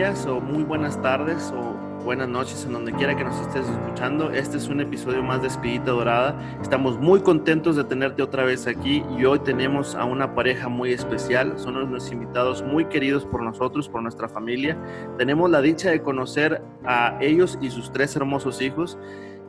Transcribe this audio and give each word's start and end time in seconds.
o 0.00 0.40
muy 0.40 0.64
buenas 0.64 1.00
tardes 1.02 1.52
o 1.54 1.74
buenas 2.04 2.26
noches 2.26 2.64
en 2.64 2.72
donde 2.72 2.90
quiera 2.90 3.14
que 3.14 3.22
nos 3.22 3.38
estés 3.38 3.68
escuchando. 3.68 4.30
Este 4.30 4.56
es 4.56 4.66
un 4.68 4.80
episodio 4.80 5.22
más 5.22 5.42
de 5.42 5.48
Espirita 5.48 5.90
Dorada. 5.90 6.40
Estamos 6.62 6.98
muy 6.98 7.20
contentos 7.20 7.76
de 7.76 7.84
tenerte 7.84 8.22
otra 8.22 8.44
vez 8.44 8.66
aquí 8.66 9.04
y 9.18 9.26
hoy 9.26 9.40
tenemos 9.40 9.94
a 9.94 10.06
una 10.06 10.34
pareja 10.34 10.70
muy 10.70 10.94
especial. 10.94 11.58
Son 11.58 11.76
unos 11.76 12.10
invitados 12.10 12.62
muy 12.62 12.86
queridos 12.86 13.26
por 13.26 13.42
nosotros, 13.42 13.90
por 13.90 14.00
nuestra 14.00 14.26
familia. 14.26 14.78
Tenemos 15.18 15.50
la 15.50 15.60
dicha 15.60 15.90
de 15.90 16.00
conocer 16.00 16.62
a 16.86 17.18
ellos 17.20 17.58
y 17.60 17.68
sus 17.68 17.92
tres 17.92 18.16
hermosos 18.16 18.62
hijos 18.62 18.96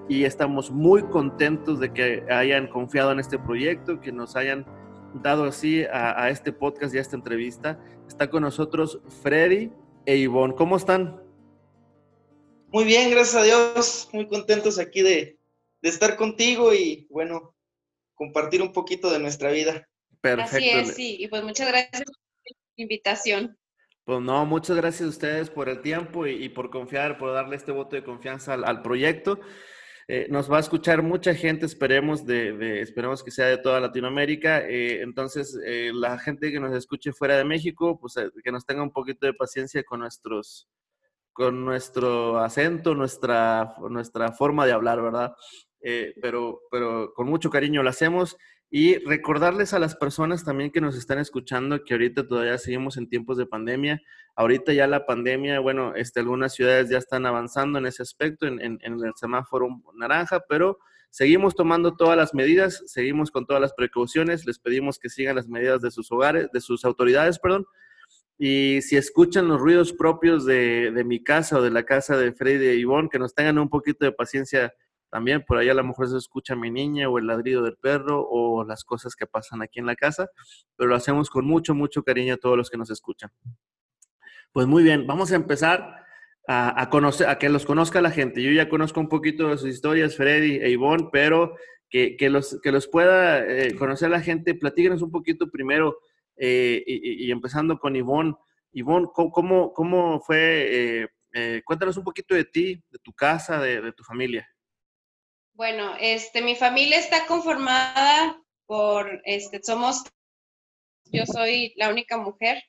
y 0.09 0.25
estamos 0.25 0.69
muy 0.69 1.03
contentos 1.03 1.79
de 1.79 1.93
que 1.93 2.25
hayan 2.29 2.67
confiado 2.67 3.13
en 3.13 3.21
este 3.21 3.39
proyecto, 3.39 4.02
que 4.02 4.11
nos 4.11 4.35
hayan 4.35 4.65
dado 5.13 5.45
así 5.45 5.83
a, 5.83 6.29
este 6.29 6.52
podcast 6.52 6.93
y 6.93 6.97
a 6.97 7.02
esta 7.02 7.15
entrevista. 7.15 7.80
Está 8.05 8.30
con 8.30 8.43
nosotros 8.43 8.99
Freddy 9.23 9.71
e 10.05 10.17
Ivonne. 10.17 10.55
¿Cómo 10.55 10.77
están? 10.77 11.21
Muy 12.67 12.85
bien, 12.85 13.11
gracias 13.11 13.35
a 13.35 13.44
Dios. 13.44 14.09
Muy 14.13 14.27
contentos 14.27 14.80
aquí 14.80 15.02
de, 15.02 15.38
estar 15.81 16.16
contigo 16.16 16.73
y 16.73 17.08
bueno, 17.09 17.55
compartir 18.16 18.61
un 18.61 18.71
poquito 18.71 19.11
de 19.11 19.19
nuestra 19.19 19.52
vida. 19.52 19.88
Perfecto. 20.21 20.58
Así 20.58 20.69
es, 20.69 20.95
sí. 20.95 21.17
Y 21.19 21.27
pues 21.27 21.43
muchas 21.43 21.67
gracias 21.67 22.03
por 22.03 22.16
la 22.77 22.83
invitación. 22.83 23.58
Pues 24.05 24.21
no, 24.21 24.45
muchas 24.45 24.77
gracias 24.77 25.02
a 25.08 25.09
ustedes 25.09 25.49
por 25.49 25.69
el 25.69 25.81
tiempo 25.81 26.25
y, 26.27 26.49
por 26.49 26.69
confiar, 26.69 27.17
por 27.17 27.33
darle 27.33 27.55
este 27.55 27.71
voto 27.71 27.95
de 27.95 28.03
confianza 28.03 28.53
al 28.53 28.81
proyecto. 28.81 29.39
Eh, 30.14 30.28
nos 30.30 30.52
va 30.52 30.58
a 30.58 30.59
escuchar 30.59 31.02
mucha 31.02 31.34
gente, 31.34 31.66
esperemos, 31.66 32.26
de, 32.26 32.81
esperemos 32.81 33.23
que 33.23 33.31
sea 33.31 33.45
de 33.45 33.58
toda 33.58 33.80
Latinoamérica. 33.80 34.59
Eh, 34.59 35.02
entonces, 35.04 35.58
eh, 35.66 35.92
la 35.94 36.20
gente 36.20 36.52
que 36.52 36.59
nos 36.59 36.76
escuche 36.76 37.14
fuera 37.14 37.38
de 37.38 37.45
México, 37.45 37.98
pues 37.98 38.16
que 38.44 38.52
nos 38.52 38.66
tenga 38.66 38.84
un 38.84 38.92
poquito 38.92 39.26
de 39.26 39.34
paciencia 39.34 39.86
con 39.86 40.02
nuestros, 40.02 40.67
con 41.32 41.64
nuestro 41.64 42.39
acento, 42.39 42.94
nuestra, 42.94 43.73
nuestra 43.89 44.34
forma 44.34 44.66
de 44.66 44.73
hablar, 44.73 45.02
¿verdad? 45.02 45.34
pero, 46.22 46.59
pero 46.70 47.14
con 47.14 47.28
mucho 47.28 47.50
cariño 47.50 47.82
lo 47.82 47.89
hacemos. 47.89 48.36
Y 48.73 49.00
recordarles 49.00 49.73
a 49.73 49.80
las 49.80 49.97
personas 49.97 50.45
también 50.45 50.72
que 50.72 50.80
nos 50.80 50.95
están 50.95 51.19
escuchando 51.19 51.83
que 51.83 51.94
ahorita 51.94 52.25
todavía 52.25 52.58
seguimos 52.58 52.95
en 52.95 53.09
tiempos 53.09 53.38
de 53.38 53.45
pandemia. 53.45 54.02
Ahorita 54.33 54.72
ya 54.72 54.88
la 54.88 55.05
pandemia, 55.05 55.59
bueno, 55.59 55.94
este, 55.94 56.22
algunas 56.22 56.53
ciudades 56.53 56.89
ya 56.89 56.97
están 56.97 57.25
avanzando 57.25 57.80
en 57.80 57.86
ese 57.86 58.02
aspecto, 58.02 58.47
en, 58.47 58.61
en, 58.61 58.80
el 58.81 59.11
semáforo 59.17 59.67
naranja, 59.94 60.45
pero 60.47 60.80
seguimos 61.09 61.53
tomando 61.53 61.97
todas 61.97 62.16
las 62.16 62.33
medidas, 62.33 62.81
seguimos 62.86 63.30
con 63.30 63.45
todas 63.45 63.61
las 63.61 63.73
precauciones. 63.73 64.45
Les 64.45 64.58
pedimos 64.58 64.99
que 64.99 65.09
sigan 65.09 65.36
las 65.36 65.49
medidas 65.49 65.81
de 65.81 65.92
sus 65.92 66.09
hogares, 66.09 66.47
de 66.53 66.61
sus 66.61 66.86
autoridades, 66.86 67.39
perdón. 67.39 67.66
Y 68.38 68.81
si 68.83 68.95
escuchan 68.95 69.49
los 69.49 69.59
ruidos 69.59 69.92
propios 69.92 70.45
de, 70.45 70.92
de 70.92 71.03
mi 71.03 71.21
casa 71.21 71.58
o 71.58 71.61
de 71.61 71.71
la 71.71 71.83
casa 71.83 72.15
de 72.15 72.32
Freddy 72.32 72.70
y 72.70 72.80
Ivonne, 72.80 73.09
que 73.09 73.20
nos 73.20 73.36
tengan 73.36 73.59
un 73.59 73.67
poquito 73.67 74.05
de 74.05 74.14
paciencia 74.14 74.73
también 75.11 75.44
por 75.45 75.58
ahí 75.58 75.67
a 75.67 75.73
lo 75.73 75.83
mejor 75.83 76.08
se 76.08 76.17
escucha 76.17 76.55
mi 76.55 76.72
niña 76.72 77.10
o 77.10 77.20
el 77.20 77.27
ladrido 77.27 77.61
del 77.64 77.76
perro 77.76 78.26
o 78.27 78.64
las 78.64 78.86
cosas 78.86 79.14
que 79.14 79.27
pasan 79.27 79.61
aquí 79.61 79.80
en 79.80 79.86
la 79.86 79.98
casa, 79.98 80.30
pero 80.77 80.89
lo 80.89 80.95
hacemos 80.95 81.30
con 81.30 81.45
mucho, 81.45 81.76
mucho 81.76 82.02
cariño 82.02 82.36
a 82.36 82.38
todos 82.38 82.55
los 82.58 82.70
que 82.70 82.77
nos 82.77 82.89
escuchan. 82.89 83.30
Pues 84.54 84.67
muy 84.67 84.83
bien, 84.83 85.05
vamos 85.05 85.33
a 85.33 85.36
empezar 85.36 86.05
a, 86.48 86.89
conocer, 86.89 87.27
a 87.27 87.38
que 87.38 87.50
los 87.50 87.66
conozca 87.66 88.02
la 88.02 88.11
gente. 88.11 88.42
Yo 88.42 88.52
ya 88.52 88.70
conozco 88.70 89.02
un 89.02 89.10
poquito 89.10 89.50
de 89.50 89.58
sus 89.58 89.70
historias, 89.70 90.16
Freddy 90.16 90.55
e 90.55 90.70
Ivonne, 90.70 91.10
pero 91.11 91.55
que, 91.89 92.16
los, 92.30 92.60
que 92.64 92.71
los 92.71 92.88
pueda 92.88 93.45
eh, 93.45 93.76
conocer 93.76 94.10
la 94.10 94.21
gente, 94.21 94.55
platíquenos 94.55 95.02
un 95.02 95.11
poquito 95.11 95.52
primero 95.52 96.00
eh, 96.38 96.82
y, 96.88 97.30
empezando 97.32 97.77
con 97.80 97.98
Ivonne. 97.98 98.33
Ivonne, 98.71 99.10
¿cómo, 99.14 99.73
cómo 99.73 100.21
fue? 100.21 101.04
Eh, 101.33 101.61
cuéntanos 101.66 101.98
un 101.98 102.05
poquito 102.05 102.33
de 102.33 102.45
ti, 102.45 102.82
de 102.89 103.00
tu 103.00 103.11
casa, 103.11 103.60
de 103.60 103.92
tu 103.92 104.04
familia. 104.05 104.48
Bueno, 105.54 105.95
este, 106.00 106.42
mi 106.42 106.56
familia 106.56 106.98
está 106.98 107.26
conformada 107.28 108.42
por, 108.66 109.22
este, 109.26 109.62
somos, 109.64 110.04
yo 111.06 111.26
soy 111.26 111.73
la 111.76 111.89
única 111.89 112.17
mujer, 112.17 112.64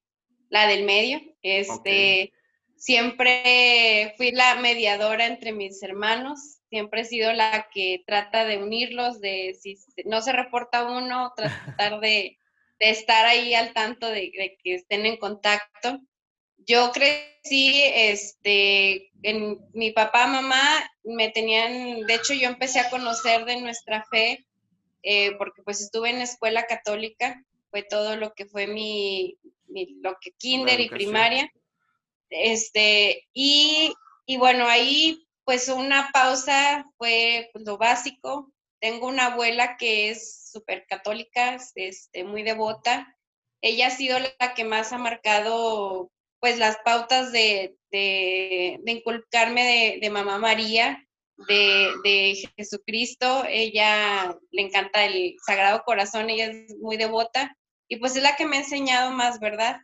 la 0.49 0.67
del 0.67 0.85
medio, 0.85 1.21
este, 1.43 2.33
siempre 2.77 4.15
fui 4.17 4.33
la 4.33 4.57
mediadora 4.57 5.27
entre 5.27 5.53
mis 5.53 5.83
hermanos, 5.83 6.59
siempre 6.69 7.03
he 7.03 7.05
sido 7.05 7.33
la 7.33 7.69
que 7.73 8.03
trata 8.07 8.45
de 8.45 8.59
unirlos, 8.59 9.21
de 9.21 9.57
si 9.61 9.79
no 10.05 10.21
se 10.21 10.33
reporta 10.33 10.85
uno, 10.85 11.33
tratar 11.37 12.01
de, 12.01 12.39
estar 12.79 13.27
ahí 13.27 13.55
al 13.55 13.73
tanto 13.73 14.09
de, 14.09 14.33
de 14.37 14.59
que 14.63 14.75
estén 14.75 15.07
en 15.07 15.17
contacto 15.17 16.01
yo 16.67 16.93
crecí, 16.93 17.83
este, 17.85 19.11
en 19.23 19.59
mi 19.73 19.91
papá, 19.91 20.27
mamá 20.27 20.63
me 21.05 21.31
tenían, 21.31 22.07
de 22.07 22.15
hecho 22.15 22.35
yo 22.35 22.49
empecé 22.49 22.81
a 22.81 22.91
conocer 22.91 23.45
de 23.45 23.61
nuestra 23.61 24.05
fe, 24.11 24.47
eh, 25.03 25.33
porque 25.37 25.63
pues 25.63 25.81
estuve 25.81 26.11
en 26.11 26.21
escuela 26.21 26.67
católica, 26.67 27.45
fue 27.71 27.83
todo 27.83 28.17
lo 28.17 28.35
que 28.35 28.47
fue 28.47 28.67
mi, 28.67 29.39
lo 30.03 30.17
que 30.21 30.33
kinder 30.33 30.81
y 30.81 30.89
primaria, 30.89 31.51
este, 32.29 33.29
y, 33.33 33.93
y, 34.27 34.37
bueno, 34.37 34.67
ahí 34.67 35.27
pues 35.45 35.69
una 35.69 36.11
pausa 36.13 36.87
fue 36.97 37.51
pues, 37.53 37.65
lo 37.65 37.77
básico, 37.77 38.53
tengo 38.81 39.09
una 39.09 39.27
abuela 39.27 39.77
que 39.77 40.11
es 40.11 40.51
súper 40.51 40.87
católica, 40.87 41.59
este, 41.75 42.25
muy 42.25 42.43
devota, 42.43 43.17
ella 43.61 43.89
ha 43.89 43.91
sido 43.91 44.19
la 44.19 44.55
que 44.55 44.65
más 44.65 44.93
ha 44.93 44.99
marcado 44.99 46.11
pues 46.43 46.59
las 46.59 46.77
pautas 46.79 47.31
de, 47.31 47.77
de, 47.93 48.81
inculcarme 48.85 49.99
de, 50.01 50.11
Mamá 50.11 50.39
María, 50.39 51.07
de, 51.47 52.37
Jesucristo. 52.57 53.45
Ella 53.49 54.37
le 54.51 54.63
encanta 54.63 55.05
el 55.05 55.37
Sagrado 55.47 55.85
Corazón, 55.85 56.31
ella 56.31 56.47
es 56.47 56.77
muy 56.79 56.97
devota 56.97 57.57
y 57.87 57.99
pues 57.99 58.17
es 58.17 58.25
la 58.25 58.35
que 58.35 58.45
me 58.45 58.57
ha 58.57 58.61
enseñado 58.63 59.13
más, 59.13 59.39
¿verdad? 59.39 59.77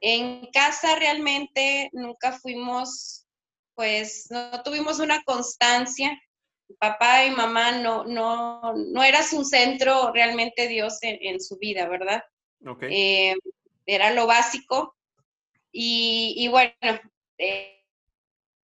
En 0.00 0.46
casa 0.52 0.94
realmente 0.94 1.90
nunca 1.92 2.38
fuimos, 2.38 3.26
pues 3.74 4.28
no 4.30 4.62
tuvimos 4.62 5.00
una 5.00 5.24
constancia. 5.24 6.16
Papá 6.78 7.24
y 7.24 7.32
mamá 7.32 7.72
no, 7.72 8.04
no, 8.04 8.74
no 8.74 9.02
eras 9.02 9.32
un 9.32 9.44
centro 9.44 10.12
realmente 10.12 10.68
Dios 10.68 10.98
en, 11.02 11.40
su 11.40 11.58
vida, 11.58 11.88
¿verdad? 11.88 12.22
Eh, 12.82 13.34
era 13.86 14.12
lo 14.12 14.28
básico 14.28 14.95
y, 15.78 16.48
bueno, 16.48 16.72
eh, 17.36 17.84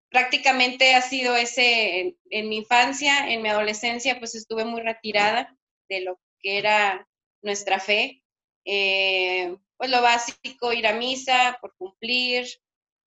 prácticamente 0.09 0.95
ha 0.95 1.03
sido 1.03 1.37
ese 1.37 2.17
en, 2.31 2.49
mi 2.49 2.57
infancia, 2.57 3.31
en 3.31 3.43
mi 3.43 3.51
adolescencia, 3.51 4.19
pues 4.19 4.35
estuve 4.35 4.65
muy 4.65 4.81
retirada 4.81 5.55
de 5.91 6.01
lo 6.01 6.19
que 6.41 6.57
era 6.57 7.07
nuestra 7.43 7.79
fe. 7.81 8.23
Eh, 8.65 9.55
pues 9.77 9.91
lo 9.91 10.01
básico, 10.01 10.73
ir 10.73 10.87
a 10.87 10.95
misa 10.95 11.59
por 11.61 11.75
cumplir. 11.77 12.47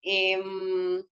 Em, 0.04 1.04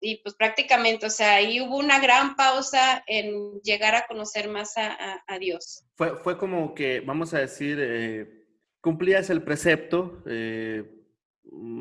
y 0.00 0.16
pues 0.24 0.34
prácticamente, 0.34 1.06
o 1.06 1.10
sea, 1.10 1.36
ahí 1.36 1.60
hubo 1.60 1.76
una 1.76 2.00
gran 2.00 2.34
pausa 2.34 3.04
en 3.06 3.60
llegar 3.60 3.94
a 3.94 4.06
conocer 4.08 4.48
más 4.48 4.72
a, 4.76 5.38
Dios. 5.38 5.84
Fue, 5.94 6.16
fue, 6.16 6.36
como 6.36 6.74
que, 6.74 6.98
vamos 6.98 7.32
a 7.32 7.38
decir, 7.38 7.78
eh, 7.80 8.26
cumplías 8.80 9.30
el 9.30 9.44
precepto, 9.44 10.20
Mm, 10.26 11.01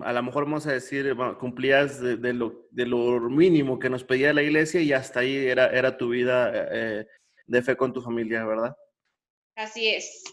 a 0.03 0.13
lo 0.13 0.23
mejor 0.23 0.45
vamos 0.45 0.67
a 0.67 0.73
decir, 0.73 1.15
cumplías 1.39 2.01
de, 2.01 2.33
lo, 2.33 2.67
de, 2.71 2.85
lo, 2.85 3.19
mínimo 3.21 3.79
que 3.79 3.89
nos 3.89 4.03
pedía 4.03 4.33
la 4.33 4.41
iglesia 4.41 4.81
y 4.81 4.93
hasta 4.93 5.21
ahí 5.21 5.35
era, 5.35 5.67
era 5.67 5.97
tu 5.97 6.09
vida 6.09 6.51
eh, 6.53 7.07
de 7.45 7.61
fe 7.61 7.77
con 7.77 7.93
tu 7.93 8.01
familia, 8.01 8.45
¿verdad? 8.45 8.75
Así 9.55 9.89
es. 9.89 10.23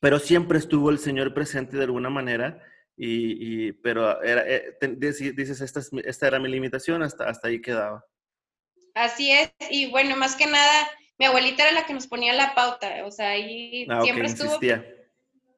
Pero 0.00 0.18
siempre 0.18 0.58
estuvo 0.58 0.90
el 0.90 0.98
Señor 0.98 1.32
presente 1.32 1.76
de 1.76 1.84
alguna 1.84 2.10
manera, 2.10 2.62
y, 2.96 3.72
pero 3.72 4.22
era, 4.22 4.44
eh, 4.46 4.76
dices, 4.96 5.60
esta, 5.60 5.80
esta 6.04 6.26
era 6.26 6.38
mi 6.38 6.48
limitación, 6.48 7.02
hasta, 7.02 7.28
hasta 7.28 7.48
ahí 7.48 7.60
quedaba. 7.60 8.04
Así 8.94 9.30
es, 9.32 9.52
y 9.70 9.90
bueno, 9.90 10.16
más 10.16 10.36
que 10.36 10.46
nada, 10.46 10.88
mi 11.18 11.24
abuelita 11.24 11.62
era 11.62 11.72
la 11.72 11.86
que 11.86 11.94
nos 11.94 12.06
ponía 12.06 12.34
la 12.34 12.54
pauta, 12.54 13.04
o 13.06 13.10
sea, 13.10 13.30
ahí 13.30 13.86
ah, 13.88 14.02
siempre 14.02 14.26
estuvo 14.26 14.58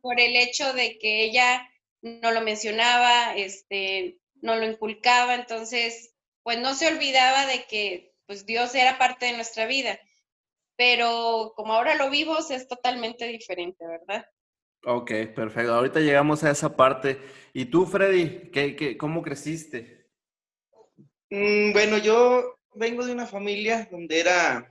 por 0.01 0.21
el 0.21 0.37
hecho 0.37 0.73
de 0.75 0.99
que 0.99 1.25
ella 1.25 1.67
no 2.05 2.33
lo 2.33 2.43
mencionaba, 2.43 3.35
este, 3.35 4.19
no 4.43 4.57
lo 4.57 4.67
inculcaba, 4.67 5.35
entonces, 5.35 6.15
pues 6.43 6.59
no 6.59 6.75
se 6.75 6.89
olvidaba 6.89 7.47
de 7.47 7.65
que 7.65 8.13
pues 8.27 8.45
Dios 8.45 8.75
era 8.75 8.99
parte 8.99 9.27
de 9.27 9.33
nuestra 9.33 9.67
vida, 9.67 9.99
pero 10.77 11.55
como 11.57 11.73
ahora 11.73 11.95
lo 11.95 12.11
vivos 12.11 12.51
es 12.51 12.69
totalmente 12.69 13.27
diferente, 13.27 13.87
¿verdad? 13.87 14.27
Ok, 14.87 15.11
perfecto. 15.35 15.73
Ahorita 15.73 16.01
llegamos 16.01 16.45
a 16.45 16.51
esa 16.51 16.77
parte. 16.77 17.19
¿Y 17.55 17.67
tú, 17.67 17.87
Freddy, 17.87 18.51
qué, 18.51 18.77
qué 18.77 18.99
cómo 18.99 19.23
creciste? 19.23 20.11
Mm, 21.31 21.73
bueno, 21.73 21.97
yo 21.99 22.59
vengo 22.75 23.07
de 23.07 23.13
una 23.13 23.27
familia 23.27 23.89
donde 23.91 24.21
era 24.21 24.71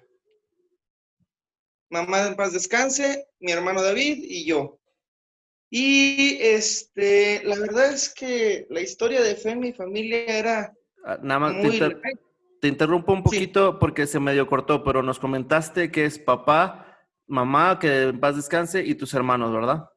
mamá 1.90 2.28
en 2.28 2.36
paz 2.36 2.54
descanse, 2.54 3.28
mi 3.40 3.52
hermano 3.52 3.82
David 3.82 4.20
y 4.22 4.46
yo. 4.46 4.80
Y 5.76 6.38
este, 6.40 7.42
la 7.44 7.58
verdad 7.58 7.92
es 7.92 8.14
que 8.14 8.68
la 8.70 8.80
historia 8.80 9.24
de 9.24 9.36
fe 9.36 9.50
en 9.50 9.60
mi 9.60 9.74
familia 9.74 10.24
era 10.28 10.72
ah, 11.04 11.18
Nada 11.24 11.40
más 11.40 11.56
te, 12.62 12.68
interrumpo 12.68 13.12
un 13.12 13.24
poquito 13.24 13.80
porque 13.80 14.06
se 14.06 14.20
medio 14.20 14.46
cortó, 14.46 14.84
pero 14.84 15.02
nos 15.02 15.18
comentaste 15.18 15.92
que 15.92 16.06
es 16.06 16.20
papá, 16.20 16.96
mamá, 17.26 17.80
que 17.80 18.04
en 18.04 18.20
paz 18.20 18.36
descanse, 18.36 18.86
y 18.86 18.94
tus 18.94 19.16
hermanos, 19.16 19.52
¿verdad? 19.52 19.90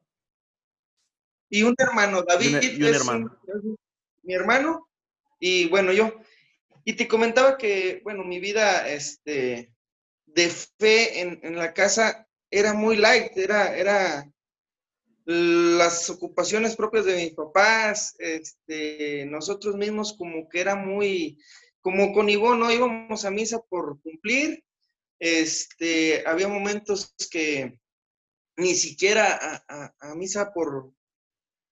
Y 1.47 1.61
un 1.61 1.75
hermano, 1.77 2.23
David. 2.23 2.57
Y 2.59 2.81
un, 2.81 2.95
hermano. 2.95 3.39
mi 4.23 4.33
hermano, 4.33 4.89
y 5.39 5.67
bueno, 5.67 5.93
yo. 5.93 6.11
Y 6.85 6.93
te 6.93 7.07
comentaba 7.07 7.55
que, 7.55 8.01
bueno, 8.03 8.23
mi 8.23 8.39
vida 8.39 8.89
este, 8.89 9.71
de 10.25 10.49
fe 10.49 11.21
en, 11.21 11.39
en 11.43 11.55
la 11.55 11.71
casa 11.75 12.27
era 12.49 12.73
muy 12.73 12.97
light, 12.97 13.37
era, 13.37 13.77
era 13.77 14.27
las 15.27 16.09
ocupaciones 16.09 16.77
propias 16.77 17.03
de 17.03 17.17
mis 17.17 17.33
papás, 17.33 18.15
este, 18.17 19.25
nosotros 19.25 19.75
mismos 19.75 20.15
como 20.17 20.47
que 20.47 20.61
era 20.61 20.75
muy, 20.75 21.37
como 21.81 22.13
con 22.13 22.29
Ivonne, 22.29 22.59
¿no? 22.61 22.71
Íbamos 22.71 23.25
a 23.25 23.29
misa 23.29 23.59
por 23.59 24.01
cumplir, 24.01 24.63
este, 25.19 26.25
había 26.25 26.47
momentos 26.47 27.13
que 27.29 27.77
ni 28.55 28.73
siquiera 28.73 29.65
a, 29.67 30.15
misa 30.15 30.53
por, 30.53 30.93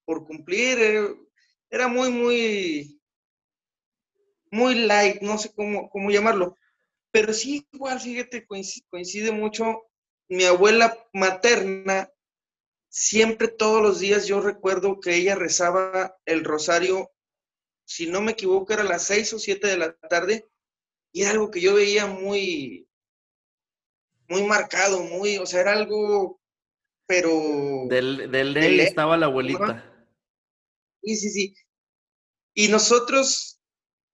por 0.03 0.27
cumplir, 0.27 1.15
era, 1.69 1.87
muy, 1.87 2.11
muy, 2.11 3.01
muy 4.51 4.75
light, 4.75 5.21
no 5.21 5.37
sé 5.37 5.53
cómo, 5.55 5.89
cómo 5.89 6.11
llamarlo, 6.11 6.57
pero 7.09 7.33
sí, 7.33 7.65
igual, 7.71 8.01
fíjate, 8.01 8.45
coincide 8.45 9.31
mucho, 9.31 9.83
mi 10.27 10.43
abuela 10.43 11.07
materna 11.13 12.11
siempre 12.95 13.49
todos 13.49 13.81
los 13.81 13.99
días 13.99 14.25
yo 14.25 14.39
recuerdo 14.39 15.01
que 15.01 15.15
ella 15.15 15.35
rezaba 15.35 16.17
el 16.25 16.45
rosario, 16.45 17.11
si 17.85 18.07
no 18.07 18.21
me 18.21 18.31
equivoco, 18.31 18.71
era 18.71 18.83
a 18.83 18.85
las 18.85 19.03
seis 19.03 19.33
o 19.33 19.39
siete 19.39 19.67
de 19.67 19.77
la 19.77 19.93
tarde, 19.97 20.47
y 21.11 21.23
era 21.23 21.31
algo 21.31 21.51
que 21.51 21.59
yo 21.59 21.75
veía 21.75 22.05
muy, 22.05 22.87
muy 24.29 24.43
marcado, 24.43 25.03
muy, 25.03 25.37
o 25.37 25.45
sea, 25.45 25.59
era 25.59 25.73
algo, 25.73 26.39
pero... 27.05 27.29
Del, 27.89 28.31
del 28.31 28.53
ley 28.53 28.79
estaba 28.79 29.17
la 29.17 29.25
abuelita. 29.25 29.93
Sí, 31.03 31.17
sí, 31.17 31.29
sí. 31.29 31.55
Y 32.53 32.69
nosotros, 32.69 33.59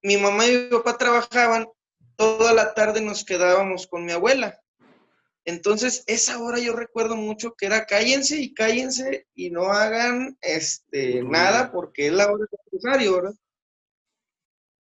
mi 0.01 0.17
mamá 0.17 0.47
y 0.47 0.57
mi 0.57 0.69
papá 0.69 0.97
trabajaban, 0.97 1.67
toda 2.15 2.51
la 2.51 2.73
tarde 2.73 2.99
nos 3.01 3.23
quedábamos 3.23 3.85
con 3.85 4.05
mi 4.05 4.11
abuela. 4.11 4.59
Entonces, 5.45 6.03
esa 6.07 6.41
hora 6.41 6.59
yo 6.59 6.73
recuerdo 6.73 7.15
mucho 7.15 7.53
que 7.57 7.65
era 7.65 7.85
cállense 7.85 8.39
y 8.39 8.53
cállense 8.53 9.27
y 9.33 9.49
no 9.49 9.65
hagan 9.71 10.37
este, 10.41 11.23
nada 11.23 11.71
porque 11.71 12.07
es 12.07 12.13
la 12.13 12.31
hora 12.31 12.45
del 12.51 12.59
rosario, 12.71 13.15
¿verdad? 13.15 13.35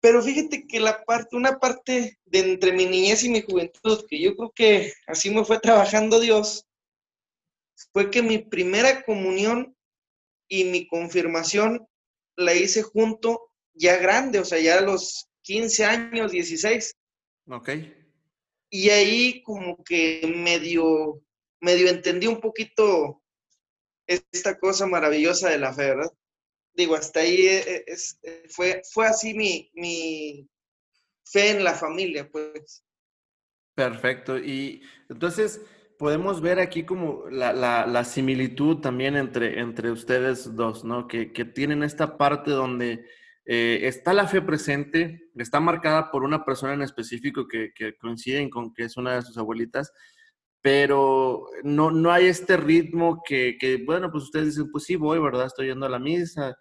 Pero 0.02 0.22
fíjate 0.22 0.66
que 0.66 0.80
la 0.80 1.02
parte, 1.04 1.36
una 1.36 1.58
parte 1.58 2.18
de 2.24 2.38
entre 2.38 2.72
mi 2.72 2.86
niñez 2.86 3.22
y 3.24 3.30
mi 3.30 3.42
juventud, 3.42 4.04
que 4.08 4.20
yo 4.20 4.34
creo 4.34 4.52
que 4.54 4.92
así 5.06 5.30
me 5.30 5.44
fue 5.44 5.60
trabajando 5.60 6.20
Dios, 6.20 6.66
fue 7.92 8.10
que 8.10 8.22
mi 8.22 8.38
primera 8.38 9.02
comunión 9.02 9.76
y 10.48 10.64
mi 10.64 10.86
confirmación 10.86 11.86
la 12.36 12.54
hice 12.54 12.82
junto 12.82 13.50
ya 13.72 13.96
grande, 13.96 14.38
o 14.40 14.44
sea, 14.44 14.58
ya 14.58 14.78
a 14.78 14.82
los 14.82 15.28
15 15.42 15.84
años, 15.84 16.32
16. 16.32 16.96
Ok. 17.48 17.70
Y 18.70 18.90
ahí 18.90 19.43
como 19.43 19.82
que 19.82 20.32
medio, 20.34 21.22
medio 21.61 21.88
entendí 21.88 22.28
un 22.28 22.40
poquito 22.40 23.22
esta 24.06 24.58
cosa 24.58 24.87
maravillosa 24.87 25.50
de 25.50 25.58
la 25.58 25.72
fe, 25.72 25.90
¿verdad? 25.90 26.12
Digo, 26.75 26.94
hasta 26.94 27.20
ahí 27.20 27.46
e, 27.46 27.84
e, 27.87 28.49
fue, 28.49 28.82
fue 28.93 29.06
así 29.06 29.34
mi, 29.34 29.70
mi 29.75 30.49
fe 31.25 31.50
en 31.50 31.64
la 31.64 31.75
familia, 31.75 32.28
pues. 32.31 32.84
Perfecto. 33.75 34.38
Y 34.38 34.82
entonces 35.08 35.61
podemos 35.99 36.40
ver 36.40 36.61
aquí 36.61 36.84
como 36.84 37.28
la, 37.28 37.52
la, 37.52 38.05
similitud 38.05 38.78
también 38.78 39.16
entre, 39.16 39.61
entre 39.61 39.90
ustedes 39.90 40.56
dos, 40.56 40.84
¿no? 40.84 41.06
Que, 41.06 41.32
que 41.32 41.44
tienen 41.44 41.82
esta 41.82 42.16
parte 42.16 42.50
donde 42.50 43.05
eh, 43.46 43.81
está 43.88 44.12
la 44.12 44.26
fe 44.26 44.42
presente, 44.42 45.31
está 45.34 45.60
marcada 45.60 46.10
por 46.10 46.22
una 46.25 46.44
persona 46.44 46.75
en 46.75 46.82
específico 46.82 47.48
que, 47.48 47.72
coinciden 47.98 48.50
con 48.50 48.75
que 48.75 48.84
es 48.84 48.96
una 48.96 49.14
de 49.14 49.22
sus 49.22 49.38
abuelitas, 49.38 49.92
pero 50.60 51.46
no, 51.62 51.90
no 51.90 52.12
hay 52.12 52.26
este 52.26 52.56
ritmo 52.56 53.22
que, 53.26 53.82
bueno, 53.87 54.10
pues 54.10 54.25
ustedes 54.25 54.46
dicen, 54.56 54.70
pues 54.70 54.84
sí, 54.84 54.96
voy, 54.96 55.19
¿verdad? 55.19 55.46
Estoy 55.46 55.69
yendo 55.69 55.87
a 55.87 55.90
la 55.90 55.98
misa, 55.98 56.56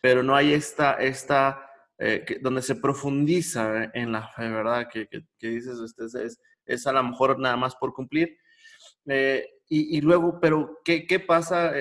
pero 0.00 0.22
no 0.22 0.36
hay 0.36 0.52
esta, 0.52 0.94
esta 0.94 1.68
eh, 1.98 2.38
donde 2.40 2.62
se 2.62 2.76
profundiza 2.76 3.90
en 3.92 4.12
la 4.12 4.28
fe, 4.28 4.48
¿verdad? 4.48 4.88
Que, 4.88 5.08
dices, 5.40 5.78
este, 5.80 6.04
es, 6.24 6.40
es, 6.64 6.86
a 6.86 6.92
lo 6.92 7.02
mejor 7.02 7.38
nada 7.40 7.56
más 7.56 7.74
por 7.74 7.92
cumplir. 7.92 8.38
Eh, 9.06 9.46
y, 9.68 10.00
luego, 10.00 10.40
pero 10.40 10.78
¿qué, 10.84 11.06
qué 11.06 11.20
pasa 11.20 11.72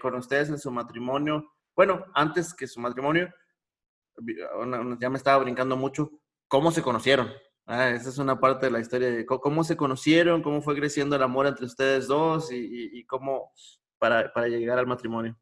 con 0.00 0.14
ustedes 0.14 0.48
en 0.48 0.58
su 0.58 0.70
matrimonio? 0.70 1.52
Bueno, 1.74 2.06
antes 2.14 2.54
que 2.54 2.66
su 2.66 2.80
matrimonio, 2.80 3.30
ya 5.00 5.10
me 5.10 5.16
estaba 5.16 5.42
brincando 5.42 5.76
mucho, 5.76 6.10
¿cómo 6.48 6.70
se 6.70 6.82
conocieron? 6.82 7.30
Ah, 7.66 7.90
esa 7.90 8.10
es 8.10 8.18
una 8.18 8.38
parte 8.38 8.66
de 8.66 8.72
la 8.72 8.78
historia 8.78 9.10
de 9.10 9.26
cómo 9.26 9.64
se 9.64 9.76
conocieron, 9.76 10.42
cómo 10.42 10.62
fue 10.62 10.76
creciendo 10.76 11.16
el 11.16 11.22
amor 11.22 11.48
entre 11.48 11.66
ustedes 11.66 12.06
dos 12.06 12.50
y, 12.52 13.04
cómo 13.06 13.52
para, 13.98 14.32
para, 14.32 14.46
llegar 14.46 14.78
al 14.78 14.86
matrimonio. 14.86 15.36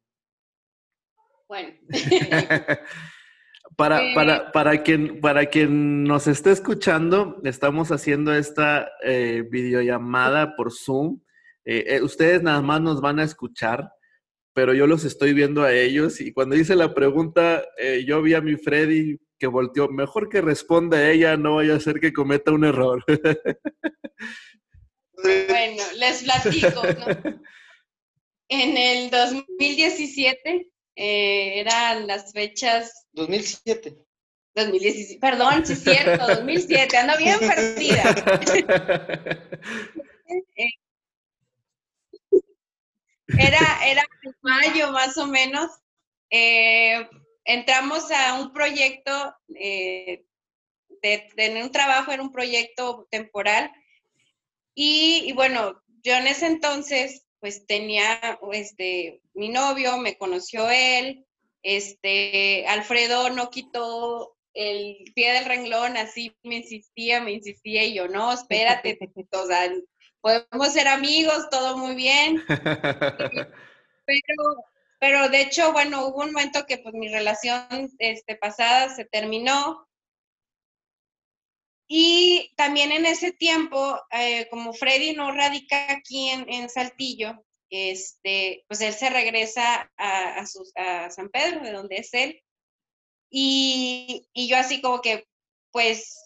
Bueno. 1.46 1.74
para, 3.76 3.98
para, 4.14 4.36
eh. 4.36 4.44
para, 4.54 4.82
quien, 4.82 5.20
para 5.20 5.46
quien 5.46 6.04
nos 6.04 6.26
esté 6.26 6.52
escuchando, 6.52 7.42
estamos 7.44 7.92
haciendo 7.92 8.34
esta 8.34 8.90
eh, 9.02 9.46
videollamada 9.50 10.56
por 10.56 10.72
Zoom. 10.72 11.20
Eh, 11.66 12.00
ustedes 12.02 12.42
nada 12.42 12.62
más 12.62 12.80
nos 12.80 13.02
van 13.02 13.18
a 13.18 13.24
escuchar 13.24 13.92
pero 14.54 14.72
yo 14.72 14.86
los 14.86 15.04
estoy 15.04 15.34
viendo 15.34 15.62
a 15.62 15.74
ellos 15.74 16.20
y 16.20 16.32
cuando 16.32 16.56
hice 16.56 16.76
la 16.76 16.94
pregunta, 16.94 17.64
eh, 17.76 18.04
yo 18.06 18.22
vi 18.22 18.34
a 18.34 18.40
mi 18.40 18.56
Freddy 18.56 19.18
que 19.38 19.48
volteó, 19.48 19.88
mejor 19.88 20.28
que 20.28 20.40
responda 20.40 21.10
ella, 21.10 21.36
no 21.36 21.56
vaya 21.56 21.74
a 21.74 21.80
ser 21.80 22.00
que 22.00 22.12
cometa 22.12 22.52
un 22.52 22.64
error. 22.64 23.04
Bueno, 25.22 25.82
les 25.96 26.22
platico, 26.22 26.82
En 28.48 28.76
el 28.76 29.10
2017 29.10 30.70
eh, 30.96 31.60
eran 31.60 32.06
las 32.06 32.32
fechas... 32.32 33.06
2007. 33.12 33.96
2017, 34.54 35.18
perdón, 35.20 35.64
sí 35.66 35.72
es 35.72 35.82
cierto, 35.82 36.26
2007, 36.26 36.96
ando 36.96 37.16
bien 37.16 37.38
perdida. 37.38 38.14
Eh, 40.56 40.70
era, 43.28 43.86
era 43.86 44.04
mayo 44.42 44.92
más 44.92 45.16
o 45.16 45.26
menos. 45.26 45.70
Eh, 46.30 47.08
entramos 47.44 48.10
a 48.10 48.34
un 48.40 48.52
proyecto 48.52 49.34
eh, 49.54 50.24
de 51.02 51.28
tener 51.36 51.62
un 51.62 51.72
trabajo, 51.72 52.12
en 52.12 52.20
un 52.20 52.32
proyecto 52.32 53.06
temporal. 53.10 53.70
Y, 54.74 55.32
bueno, 55.34 55.80
yo 56.02 56.14
en 56.14 56.26
ese 56.26 56.46
entonces, 56.46 57.26
pues 57.40 57.66
tenía 57.66 58.38
este, 58.52 59.20
mi 59.34 59.48
novio, 59.48 59.98
me 59.98 60.16
conoció 60.16 60.68
él, 60.70 61.26
este, 61.62 62.66
Alfredo 62.66 63.30
no 63.30 63.50
quitó 63.50 64.36
el 64.54 65.12
pie 65.14 65.32
del 65.32 65.46
renglón, 65.46 65.96
así 65.96 66.36
me 66.42 66.56
insistía, 66.56 67.20
me 67.20 67.32
insistía, 67.32 67.84
y 67.84 67.94
yo, 67.94 68.08
no, 68.08 68.32
espérate, 68.32 68.98
o 69.32 69.46
sea, 69.46 69.72
podemos 70.24 70.72
ser 70.72 70.88
amigos, 70.88 71.50
todo 71.50 71.76
muy 71.76 71.94
bien. 71.94 72.42
pero, 74.06 74.56
pero 74.98 75.28
de 75.28 75.42
hecho, 75.42 75.70
bueno, 75.74 76.06
hubo 76.06 76.22
un 76.22 76.32
momento 76.32 76.64
que 76.64 76.78
pues 76.78 76.94
mi 76.94 77.08
relación 77.08 77.66
este, 77.98 78.34
pasada 78.36 78.88
se 78.88 79.04
terminó. 79.04 79.86
Y 81.86 82.54
también 82.56 82.90
en 82.90 83.04
ese 83.04 83.32
tiempo, 83.32 84.00
eh, 84.12 84.48
como 84.48 84.72
Freddy 84.72 85.12
no 85.12 85.30
radica 85.30 85.92
aquí 85.92 86.30
en, 86.30 86.70
Saltillo, 86.70 87.44
este, 87.68 88.64
pues 88.66 88.80
él 88.80 88.94
se 88.94 89.10
regresa 89.10 89.92
a, 89.98 90.42
a, 90.76 91.10
San 91.10 91.28
Pedro, 91.28 91.60
de 91.60 91.72
donde 91.72 91.96
es 91.96 92.14
él. 92.14 92.42
Y, 93.28 94.26
y 94.32 94.48
yo 94.48 94.56
así 94.56 94.80
como 94.80 95.02
que, 95.02 95.26
pues 95.70 96.23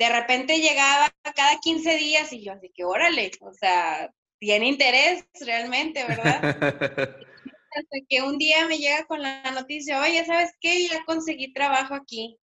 de 0.00 0.08
repente 0.08 0.60
llegaba 0.60 1.14
cada 1.36 1.60
15 1.60 1.96
días 1.96 2.32
y 2.32 2.42
yo 2.42 2.54
así 2.54 2.70
que 2.74 2.84
órale, 2.84 3.32
o 3.42 3.52
sea, 3.52 4.10
tiene 4.38 4.66
interés 4.66 5.26
realmente, 5.38 6.02
¿verdad? 6.04 6.40
Hasta 7.72 7.98
que 8.08 8.22
un 8.22 8.38
día 8.38 8.66
me 8.66 8.78
llega 8.78 9.04
con 9.04 9.20
la 9.20 9.50
noticia, 9.50 10.00
oye, 10.00 10.24
¿sabes 10.24 10.52
qué? 10.58 10.88
Ya 10.88 11.04
conseguí 11.04 11.52
trabajo 11.52 11.94
aquí. 11.94 12.38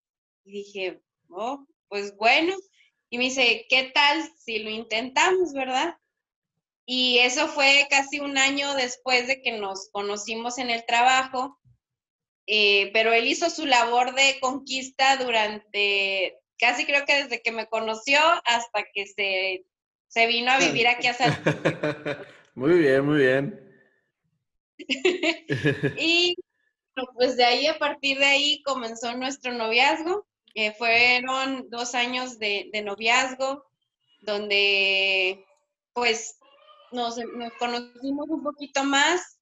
Y 0.45 0.51
dije, 0.51 1.01
oh, 1.29 1.65
pues 1.89 2.15
bueno. 2.15 2.55
Y 3.09 3.17
me 3.17 3.23
dice, 3.23 3.65
¿qué 3.69 3.91
tal 3.91 4.31
si 4.37 4.59
lo 4.59 4.69
intentamos, 4.69 5.51
verdad? 5.53 5.97
Y 6.85 7.17
eso 7.17 7.47
fue 7.47 7.87
casi 7.89 8.19
un 8.19 8.37
año 8.37 8.75
después 8.75 9.25
de 9.27 9.41
que 9.41 9.53
nos 9.53 9.89
conocimos 9.91 10.59
en 10.59 10.69
el 10.69 10.85
trabajo, 10.85 11.59
eh, 12.45 12.91
pero 12.93 13.13
él 13.13 13.25
hizo 13.25 13.49
su 13.49 13.65
labor 13.65 14.13
de 14.13 14.37
conquista 14.39 15.17
durante, 15.17 16.39
casi 16.59 16.85
creo 16.85 17.05
que 17.05 17.23
desde 17.23 17.41
que 17.41 17.51
me 17.51 17.67
conoció 17.67 18.19
hasta 18.45 18.85
que 18.93 19.07
se, 19.07 19.65
se 20.07 20.27
vino 20.27 20.51
a 20.51 20.59
vivir 20.59 20.87
aquí 20.87 21.07
a 21.07 21.13
San 21.13 21.33
Muy 22.55 22.79
bien, 22.79 23.05
muy 23.05 23.19
bien. 23.19 23.63
y 25.99 26.35
pues 27.15 27.37
de 27.37 27.45
ahí, 27.45 27.67
a 27.67 27.77
partir 27.77 28.17
de 28.17 28.25
ahí, 28.25 28.63
comenzó 28.63 29.15
nuestro 29.15 29.53
noviazgo. 29.53 30.25
Eh, 30.55 30.73
fueron 30.73 31.69
dos 31.69 31.93
años 31.93 32.39
de, 32.39 32.69
de 32.73 32.81
noviazgo, 32.81 33.63
donde 34.21 35.45
pues 35.93 36.39
nos, 36.91 37.19
conocimos 37.59 38.29
un 38.29 38.43
poquito 38.43 38.83
más 38.83 39.39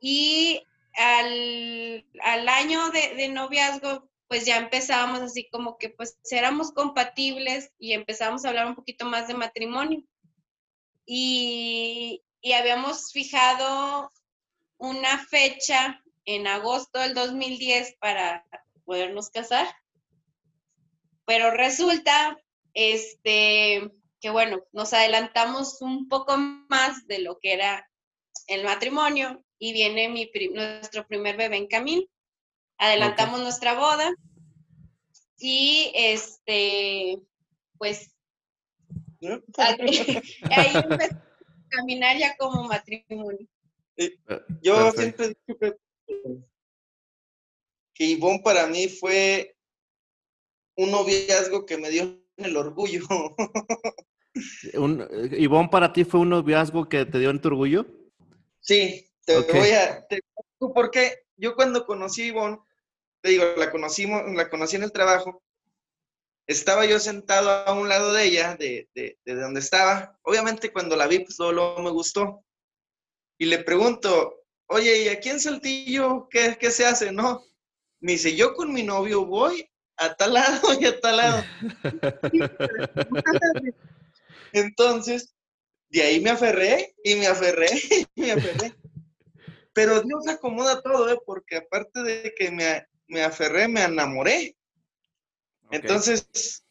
y 0.00 0.62
al, 0.94 2.48
año 2.48 2.90
de, 2.90 3.28
noviazgo, 3.28 4.08
pues 4.28 4.44
ya 4.44 4.56
empezábamos 4.56 5.20
así 5.20 5.48
como 5.50 5.78
que 5.78 5.90
pues 5.90 6.18
éramos 6.30 6.72
compatibles 6.72 7.72
y 7.78 7.92
empezamos 7.92 8.44
a 8.44 8.48
hablar 8.48 8.66
un 8.66 8.74
poquito 8.74 9.06
más 9.06 9.28
de 9.28 9.34
matrimonio. 9.34 10.02
Y, 11.04 12.24
y 12.40 12.52
habíamos 12.52 13.12
fijado 13.12 14.12
una 14.78 15.24
fecha 15.26 16.02
en 16.24 16.46
agosto 16.46 16.98
del 16.98 17.14
2010 17.14 17.96
para 18.00 18.44
podernos 18.84 19.30
casar. 19.30 19.66
Pero 21.24 21.50
resulta, 21.50 22.36
este, 22.74 23.90
que 24.20 24.30
bueno, 24.30 24.62
nos 24.72 24.92
adelantamos 24.92 25.80
un 25.82 26.08
poco 26.08 26.36
más 26.36 27.06
de 27.06 27.20
lo 27.20 27.38
que 27.38 27.52
era 27.52 27.88
el 28.46 28.64
matrimonio 28.64 29.44
y 29.58 29.72
viene 29.72 30.08
mi 30.08 30.30
nuestro 30.52 31.06
primer 31.06 31.36
bebé 31.36 31.56
en 31.56 31.66
camino. 31.66 32.06
Adelantamos 32.78 33.40
nuestra 33.40 33.74
boda 33.74 34.14
y 35.38 35.92
este, 35.94 37.18
pues, 37.78 38.10
ahí 39.20 40.70
empezó 40.74 41.14
a 41.14 41.68
caminar 41.68 42.16
ya 42.18 42.36
como 42.36 42.64
matrimonio. 42.64 43.46
Eh, 43.96 44.18
yo 44.62 44.90
siempre 44.92 45.28
digo 45.46 45.58
que, 45.58 45.76
que 47.94 48.04
Ivonne 48.04 48.42
para 48.44 48.66
mí 48.66 48.88
fue 48.88 49.56
un 50.76 50.90
noviazgo 50.90 51.64
que 51.64 51.78
me 51.78 51.90
dio 51.90 52.22
el 52.36 52.56
orgullo. 52.56 53.00
Un, 54.74 55.08
Ivonne, 55.32 55.70
¿para 55.70 55.94
ti 55.94 56.04
fue 56.04 56.20
un 56.20 56.28
noviazgo 56.28 56.90
que 56.90 57.06
te 57.06 57.18
dio 57.18 57.30
en 57.30 57.40
tu 57.40 57.48
orgullo? 57.48 57.86
Sí, 58.60 59.10
te 59.24 59.40
voy 59.40 59.70
a... 59.70 60.06
Te, 60.06 60.20
porque 60.58 61.24
yo 61.36 61.54
cuando 61.54 61.86
conocí 61.86 62.24
a 62.24 62.26
Ivonne, 62.26 62.58
te 63.26 63.32
digo, 63.32 63.44
la, 63.56 63.72
conocimos, 63.72 64.22
la 64.36 64.48
conocí 64.48 64.76
en 64.76 64.84
el 64.84 64.92
trabajo, 64.92 65.42
estaba 66.46 66.86
yo 66.86 67.00
sentado 67.00 67.50
a 67.50 67.72
un 67.72 67.88
lado 67.88 68.12
de 68.12 68.22
ella, 68.22 68.54
de, 68.54 68.88
de, 68.94 69.18
de 69.24 69.34
donde 69.34 69.58
estaba. 69.58 70.16
Obviamente 70.22 70.72
cuando 70.72 70.94
la 70.94 71.08
vi, 71.08 71.18
pues 71.18 71.36
todo 71.36 71.82
me 71.82 71.90
gustó. 71.90 72.44
Y 73.36 73.46
le 73.46 73.58
pregunto, 73.58 74.44
oye, 74.68 75.02
¿y 75.02 75.08
aquí 75.08 75.30
en 75.30 75.40
Saltillo 75.40 76.28
qué, 76.30 76.56
qué 76.56 76.70
se 76.70 76.86
hace? 76.86 77.10
No. 77.10 77.44
Me 77.98 78.12
dice, 78.12 78.36
yo 78.36 78.54
con 78.54 78.72
mi 78.72 78.84
novio 78.84 79.26
voy 79.26 79.68
a 79.96 80.14
tal 80.14 80.34
lado 80.34 80.80
y 80.80 80.86
a 80.86 81.00
tal 81.00 81.16
lado. 81.16 81.44
Entonces, 84.52 85.34
de 85.88 86.02
ahí 86.02 86.20
me 86.20 86.30
aferré 86.30 86.94
y 87.02 87.16
me 87.16 87.26
aferré 87.26 87.70
y 88.14 88.22
me 88.22 88.30
aferré. 88.30 88.72
Pero 89.72 90.00
Dios 90.00 90.28
acomoda 90.28 90.80
todo, 90.80 91.12
¿eh? 91.12 91.18
porque 91.26 91.56
aparte 91.56 92.04
de 92.04 92.32
que 92.38 92.52
me, 92.52 92.86
me 93.08 93.22
aferré, 93.22 93.68
me 93.68 93.82
enamoré. 93.82 94.56
Entonces, 95.70 96.64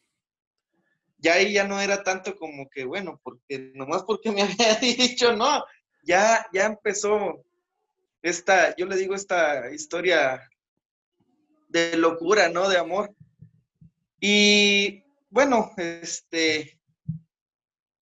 ya 1.18 1.34
ahí 1.34 1.52
ya 1.52 1.64
no 1.64 1.80
era 1.80 2.02
tanto 2.02 2.36
como 2.36 2.68
que, 2.68 2.84
bueno, 2.84 3.20
porque 3.22 3.72
nomás 3.74 4.04
porque 4.04 4.30
me 4.30 4.42
había 4.42 4.74
dicho, 4.76 5.34
no, 5.34 5.64
ya, 6.02 6.46
ya 6.52 6.66
empezó 6.66 7.44
esta, 8.22 8.74
yo 8.76 8.86
le 8.86 8.96
digo 8.96 9.14
esta 9.14 9.70
historia 9.72 10.48
de 11.68 11.96
locura, 11.96 12.48
¿no? 12.48 12.68
De 12.68 12.78
amor. 12.78 13.14
Y 14.20 15.04
bueno, 15.30 15.72
este, 15.76 16.78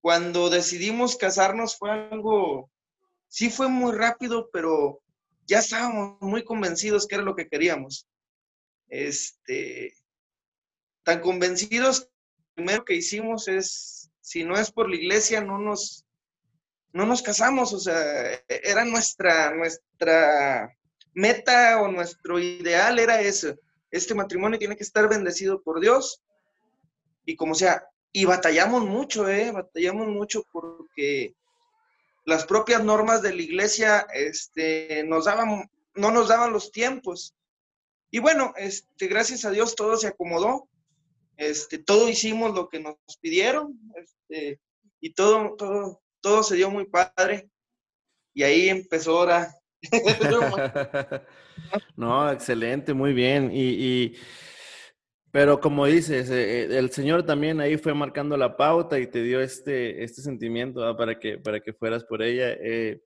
cuando 0.01 0.49
decidimos 0.49 1.17
casarnos 1.17 1.77
fue 1.77 1.91
algo, 1.91 2.69
sí 3.27 3.49
fue 3.49 3.67
muy 3.67 3.93
rápido, 3.93 4.49
pero 4.51 5.01
ya 5.45 5.59
estábamos 5.59 6.21
muy 6.21 6.43
convencidos 6.43 7.07
que 7.07 7.15
era 7.15 7.23
lo 7.23 7.35
que 7.35 7.47
queríamos. 7.47 8.07
Este, 8.87 9.93
tan 11.03 11.21
convencidos, 11.21 12.09
primero 12.53 12.85
que 12.85 12.95
hicimos 12.95 13.47
es, 13.47 14.11
si 14.21 14.43
no 14.43 14.57
es 14.57 14.71
por 14.71 14.89
la 14.89 14.95
iglesia, 14.95 15.41
no 15.41 15.57
nos, 15.59 16.05
no 16.93 17.05
nos 17.05 17.21
casamos, 17.21 17.73
o 17.73 17.79
sea, 17.79 18.43
era 18.47 18.85
nuestra, 18.85 19.53
nuestra 19.53 20.75
meta 21.13 21.81
o 21.81 21.91
nuestro 21.91 22.39
ideal 22.39 22.99
era 22.99 23.21
eso 23.21 23.55
este 23.95 24.13
matrimonio 24.13 24.59
tiene 24.59 24.75
que 24.75 24.83
estar 24.83 25.07
bendecido 25.07 25.61
por 25.61 25.79
Dios. 25.79 26.21
Y 27.25 27.35
como 27.35 27.55
sea, 27.55 27.87
y 28.11 28.25
batallamos 28.25 28.83
mucho, 28.83 29.27
¿eh? 29.29 29.51
Batallamos 29.51 30.07
mucho 30.07 30.43
porque 30.51 31.33
las 32.25 32.45
propias 32.45 32.83
normas 32.83 33.21
de 33.21 33.33
la 33.33 33.41
iglesia 33.41 34.07
este, 34.13 35.03
nos 35.05 35.25
daban, 35.25 35.69
no 35.95 36.11
nos 36.11 36.27
daban 36.27 36.51
los 36.51 36.71
tiempos. 36.71 37.33
Y 38.15 38.19
bueno, 38.19 38.53
este, 38.55 39.07
gracias 39.07 39.43
a 39.43 39.51
Dios 39.51 39.75
todo 39.75 39.97
se 39.97 40.07
acomodó. 40.07 40.69
Este, 41.35 41.79
todo 41.79 42.07
hicimos 42.07 42.55
lo 42.55 42.69
que 42.69 42.79
nos 42.79 42.95
pidieron. 43.19 43.77
Este, 43.97 44.61
y 45.01 45.13
todo, 45.13 45.53
todo, 45.57 46.01
todo 46.21 46.41
se 46.41 46.55
dio 46.55 46.71
muy 46.71 46.85
padre. 46.85 47.49
Y 48.33 48.43
ahí 48.43 48.69
empezó 48.69 49.19
ahora 49.19 49.53
no, 51.97 52.31
excelente, 52.31 52.93
muy 52.93 53.11
bien. 53.11 53.51
Y, 53.53 54.13
pero 55.29 55.59
como 55.59 55.85
dices, 55.85 56.29
eh, 56.29 56.61
eh, 56.61 56.77
el 56.77 56.91
Señor 56.91 57.25
también 57.25 57.59
ahí 57.59 57.75
fue 57.75 57.93
marcando 57.93 58.37
la 58.37 58.55
pauta 58.55 58.97
y 58.97 59.07
te 59.07 59.23
dio 59.23 59.41
este, 59.41 60.05
este 60.05 60.21
sentimiento 60.21 60.95
para, 60.95 61.19
que, 61.19 61.37
para 61.37 61.59
que 61.59 61.73
fueras 61.73 62.05
por 62.05 62.23
ella. 62.23 62.53
Eh, 62.61 63.01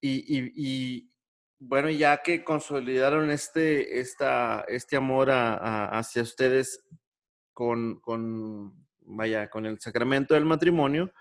y, 0.00 1.10
bueno, 1.58 1.90
ya 1.90 2.18
que 2.22 2.44
consolidaron 2.44 3.30
este, 3.30 4.00
esta, 4.00 4.64
este 4.68 4.96
amor 4.96 5.28
hacia 5.30 6.22
ustedes 6.22 6.84
con, 7.52 8.00
con, 8.00 8.86
vaya, 9.00 9.48
con 9.48 9.66
el 9.66 9.80
sacramento 9.80 10.34
del 10.34 10.44
matrimonio, 10.44 11.12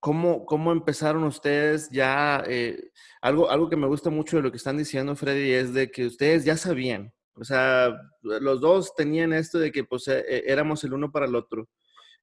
¿Cómo, 0.00 0.46
¿Cómo, 0.46 0.70
empezaron 0.70 1.24
ustedes 1.24 1.90
ya? 1.90 2.44
Eh, 2.46 2.90
algo, 3.20 3.50
algo 3.50 3.68
que 3.68 3.76
me 3.76 3.88
gusta 3.88 4.08
mucho 4.08 4.36
de 4.36 4.42
lo 4.44 4.52
que 4.52 4.58
están 4.58 4.76
diciendo, 4.76 5.16
Freddy, 5.16 5.50
es 5.50 5.74
de 5.74 5.90
que 5.90 6.06
ustedes 6.06 6.44
ya 6.44 6.56
sabían. 6.56 7.12
O 7.34 7.44
sea, 7.44 7.92
los 8.22 8.60
dos 8.60 8.94
tenían 8.94 9.32
esto 9.32 9.58
de 9.58 9.72
que 9.72 9.84
pues 9.84 10.06
e, 10.08 10.20
e, 10.20 10.44
éramos 10.46 10.84
el 10.84 10.92
uno 10.94 11.10
para 11.10 11.26
el 11.26 11.34
otro. 11.34 11.68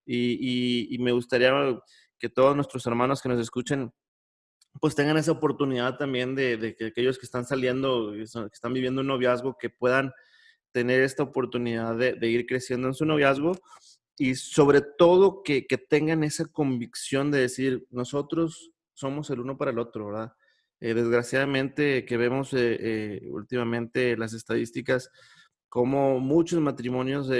Y, 0.05 0.95
y, 0.95 0.97
me 0.99 1.11
gustaría 1.11 1.51
que 2.17 2.29
todos 2.29 2.55
nuestros 2.55 2.85
hermanos 2.87 3.21
que 3.21 3.29
nos 3.29 3.39
escuchen, 3.39 3.91
pues 4.81 4.95
tengan 4.95 5.17
esa 5.17 5.31
oportunidad 5.31 5.97
también 5.97 6.35
de, 6.35 6.75
que 6.77 6.87
aquellos 6.87 7.17
que 7.17 7.25
están 7.25 7.45
saliendo, 7.45 8.11
que 8.13 8.23
están 8.23 8.73
viviendo 8.73 9.01
un 9.01 9.07
noviazgo, 9.07 9.57
que 9.57 9.69
puedan 9.69 10.11
tener 10.71 11.01
esta 11.01 11.23
oportunidad 11.23 11.95
de, 11.95 12.13
de 12.13 12.27
ir 12.29 12.45
creciendo 12.45 12.87
en 12.87 12.93
su 12.93 13.05
noviazgo 13.05 13.57
y 14.17 14.35
sobre 14.35 14.81
todo 14.81 15.43
que, 15.43 15.65
tengan 15.89 16.23
esa 16.23 16.45
convicción 16.45 17.31
de 17.31 17.39
decir, 17.39 17.87
nosotros 17.89 18.71
somos 18.93 19.29
el 19.29 19.39
uno 19.39 19.57
para 19.57 19.71
el 19.71 19.79
otro, 19.79 20.07
¿verdad? 20.07 20.33
Eh, 20.79 20.93
desgraciadamente 20.93 22.05
que 22.05 22.17
vemos 22.17 22.53
eh, 22.53 22.77
eh, 22.79 23.29
últimamente 23.31 24.15
las 24.17 24.33
estadísticas, 24.33 25.09
como 25.69 26.19
muchos 26.19 26.59
matrimonios 26.59 27.31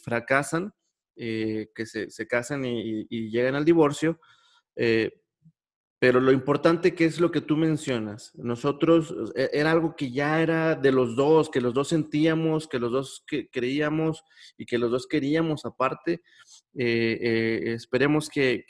fracasan, 0.00 0.72
que 1.16 1.86
se, 1.86 2.26
casan 2.28 2.64
y, 2.64 3.06
y, 3.10 3.30
llegan 3.30 3.56
al 3.56 3.64
divorcio, 3.64 4.20
pero 6.02 6.18
lo 6.18 6.32
importante 6.32 6.96
que 6.96 7.04
es 7.04 7.20
lo 7.20 7.30
que 7.30 7.40
tú 7.40 7.56
mencionas, 7.56 8.32
nosotros 8.34 9.14
e, 9.36 9.50
era 9.52 9.70
algo 9.70 9.94
que 9.94 10.10
ya 10.10 10.42
era 10.42 10.74
de 10.74 10.90
los 10.90 11.14
dos, 11.14 11.48
que 11.48 11.60
los 11.60 11.74
dos 11.74 11.90
sentíamos, 11.90 12.66
que 12.66 12.80
los 12.80 12.90
dos 12.90 13.24
creíamos 13.52 14.24
y 14.58 14.66
que 14.66 14.78
los 14.78 14.90
dos 14.90 15.06
queríamos 15.06 15.64
aparte. 15.64 16.22
Eh, 16.74 17.18
eh, 17.22 17.72
esperemos 17.74 18.28
que, 18.28 18.64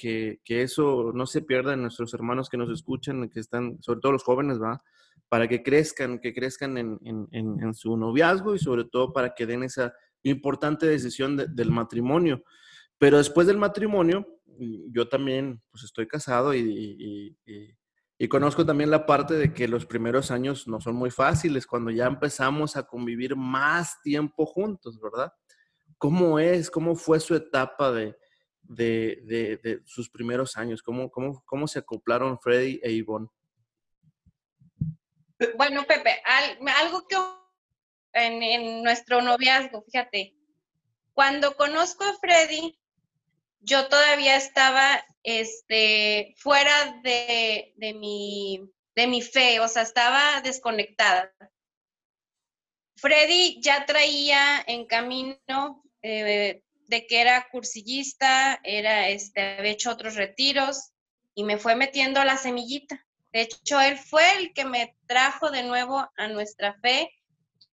eso 0.46 1.12
no 1.14 1.24
se 1.24 1.40
pierda 1.40 1.72
en 1.72 1.80
nuestros 1.80 2.12
hermanos 2.12 2.50
que 2.50 2.58
nos 2.58 2.68
escuchan, 2.68 3.30
que 3.30 3.40
están, 3.40 3.78
sobre 3.80 4.00
todo 4.00 4.12
los 4.12 4.24
jóvenes, 4.24 4.60
¿va? 4.60 4.82
Para 5.30 5.48
que 5.48 5.62
crezcan, 5.62 6.18
que 6.18 6.34
crezcan 6.34 6.76
en, 6.76 7.72
su 7.72 7.96
noviazgo 7.96 8.54
y 8.54 8.58
sobre 8.58 8.84
todo 8.84 9.10
para 9.14 9.32
que 9.34 9.46
den 9.46 9.62
esa 9.62 9.94
importante 10.22 10.84
decisión 10.84 11.38
del 11.38 11.70
matrimonio. 11.70 12.44
Pero 12.98 13.16
después 13.16 13.46
del 13.46 13.56
matrimonio, 13.56 14.41
yo 14.58 15.08
también 15.08 15.62
pues 15.70 15.84
estoy 15.84 16.06
casado 16.06 16.54
y, 16.54 17.36
y, 17.46 18.28
conozco 18.28 18.64
también 18.64 18.90
la 18.90 19.04
parte 19.04 19.34
de 19.34 19.52
que 19.52 19.66
los 19.66 19.84
primeros 19.84 20.30
años 20.30 20.68
no 20.68 20.80
son 20.80 20.94
muy 20.94 21.10
fáciles 21.10 21.66
cuando 21.66 21.90
ya 21.90 22.06
empezamos 22.06 22.76
a 22.76 22.84
convivir 22.84 23.34
más 23.34 24.00
tiempo 24.00 24.46
juntos, 24.46 25.00
¿verdad? 25.00 25.32
¿Cómo 25.98 26.38
es? 26.38 26.70
¿Cómo 26.70 26.94
fue 26.94 27.18
su 27.18 27.34
etapa 27.34 27.90
de, 27.90 28.16
de, 28.62 29.58
de, 29.62 29.82
sus 29.84 30.08
primeros 30.08 30.56
años? 30.56 30.82
¿Cómo, 30.82 31.10
cómo, 31.10 31.42
cómo 31.44 31.66
se 31.66 31.80
acoplaron 31.80 32.38
Freddy 32.38 32.80
e 32.82 32.92
Ivonne? 32.92 33.28
Bueno, 35.56 35.82
Pepe, 35.84 36.22
algo 36.80 37.06
que 37.08 37.16
en, 38.12 38.42
en 38.42 38.82
nuestro 38.84 39.20
noviazgo, 39.20 39.82
fíjate, 39.82 40.36
cuando 41.12 41.56
conozco 41.56 42.04
a 42.04 42.14
Freddy, 42.14 42.78
yo 43.62 43.88
todavía 43.88 44.36
estaba 44.36 45.04
este, 45.22 46.34
fuera 46.36 47.00
de, 47.02 47.72
de, 47.76 47.94
mi, 47.94 48.60
de 48.94 49.06
mi 49.06 49.22
fe, 49.22 49.60
o 49.60 49.68
sea, 49.68 49.82
estaba 49.82 50.40
desconectada. 50.42 51.32
Freddy 52.96 53.60
ya 53.60 53.86
traía 53.86 54.62
en 54.66 54.86
camino 54.86 55.82
eh, 56.02 56.62
de 56.88 57.06
que 57.06 57.20
era 57.20 57.48
cursillista, 57.50 58.60
era, 58.62 59.08
este, 59.08 59.58
había 59.58 59.72
hecho 59.72 59.90
otros 59.90 60.14
retiros 60.14 60.92
y 61.34 61.44
me 61.44 61.58
fue 61.58 61.74
metiendo 61.74 62.22
la 62.24 62.36
semillita. 62.36 63.04
De 63.32 63.42
hecho, 63.42 63.80
él 63.80 63.96
fue 63.98 64.24
el 64.36 64.52
que 64.52 64.64
me 64.64 64.96
trajo 65.06 65.50
de 65.50 65.62
nuevo 65.62 66.06
a 66.16 66.28
nuestra 66.28 66.78
fe 66.80 67.10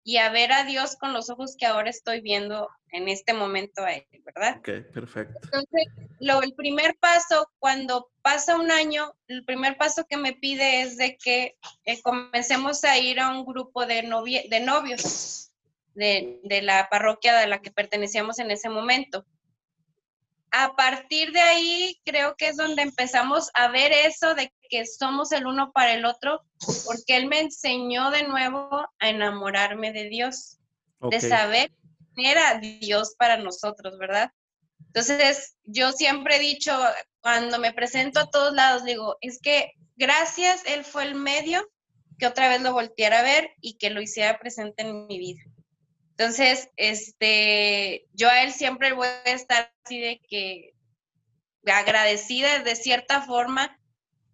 y 0.09 0.17
a 0.17 0.31
ver 0.31 0.51
a 0.51 0.63
Dios 0.63 0.95
con 0.95 1.13
los 1.13 1.29
ojos 1.29 1.55
que 1.55 1.67
ahora 1.67 1.91
estoy 1.91 2.19
viendo 2.19 2.67
en 2.91 3.07
este 3.09 3.31
momento 3.31 3.83
a 3.83 3.93
él, 3.93 4.07
¿verdad? 4.25 4.57
Ok, 4.57 4.91
perfecto. 4.91 5.37
Entonces, 5.43 5.85
lo, 6.19 6.41
el 6.41 6.55
primer 6.55 6.97
paso, 6.97 7.51
cuando 7.59 8.09
pasa 8.23 8.55
un 8.55 8.71
año, 8.71 9.13
el 9.27 9.45
primer 9.45 9.77
paso 9.77 10.07
que 10.09 10.17
me 10.17 10.33
pide 10.33 10.81
es 10.81 10.97
de 10.97 11.15
que 11.15 11.57
eh, 11.85 12.01
comencemos 12.01 12.83
a 12.85 12.97
ir 12.97 13.19
a 13.19 13.29
un 13.29 13.45
grupo 13.45 13.85
de, 13.85 14.01
de 14.49 14.59
novios 14.61 15.51
de, 15.93 16.39
de 16.43 16.63
la 16.63 16.89
parroquia 16.89 17.39
a 17.41 17.45
la 17.45 17.61
que 17.61 17.69
pertenecíamos 17.69 18.39
en 18.39 18.49
ese 18.49 18.67
momento 18.67 19.27
a 20.51 20.75
partir 20.75 21.31
de 21.31 21.41
ahí 21.41 22.01
creo 22.03 22.35
que 22.35 22.47
es 22.47 22.57
donde 22.57 22.81
empezamos 22.81 23.51
a 23.53 23.67
ver 23.67 23.91
eso 23.91 24.33
de 24.33 24.51
que 24.69 24.85
somos 24.85 25.31
el 25.31 25.47
uno 25.47 25.71
para 25.71 25.93
el 25.93 26.05
otro, 26.05 26.43
porque 26.85 27.17
él 27.17 27.27
me 27.27 27.39
enseñó 27.39 28.11
de 28.11 28.23
nuevo 28.23 28.69
a 28.99 29.09
enamorarme 29.09 29.91
de 29.91 30.09
Dios, 30.09 30.59
de 31.01 31.19
saber 31.19 31.71
quién 32.15 32.27
era 32.27 32.59
Dios 32.59 33.15
para 33.17 33.37
nosotros, 33.37 33.97
¿verdad? 33.97 34.31
Entonces, 34.87 35.55
yo 35.63 35.91
siempre 35.91 36.37
he 36.37 36.39
dicho, 36.39 36.77
cuando 37.21 37.59
me 37.59 37.73
presento 37.73 38.19
a 38.19 38.29
todos 38.29 38.53
lados, 38.53 38.83
digo, 38.83 39.17
es 39.21 39.39
que 39.41 39.73
gracias, 39.95 40.63
Él 40.65 40.83
fue 40.83 41.03
el 41.03 41.15
medio 41.15 41.67
que 42.19 42.27
otra 42.27 42.49
vez 42.49 42.61
lo 42.61 42.73
volteara 42.73 43.19
a 43.19 43.23
ver 43.23 43.51
y 43.61 43.77
que 43.77 43.89
lo 43.89 44.01
hiciera 44.01 44.39
presente 44.39 44.83
en 44.83 45.07
mi 45.07 45.17
vida. 45.17 45.41
Entonces, 46.11 46.69
este, 46.75 48.05
yo 48.11 48.29
a 48.29 48.43
él 48.43 48.51
siempre 48.51 48.91
voy 48.91 49.07
a 49.07 49.31
estar 49.31 49.73
así 49.85 50.01
de 50.01 50.19
que 50.29 50.73
agradecida 51.65 52.59
de 52.59 52.75
cierta 52.75 53.21
forma 53.21 53.78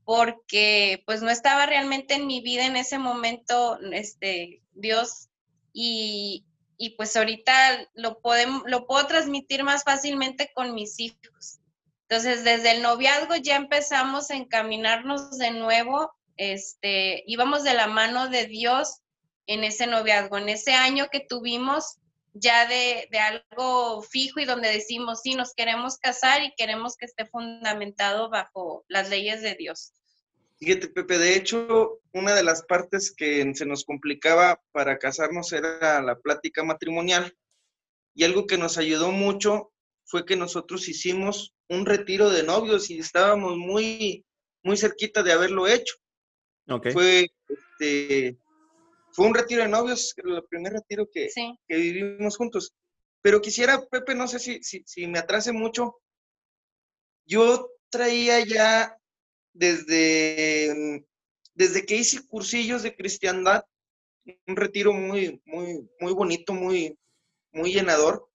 porque 0.05 1.03
pues 1.05 1.21
no 1.21 1.29
estaba 1.29 1.65
realmente 1.65 2.13
en 2.13 2.27
mi 2.27 2.39
vida 2.39 2.65
en 2.65 2.75
ese 2.77 2.99
momento 2.99 3.79
este 3.91 4.61
Dios 4.73 5.29
y, 5.73 6.45
y 6.77 6.91
pues 6.91 7.17
ahorita 7.17 7.89
lo 7.95 8.21
podemos 8.21 8.63
lo 8.67 8.85
puedo 8.85 9.05
transmitir 9.07 9.63
más 9.63 9.83
fácilmente 9.83 10.51
con 10.53 10.73
mis 10.73 10.99
hijos. 10.99 11.59
Entonces, 12.07 12.43
desde 12.43 12.71
el 12.71 12.83
noviazgo 12.83 13.35
ya 13.35 13.55
empezamos 13.55 14.29
a 14.29 14.35
encaminarnos 14.35 15.39
de 15.39 15.49
nuevo, 15.49 16.13
este, 16.37 17.23
íbamos 17.25 17.63
de 17.63 17.73
la 17.73 17.87
mano 17.87 18.29
de 18.29 18.45
Dios 18.45 19.01
en 19.47 19.63
ese 19.63 19.87
noviazgo, 19.87 20.37
en 20.37 20.49
ese 20.49 20.73
año 20.73 21.07
que 21.11 21.19
tuvimos 21.19 21.97
ya 22.35 22.67
de, 22.67 23.07
algo 23.17 24.01
fijo 24.03 24.39
y 24.39 24.45
donde 24.45 24.69
decimos, 24.69 25.21
sí, 25.23 25.35
nos 25.35 25.53
queremos 25.53 25.97
casar 25.97 26.43
y 26.43 26.53
queremos 26.57 26.97
que 26.97 27.05
esté 27.05 27.25
fundamentado 27.25 28.29
bajo 28.29 28.83
las 28.89 29.09
leyes 29.09 29.41
de 29.41 29.55
Dios. 29.55 29.93
Fíjate, 30.59 30.89
Pepe, 30.89 31.17
de 31.17 31.35
hecho, 31.35 31.99
una 32.13 32.33
de 32.33 32.43
las 32.43 32.63
partes 32.63 33.13
que 33.15 33.53
se 33.55 33.65
nos 33.65 33.85
complicaba 33.85 34.61
para 34.71 34.99
casarnos 34.99 35.51
era 35.53 36.01
la 36.01 36.19
plática 36.19 36.63
matrimonial. 36.63 37.33
Y 38.13 38.23
algo 38.23 38.47
que 38.47 38.57
nos 38.57 38.77
ayudó 38.77 39.11
mucho 39.11 39.73
fue 40.05 40.25
que 40.25 40.35
nosotros 40.37 40.87
hicimos 40.87 41.53
un 41.69 41.85
retiro 41.85 42.29
de 42.29 42.43
novios 42.43 42.89
y 42.89 42.99
estábamos 42.99 43.57
muy, 43.57 44.25
muy 44.63 44.77
cerquita 44.77 45.23
de 45.23 45.33
haberlo 45.33 45.67
hecho. 45.67 45.95
Okay. 46.67 46.93
Fue 46.93 47.27
este, 47.49 48.37
fue 49.15 49.27
un 49.27 49.33
retiro 49.33 49.63
de 49.63 49.69
novios, 49.69 50.13
el 50.17 50.43
primer 50.49 50.73
retiro 50.73 51.09
que, 51.09 51.29
que 51.67 51.75
vivimos 51.75 52.35
juntos. 52.35 52.75
Pero 53.21 53.41
quisiera, 53.41 53.81
Pepe, 53.87 54.13
no 54.13 54.27
sé 54.27 54.39
si, 54.39 54.61
si, 54.61 55.07
me 55.07 55.19
atrase 55.19 55.53
mucho. 55.53 55.95
Yo 57.25 57.71
traía 57.89 58.45
ya 58.45 58.97
desde, 59.53 61.05
desde 61.53 61.85
que 61.85 61.95
hice 61.95 62.27
cursillos 62.27 62.83
de 62.83 62.93
cristiandad, 62.93 63.63
un 64.47 64.55
retiro 64.57 64.91
muy, 64.91 65.41
muy, 65.45 65.89
muy 66.01 66.13
bonito, 66.13 66.53
muy, 66.53 66.99
muy 67.53 67.73
llenador. 67.73 68.29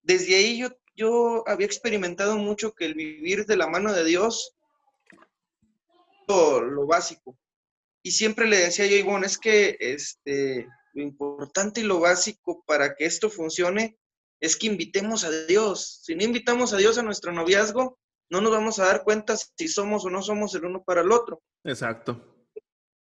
Desde 0.00 0.34
ahí 0.34 0.58
yo, 0.58 0.70
yo 0.96 1.44
había 1.46 1.66
experimentado 1.66 2.38
mucho 2.38 2.72
que 2.72 2.86
el 2.86 2.94
vivir 2.94 3.44
de 3.44 3.56
la 3.58 3.68
mano 3.68 3.92
de 3.92 4.04
Dios, 4.04 4.56
lo, 6.26 6.62
lo 6.62 6.86
básico, 6.86 7.38
y 8.02 8.12
siempre 8.12 8.46
le 8.46 8.58
decía 8.58 8.86
yo, 8.86 8.96
Ivonne, 8.96 9.26
es 9.26 9.38
que 9.38 9.76
este, 9.80 10.66
lo 10.94 11.02
importante 11.02 11.80
y 11.80 11.84
lo 11.84 12.00
básico 12.00 12.62
para 12.66 12.94
que 12.94 13.04
esto 13.04 13.30
funcione 13.30 13.98
es 14.40 14.56
que 14.56 14.66
invitemos 14.66 15.24
a 15.24 15.30
Dios. 15.46 16.00
Si 16.04 16.14
no 16.14 16.24
invitamos 16.24 16.72
a 16.72 16.76
Dios 16.76 16.98
a 16.98 17.02
nuestro 17.02 17.32
noviazgo, 17.32 17.98
no 18.30 18.40
nos 18.40 18.52
vamos 18.52 18.78
a 18.78 18.86
dar 18.86 19.02
cuenta 19.04 19.36
si 19.36 19.68
somos 19.68 20.04
o 20.04 20.10
no 20.10 20.22
somos 20.22 20.54
el 20.54 20.64
uno 20.64 20.82
para 20.84 21.00
el 21.00 21.10
otro. 21.10 21.42
Exacto. 21.64 22.46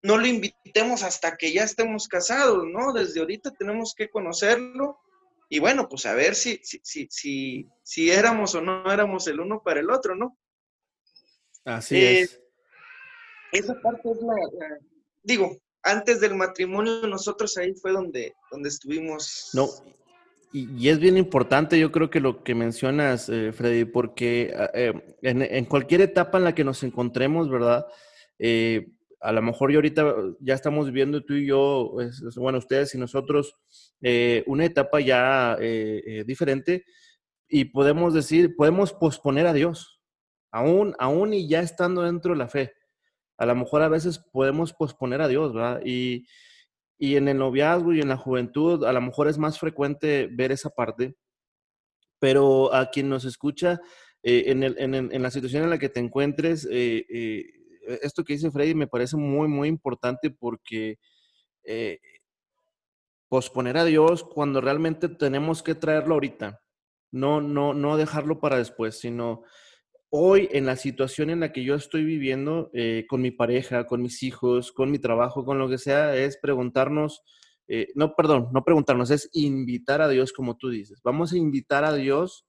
No 0.02 0.16
lo 0.16 0.26
invitemos 0.26 1.02
hasta 1.02 1.36
que 1.36 1.52
ya 1.52 1.64
estemos 1.64 2.06
casados, 2.08 2.64
¿no? 2.66 2.92
Desde 2.92 3.20
ahorita 3.20 3.50
tenemos 3.50 3.94
que 3.94 4.08
conocerlo 4.08 4.98
y 5.48 5.58
bueno, 5.58 5.88
pues 5.88 6.06
a 6.06 6.14
ver 6.14 6.34
si, 6.34 6.60
si, 6.62 6.80
si, 6.82 7.06
si, 7.10 7.68
si 7.82 8.10
éramos 8.10 8.54
o 8.54 8.60
no 8.60 8.90
éramos 8.90 9.26
el 9.26 9.40
uno 9.40 9.62
para 9.62 9.80
el 9.80 9.90
otro, 9.90 10.14
¿no? 10.14 10.38
Así 11.64 11.96
es. 12.02 12.40
Esa 13.56 13.74
parte 13.80 14.10
es 14.10 14.20
la, 14.20 14.34
digo, 15.22 15.56
antes 15.82 16.20
del 16.20 16.34
matrimonio, 16.34 17.06
nosotros 17.06 17.56
ahí 17.56 17.72
fue 17.74 17.92
donde, 17.92 18.34
donde 18.50 18.68
estuvimos. 18.68 19.50
No, 19.54 19.68
y, 20.52 20.88
es 20.88 20.98
bien 20.98 21.16
importante, 21.16 21.78
yo 21.78 21.90
creo 21.92 22.10
que 22.10 22.20
lo 22.20 22.42
que 22.42 22.54
mencionas, 22.54 23.28
eh, 23.28 23.52
Freddy, 23.52 23.84
porque 23.84 24.54
ah, 24.56 24.70
eh, 24.74 25.16
en, 25.22 25.64
cualquier 25.64 26.02
etapa 26.02 26.38
en 26.38 26.44
la 26.44 26.54
que 26.54 26.64
nos 26.64 26.82
encontremos, 26.82 27.50
¿verdad? 27.50 27.86
Eh, 28.38 28.88
a 29.20 29.32
lo 29.32 29.42
mejor 29.42 29.70
yo 29.70 29.78
ahorita 29.78 30.14
ya 30.40 30.54
estamos 30.54 30.86
viviendo 30.86 31.24
tú 31.24 31.34
y 31.34 31.46
yo, 31.46 31.96
bueno, 32.36 32.58
ustedes 32.58 32.94
y 32.94 32.98
nosotros, 32.98 33.56
una 34.46 34.64
etapa 34.66 35.00
ya 35.00 35.56
diferente 36.26 36.84
y 37.48 37.64
podemos 37.64 38.12
decir, 38.12 38.54
podemos 38.54 38.92
posponer 38.92 39.46
a 39.46 39.54
Dios, 39.54 40.00
aún, 40.52 40.94
aún 40.98 41.32
y 41.32 41.48
ya 41.48 41.60
estando 41.60 42.02
dentro 42.02 42.34
de 42.34 42.38
la 42.38 42.48
fe 42.48 42.72
a 43.38 43.46
lo 43.46 43.54
mejor 43.54 43.82
a 43.82 43.88
veces 43.88 44.18
podemos 44.18 44.72
posponer 44.72 45.20
a 45.20 45.28
Dios, 45.28 45.52
¿verdad? 45.52 45.80
Y, 45.84 46.26
en 46.98 47.28
el 47.28 47.36
noviazgo 47.36 47.92
y 47.92 48.00
en 48.00 48.08
la 48.08 48.16
juventud 48.16 48.84
a 48.84 48.92
lo 48.92 49.02
mejor 49.02 49.28
es 49.28 49.36
más 49.36 49.58
frecuente 49.58 50.28
ver 50.32 50.50
esa 50.50 50.70
parte, 50.70 51.14
pero 52.18 52.72
a 52.72 52.90
quien 52.90 53.10
nos 53.10 53.26
escucha, 53.26 53.80
eh, 54.22 54.44
en, 54.48 55.22
la 55.22 55.30
situación 55.30 55.64
en 55.64 55.70
la 55.70 55.78
que 55.78 55.90
te 55.90 56.00
encuentres, 56.00 56.66
eh, 56.70 57.04
eh, 57.10 57.44
esto 58.00 58.24
que 58.24 58.32
dice 58.32 58.50
Freddy 58.50 58.74
me 58.74 58.86
parece 58.86 59.16
muy, 59.16 59.46
muy 59.46 59.68
importante 59.68 60.30
porque 60.30 60.98
posponer 63.28 63.76
a 63.76 63.84
Dios 63.84 64.24
cuando 64.24 64.60
realmente 64.60 65.08
tenemos 65.08 65.62
que 65.62 65.74
traerlo 65.74 66.14
ahorita, 66.14 66.62
no, 67.10 67.40
no, 67.42 67.74
no 67.74 67.96
dejarlo 67.96 68.40
para 68.40 68.56
después, 68.56 68.98
sino 68.98 69.42
hoy 70.18 70.48
en 70.52 70.64
la 70.64 70.76
situación 70.76 71.28
en 71.28 71.40
la 71.40 71.52
que 71.52 71.62
yo 71.62 71.74
estoy 71.74 72.02
viviendo 72.02 72.70
eh, 72.72 73.04
con 73.06 73.20
mi 73.20 73.30
pareja, 73.30 73.86
con 73.86 74.00
mis 74.00 74.22
hijos, 74.22 74.72
con 74.72 74.90
mi 74.90 74.98
trabajo, 74.98 75.44
con 75.44 75.58
lo 75.58 75.68
que 75.68 75.76
sea, 75.76 76.16
es 76.16 76.38
preguntarnos, 76.38 77.22
eh, 77.68 77.88
no, 77.94 78.14
perdón, 78.14 78.48
no 78.52 78.64
preguntarnos, 78.64 79.10
es 79.10 79.28
invitar 79.34 80.00
a 80.00 80.08
Dios 80.08 80.32
como 80.32 80.56
tú 80.56 80.70
dices. 80.70 81.00
Vamos 81.04 81.34
a 81.34 81.36
invitar 81.36 81.84
a 81.84 81.92
Dios 81.92 82.46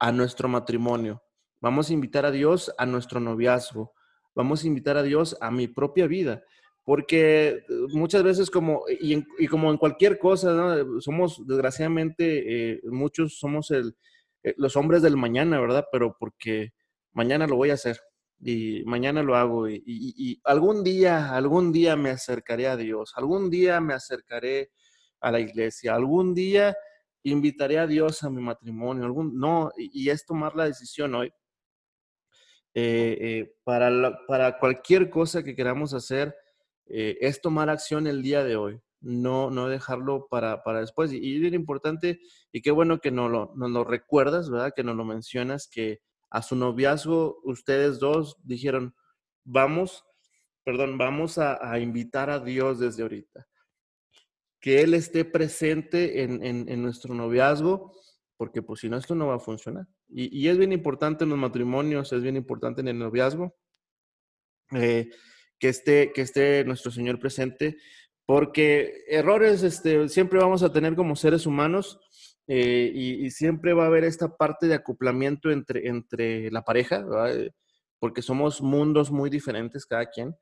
a 0.00 0.10
nuestro 0.10 0.48
matrimonio, 0.48 1.22
vamos 1.60 1.88
a 1.88 1.92
invitar 1.92 2.26
a 2.26 2.32
Dios 2.32 2.74
a 2.78 2.84
nuestro 2.84 3.20
noviazgo, 3.20 3.92
vamos 4.34 4.64
a 4.64 4.66
invitar 4.66 4.96
a 4.96 5.04
Dios 5.04 5.36
a 5.40 5.52
mi 5.52 5.68
propia 5.68 6.08
vida. 6.08 6.42
Porque 6.82 7.48
eh, 7.48 7.64
muchas 7.92 8.24
veces 8.24 8.50
como, 8.50 8.82
y, 8.88 9.46
como 9.46 9.70
en 9.70 9.76
cualquier 9.76 10.18
cosa, 10.18 10.78
somos 10.98 11.46
desgraciadamente, 11.46 12.80
muchos 12.90 13.38
somos 13.38 13.72
los 14.56 14.76
hombres 14.76 15.02
del 15.02 15.16
mañana, 15.16 15.60
¿verdad? 15.60 15.86
Pero 15.92 16.16
porque 16.18 16.72
mañana 17.12 17.46
lo 17.46 17.56
voy 17.56 17.70
a 17.70 17.74
hacer 17.74 18.00
y 18.40 18.84
mañana 18.84 19.22
lo 19.22 19.36
hago 19.36 19.68
y, 19.68 20.40
algún 20.44 20.84
día, 20.84 21.34
algún 21.34 21.72
día 21.72 21.96
me 21.96 22.10
acercaré 22.10 22.68
a 22.68 22.76
Dios, 22.76 23.12
algún 23.16 23.50
día 23.50 23.80
me 23.80 23.94
acercaré 23.94 24.70
a 25.20 25.32
la 25.32 25.40
iglesia, 25.40 25.94
algún 25.94 26.34
día 26.34 26.76
invitaré 27.22 27.78
a 27.78 27.86
Dios 27.86 28.22
a 28.22 28.30
mi 28.30 28.40
matrimonio, 28.40 29.04
algún, 29.04 29.38
no, 29.38 29.70
y, 29.76 30.08
es 30.10 30.24
tomar 30.24 30.54
la 30.56 30.64
decisión 30.64 31.14
hoy. 31.14 31.32
Eh, 32.74 33.18
eh, 33.20 33.54
para, 33.64 33.90
para 34.26 34.58
cualquier 34.58 35.10
cosa 35.10 35.42
que 35.42 35.56
queramos 35.56 35.94
hacer, 35.94 36.34
eh, 36.86 37.18
es 37.20 37.40
tomar 37.40 37.70
acción 37.70 38.06
el 38.06 38.22
día 38.22 38.44
de 38.44 38.56
hoy, 38.56 38.80
no, 39.00 39.50
no 39.50 39.68
dejarlo 39.68 40.28
para, 40.28 40.62
para 40.62 40.80
después. 40.80 41.12
Y, 41.12 41.44
es 41.44 41.52
importante, 41.52 42.20
y 42.52 42.62
qué 42.62 42.70
bueno 42.70 43.00
que 43.00 43.10
nos 43.10 43.30
lo, 43.30 43.52
nos 43.56 43.86
recuerdas, 43.86 44.50
¿verdad? 44.50 44.72
Que 44.74 44.84
nos 44.84 44.96
lo 44.96 45.04
mencionas, 45.04 45.68
que 45.68 46.00
a 46.30 46.42
su 46.42 46.56
noviazgo, 46.56 47.40
ustedes 47.44 47.98
dos 47.98 48.36
dijeron, 48.42 48.94
vamos, 49.44 50.04
perdón, 50.64 50.98
vamos 50.98 51.38
a, 51.38 51.78
invitar 51.78 52.30
a 52.30 52.38
Dios 52.38 52.78
desde 52.78 53.02
ahorita. 53.02 53.46
Que 54.60 54.82
Él 54.82 54.94
esté 54.94 55.24
presente 55.24 56.22
en, 56.22 56.82
nuestro 56.82 57.14
noviazgo, 57.14 57.92
porque 58.36 58.62
pues 58.62 58.80
si 58.80 58.88
no, 58.88 58.96
esto 58.96 59.14
no 59.14 59.28
va 59.28 59.36
a 59.36 59.40
funcionar. 59.40 59.86
Y, 60.08 60.48
es 60.48 60.58
bien 60.58 60.72
importante 60.72 61.24
en 61.24 61.30
los 61.30 61.38
matrimonios, 61.38 62.12
es 62.12 62.22
bien 62.22 62.36
importante 62.36 62.80
en 62.80 62.88
el 62.88 62.98
noviazgo, 62.98 63.56
eh, 64.72 65.10
que, 65.58 65.68
esté, 65.68 66.12
que 66.12 66.22
esté 66.22 66.64
nuestro 66.64 66.90
Señor 66.90 67.18
presente, 67.18 67.78
porque 68.26 69.04
errores 69.08 69.62
este, 69.62 70.08
siempre 70.10 70.38
vamos 70.38 70.62
a 70.62 70.72
tener 70.72 70.94
como 70.94 71.16
seres 71.16 71.46
humanos 71.46 71.98
eh, 72.50 72.90
y, 72.94 73.30
siempre 73.30 73.74
va 73.74 73.84
a 73.84 73.88
haber 73.88 74.04
esta 74.04 74.34
parte 74.34 74.66
de 74.66 74.74
acoplamiento 74.74 75.50
entre, 75.50 75.86
entre 75.86 76.50
la 76.50 76.62
pareja, 76.62 77.04
eh, 77.28 77.50
porque 77.98 78.22
somos 78.22 78.62
mundos 78.62 79.10
muy 79.10 79.28
diferentes 79.28 79.84
cada 79.84 80.06
quien. 80.06 80.34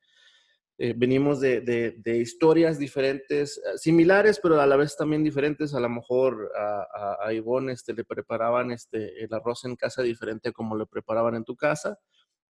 Eh, 0.78 0.94
venimos 0.96 1.40
de, 1.40 1.62
de, 1.62 2.18
historias 2.18 2.78
diferentes, 2.78 3.60
similares, 3.76 4.38
pero 4.40 4.60
a 4.60 4.66
la 4.66 4.76
vez 4.76 4.96
también 4.96 5.24
diferentes. 5.24 5.74
A 5.74 5.80
lo 5.80 5.88
mejor 5.88 6.52
a, 6.56 7.26
a, 7.26 7.32
Ivonne 7.32 7.72
este, 7.72 7.92
le 7.92 8.04
preparaban 8.04 8.70
este, 8.70 9.24
el 9.24 9.34
arroz 9.34 9.64
en 9.64 9.74
casa 9.74 10.02
diferente 10.02 10.50
a 10.50 10.52
como 10.52 10.76
lo 10.76 10.86
preparaban 10.86 11.34
en 11.34 11.44
tu 11.44 11.56
casa. 11.56 11.98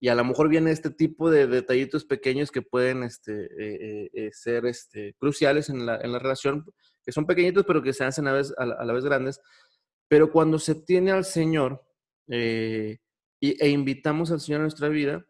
Y 0.00 0.08
a 0.08 0.16
lo 0.16 0.24
mejor 0.24 0.48
viene 0.48 0.72
este 0.72 0.90
tipo 0.90 1.30
de 1.30 1.46
detallitos 1.46 2.04
pequeños 2.04 2.50
que 2.50 2.62
pueden 2.62 3.04
este, 3.04 4.10
ser 4.32 4.66
este, 4.66 5.14
cruciales 5.14 5.70
en 5.70 5.86
la, 5.86 5.96
en 6.00 6.10
la 6.10 6.18
relación, 6.18 6.64
que 7.04 7.12
son 7.12 7.26
pequeñitos, 7.26 7.64
pero 7.66 7.82
que 7.82 7.92
se 7.92 8.04
hacen 8.04 8.26
a, 8.26 8.32
la, 8.32 8.92
vez 8.92 9.04
grandes. 9.04 9.40
Pero 10.08 10.30
cuando 10.30 10.58
se 10.58 10.74
tiene 10.74 11.10
al 11.12 11.24
Señor 11.24 11.84
eh, 12.28 12.98
e 13.40 13.68
invitamos 13.68 14.30
al 14.30 14.40
Señor 14.40 14.60
a 14.60 14.64
nuestra 14.64 14.88
vida, 14.88 15.24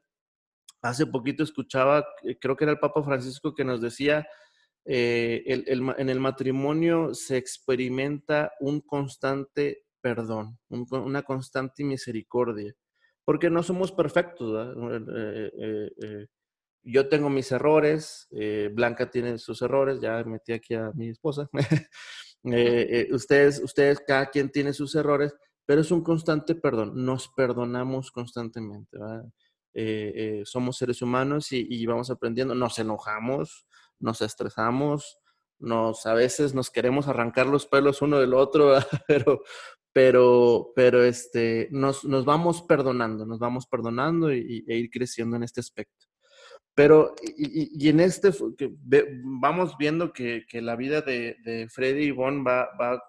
hace 0.82 1.06
poquito 1.06 1.42
escuchaba, 1.42 2.06
eh, 2.22 2.38
creo 2.40 2.56
que 2.56 2.64
era 2.64 2.72
el 2.72 2.78
Papa 2.78 3.02
Francisco 3.02 3.54
que 3.54 3.64
nos 3.64 3.80
decía, 3.80 4.26
eh, 4.86 5.42
en 5.46 6.08
el 6.10 6.20
matrimonio 6.20 7.14
se 7.14 7.38
experimenta 7.38 8.52
un 8.60 8.80
constante 8.82 9.84
perdón, 10.04 10.58
una 10.68 11.22
constante 11.22 11.82
misericordia, 11.82 12.74
porque 13.24 13.48
no 13.48 13.62
somos 13.62 13.90
perfectos 13.90 14.76
yo 16.84 17.08
tengo 17.08 17.30
mis 17.30 17.50
errores, 17.50 18.28
eh, 18.30 18.70
Blanca 18.72 19.10
tiene 19.10 19.38
sus 19.38 19.62
errores, 19.62 20.00
ya 20.00 20.22
metí 20.24 20.52
aquí 20.52 20.74
a 20.74 20.92
mi 20.94 21.08
esposa. 21.08 21.48
Eh, 22.46 23.08
eh, 23.08 23.14
ustedes, 23.14 23.58
ustedes, 23.64 24.02
cada 24.06 24.26
quien 24.26 24.50
tiene 24.50 24.74
sus 24.74 24.94
errores, 24.94 25.34
pero 25.64 25.80
es 25.80 25.90
un 25.90 26.04
constante 26.04 26.54
perdón, 26.54 26.92
nos 26.94 27.28
perdonamos 27.28 28.10
constantemente. 28.10 28.98
somos 30.44 30.76
seres 30.76 31.00
humanos 31.00 31.52
y, 31.52 31.86
vamos 31.86 32.10
aprendiendo, 32.10 32.54
nos 32.54 32.78
enojamos, 32.78 33.66
nos 33.98 34.20
estresamos, 34.20 35.20
nos, 35.58 36.04
a 36.04 36.12
veces 36.12 36.54
nos 36.54 36.70
queremos 36.70 37.08
arrancar 37.08 37.46
los 37.46 37.64
pelos 37.64 38.02
uno 38.02 38.18
del 38.20 38.34
otro, 38.34 38.74
pero, 39.08 39.42
pero, 39.94 40.72
pero 40.76 41.02
este, 41.02 41.68
nos, 41.70 42.04
nos 42.04 42.26
vamos 42.26 42.60
perdonando, 42.60 43.24
nos 43.24 43.38
vamos 43.38 43.66
perdonando 43.66 44.34
y, 44.34 44.66
e 44.68 44.76
ir 44.76 44.90
creciendo 44.90 45.36
en 45.36 45.44
este 45.44 45.60
aspecto. 45.60 46.03
Pero, 46.74 47.14
y, 47.36 47.88
en 47.88 48.00
este, 48.00 48.30
vamos 49.22 49.76
viendo 49.78 50.12
que, 50.12 50.44
la 50.52 50.74
vida 50.74 51.02
de, 51.02 51.68
Freddy 51.70 52.04
y 52.04 52.08
Yvonne 52.08 52.42
va, 52.42 52.68
va, 52.80 53.02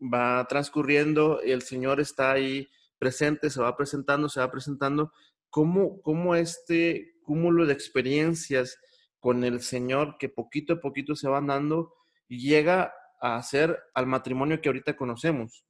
va 0.00 0.46
transcurriendo, 0.48 1.40
y 1.44 1.50
el 1.50 1.62
Señor 1.62 2.00
está 2.00 2.32
ahí 2.32 2.68
presente, 2.98 3.48
se 3.48 3.60
va 3.60 3.76
presentando, 3.76 4.28
se 4.28 4.40
va 4.40 4.50
presentando. 4.50 5.12
¿Cómo, 5.48 6.00
cómo 6.02 6.36
este 6.36 7.14
cúmulo 7.22 7.66
de 7.66 7.72
experiencias 7.72 8.78
con 9.18 9.44
el 9.44 9.62
Señor 9.62 10.16
que 10.18 10.28
poquito 10.28 10.74
a 10.74 10.80
poquito 10.80 11.16
se 11.16 11.28
van 11.28 11.46
dando 11.46 11.94
llega 12.28 12.92
a 13.20 13.36
hacer 13.36 13.78
al 13.94 14.06
matrimonio 14.06 14.60
que 14.60 14.68
ahorita 14.68 14.96
conocemos? 14.96 15.64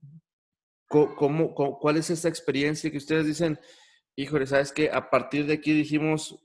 ¿Cómo, 0.89 1.55
cuál 1.55 1.97
es 1.99 2.11
esa 2.11 2.29
experiencia 2.29 2.91
que 2.91 2.97
ustedes 2.97 3.25
dicen, 3.25 3.61
híjole, 4.17 4.45
sabes 4.47 4.73
que 4.73 4.91
a 4.91 5.09
partir 5.09 5.47
de 5.47 5.55
aquí 5.55 5.73
dijimos, 5.73 6.37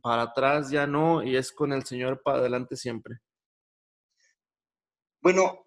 para 0.00 0.22
atrás 0.22 0.70
ya 0.70 0.86
no, 0.86 1.22
y 1.22 1.36
es 1.36 1.52
con 1.52 1.72
el 1.72 1.84
Señor 1.84 2.22
para 2.22 2.38
adelante 2.38 2.76
siempre. 2.76 3.18
Bueno, 5.20 5.66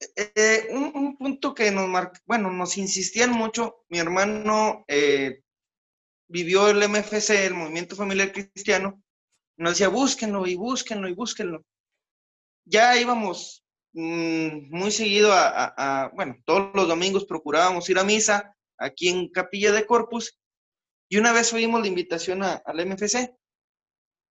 eh, 0.00 0.32
eh, 0.34 0.68
un, 0.72 1.16
punto 1.16 1.54
que 1.54 1.70
nos 1.70 1.88
marca, 1.88 2.20
bueno, 2.26 2.50
nos 2.50 2.76
insistían 2.76 3.30
mucho, 3.30 3.84
mi 3.88 3.98
hermano 3.98 4.84
eh, 4.88 5.42
vivió 6.28 6.68
el 6.68 6.88
MFC, 6.88 7.46
el 7.46 7.54
Movimiento 7.54 7.96
Familiar 7.96 8.32
Cristiano, 8.32 9.02
nos 9.56 9.72
decía, 9.72 9.88
búsquenlo 9.88 10.46
y 10.46 10.56
búsquenlo 10.56 11.08
y 11.08 11.14
búsquenlo. 11.14 11.64
Ya 12.64 12.98
íbamos 12.98 13.64
mm, 13.92 14.68
muy 14.70 14.90
seguido 14.90 15.30
a, 15.32 16.10
bueno, 16.14 16.36
todos 16.44 16.74
los 16.74 16.88
domingos 16.88 17.24
procurábamos 17.24 17.88
ir 17.88 17.98
a 17.98 18.04
misa 18.04 18.54
aquí 18.78 19.08
en 19.08 19.30
Capilla 19.30 19.72
de 19.72 19.86
Corpus 19.86 20.38
y 21.08 21.18
una 21.18 21.32
vez 21.32 21.52
oímos 21.52 21.80
la 21.80 21.88
invitación 21.88 22.42
al 22.42 22.86
MFC. 22.86 23.34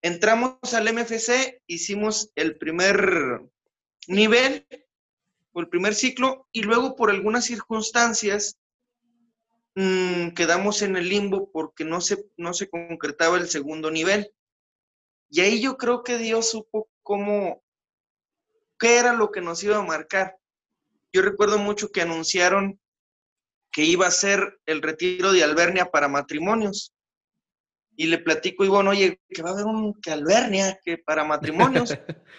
Entramos 0.01 0.73
al 0.73 0.93
MFC, 0.93 1.61
hicimos 1.67 2.31
el 2.35 2.57
primer 2.57 3.41
nivel 4.07 4.67
o 5.53 5.61
el 5.61 5.69
primer 5.69 5.95
ciclo 5.95 6.47
y 6.51 6.63
luego 6.63 6.95
por 6.95 7.09
algunas 7.09 7.45
circunstancias 7.45 8.59
mm, 9.75 10.29
quedamos 10.31 10.81
en 10.81 10.97
el 10.97 11.09
limbo 11.09 11.49
porque 11.51 11.85
no 11.85 12.01
se, 12.01 12.25
no 12.37 12.53
se 12.53 12.69
concretaba 12.69 13.37
el 13.37 13.47
segundo 13.47 13.89
nivel. 13.89 14.31
Y 15.29 15.41
ahí 15.41 15.61
yo 15.61 15.77
creo 15.77 16.03
que 16.03 16.17
Dios 16.17 16.51
supo 16.51 16.89
cómo, 17.01 17.63
qué 18.77 18.97
era 18.97 19.13
lo 19.13 19.31
que 19.31 19.41
nos 19.41 19.63
iba 19.63 19.77
a 19.77 19.81
marcar. 19.81 20.37
Yo 21.11 21.21
recuerdo 21.21 21.57
mucho 21.57 21.91
que 21.91 22.01
anunciaron 22.01 22.79
que 23.75 23.83
iba 23.83 24.07
a 24.07 24.11
ser 24.11 24.57
el 24.65 24.81
retiro 24.81 25.33
de 25.33 25.43
Albernia 25.43 25.91
para 25.91 26.07
matrimonios. 26.07 26.93
Y 27.97 28.07
le 28.07 28.19
platico, 28.19 28.63
y 28.63 28.69
bueno, 28.69 28.91
oye, 28.91 29.19
que 29.27 29.41
va 29.41 29.49
a 29.49 29.53
haber 29.53 29.65
un 29.65 29.99
que 30.01 30.11
Albernia 30.11 30.79
que 30.83 30.97
para 30.97 31.25
matrimonios. 31.25 31.91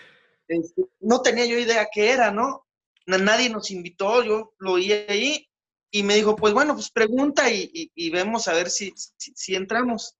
Este, 0.49 0.83
no 1.01 1.23
tenía 1.23 1.45
yo 1.45 1.59
idea 1.59 1.89
qué 1.93 2.13
era, 2.13 2.31
¿no? 2.31 2.69
Nadie 3.05 3.51
nos 3.51 3.73
invitó, 3.73 4.23
yo 4.23 4.55
lo 4.59 4.75
oí 4.75 4.93
ahí 4.93 5.49
y 5.91 6.05
me 6.05 6.15
dijo, 6.15 6.37
pues 6.37 6.55
bueno, 6.55 6.75
pues 6.75 6.89
pregunta 6.93 7.51
y, 7.51 8.11
vemos 8.11 8.47
a 8.47 8.53
ver 8.53 8.71
si, 8.71 8.95
si, 9.17 9.57
entramos. 9.57 10.15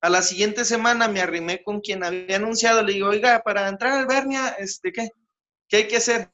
A 0.00 0.10
la 0.10 0.22
siguiente 0.22 0.64
semana 0.64 1.06
me 1.06 1.20
arrimé 1.20 1.62
con 1.62 1.80
quien 1.80 2.02
había 2.02 2.38
anunciado, 2.38 2.82
le 2.82 2.94
digo, 2.94 3.10
oiga, 3.10 3.40
para 3.44 3.68
entrar 3.68 3.92
a 3.92 4.00
Albernia, 4.00 4.48
este, 4.58 4.90
¿qué? 4.90 5.10
¿Qué 5.68 5.76
hay 5.76 5.86
que 5.86 5.98
hacer? 5.98 6.28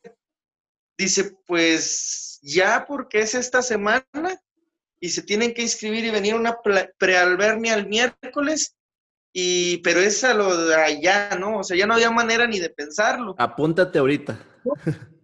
Dice, 0.96 1.36
pues 1.46 2.31
ya 2.42 2.84
porque 2.86 3.20
es 3.20 3.34
esta 3.34 3.62
semana 3.62 4.04
y 5.00 5.08
se 5.08 5.22
tienen 5.22 5.54
que 5.54 5.62
inscribir 5.62 6.04
y 6.04 6.10
venir 6.10 6.34
una 6.34 6.58
prealbernia 6.98 7.74
el 7.74 7.88
miércoles, 7.88 8.76
y, 9.32 9.78
pero 9.78 10.00
es 10.00 10.22
a 10.24 10.34
lo 10.34 10.66
de 10.66 10.74
allá, 10.74 11.30
¿no? 11.40 11.58
O 11.58 11.64
sea, 11.64 11.76
ya 11.76 11.86
no 11.86 11.94
había 11.94 12.10
manera 12.10 12.46
ni 12.46 12.60
de 12.60 12.68
pensarlo. 12.68 13.34
Apúntate 13.38 13.98
ahorita. 13.98 14.38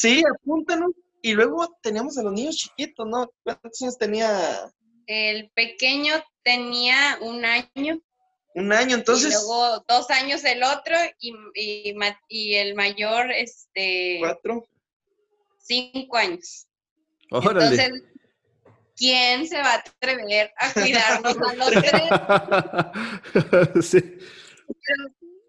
Sí, 0.00 0.22
apúntanos. 0.32 0.92
Y 1.22 1.32
luego 1.32 1.76
teníamos 1.82 2.16
a 2.18 2.22
los 2.22 2.32
niños 2.32 2.54
chiquitos, 2.54 3.04
¿no? 3.04 3.32
¿Cuántos 3.42 3.82
años 3.82 3.98
tenía? 3.98 4.70
El 5.08 5.50
pequeño 5.50 6.12
tenía 6.44 7.18
un 7.20 7.44
año. 7.44 8.00
Un 8.54 8.72
año, 8.72 8.94
entonces. 8.94 9.30
Y 9.30 9.34
luego 9.34 9.84
dos 9.88 10.08
años 10.10 10.44
el 10.44 10.62
otro 10.62 10.94
y, 11.18 11.34
y 12.28 12.54
el 12.54 12.76
mayor, 12.76 13.32
este. 13.32 14.18
Cuatro 14.20 14.68
cinco 15.68 16.16
años. 16.16 16.66
Entonces, 17.30 17.92
¿quién 18.96 19.46
se 19.46 19.58
va 19.58 19.74
a 19.74 19.76
atrever 19.76 20.52
a 20.56 20.72
cuidarnos 20.72 21.36
a 21.36 21.54
los 21.54 21.70
tres? 21.70 22.02
sí. 23.90 24.00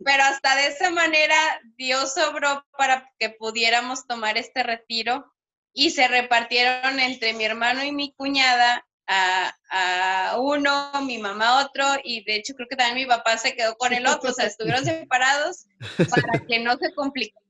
pero, 0.05 0.23
hasta 0.23 0.55
de 0.55 0.67
esa 0.67 0.91
manera 0.91 1.35
Dios 1.77 2.13
sobró 2.13 2.65
para 2.77 3.09
que 3.17 3.29
pudiéramos 3.29 4.05
tomar 4.05 4.37
este 4.37 4.63
retiro 4.63 5.33
y 5.73 5.91
se 5.91 6.07
repartieron 6.07 6.99
entre 6.99 7.33
mi 7.33 7.45
hermano 7.45 7.83
y 7.83 7.91
mi 7.91 8.13
cuñada 8.13 8.85
a, 9.09 10.35
uno, 10.39 10.91
mi 11.05 11.17
mamá 11.17 11.65
otro, 11.65 11.83
y 12.03 12.23
de 12.25 12.35
hecho 12.35 12.53
creo 12.53 12.67
que 12.69 12.75
también 12.75 13.07
mi 13.07 13.15
papá 13.15 13.37
se 13.37 13.55
quedó 13.55 13.75
con 13.75 13.91
el 13.93 14.05
otro, 14.05 14.29
o 14.29 14.33
sea, 14.33 14.45
estuvieron 14.45 14.85
separados 14.85 15.65
para 16.11 16.45
que 16.47 16.59
no 16.59 16.77
se 16.77 16.93
complicara. 16.93 17.45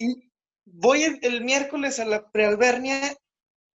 Y 0.00 0.28
voy 0.64 1.04
el, 1.22 1.44
miércoles 1.44 2.00
a 2.00 2.04
la 2.04 2.28
prealbernia, 2.32 3.16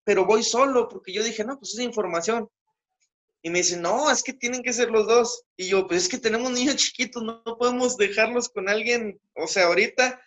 pero 0.03 0.25
voy 0.25 0.43
solo, 0.43 0.89
porque 0.89 1.13
yo 1.13 1.23
dije, 1.23 1.45
no, 1.45 1.57
pues 1.57 1.75
es 1.75 1.81
información. 1.81 2.49
Y 3.43 3.51
me 3.51 3.59
dicen, 3.59 3.83
no, 3.83 4.11
es 4.11 4.25
que 4.25 4.33
tienen 4.33 4.65
que 4.65 4.73
ser 4.73 4.91
los 4.91 5.07
dos. 5.07 5.45
Y 5.57 5.69
yo, 5.69 5.87
pues 5.87 6.03
es 6.03 6.09
que 6.09 6.19
tenemos 6.19 6.51
niños 6.51 6.77
chiquitos, 6.77 7.23
no 7.23 7.45
podemos 7.45 7.97
dejarlos 7.97 8.49
con 8.49 8.69
alguien, 8.69 9.21
o 9.37 9.47
sea, 9.47 9.67
ahorita 9.67 10.21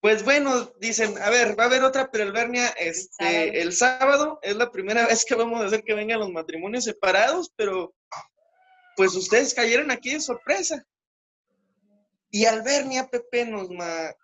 pues 0.00 0.24
bueno, 0.24 0.72
dicen, 0.80 1.18
a 1.18 1.28
ver, 1.28 1.58
va 1.58 1.64
a 1.64 1.66
haber 1.66 1.84
otra 1.84 2.10
peralvernia 2.10 2.68
este, 2.68 3.60
el 3.60 3.74
sábado. 3.74 4.38
Es 4.42 4.56
la 4.56 4.70
primera 4.70 5.06
vez 5.06 5.24
que 5.24 5.34
vamos 5.34 5.60
a 5.60 5.66
hacer 5.66 5.82
que 5.82 5.94
vengan 5.94 6.20
los 6.20 6.30
matrimonios 6.30 6.84
separados, 6.84 7.52
pero 7.54 7.94
pues 8.96 9.14
ustedes 9.14 9.54
cayeron 9.54 9.90
aquí 9.90 10.14
de 10.14 10.20
sorpresa. 10.20 10.84
Y 12.30 12.44
Albernia, 12.44 13.08
Pepe, 13.08 13.44
nos, 13.46 13.68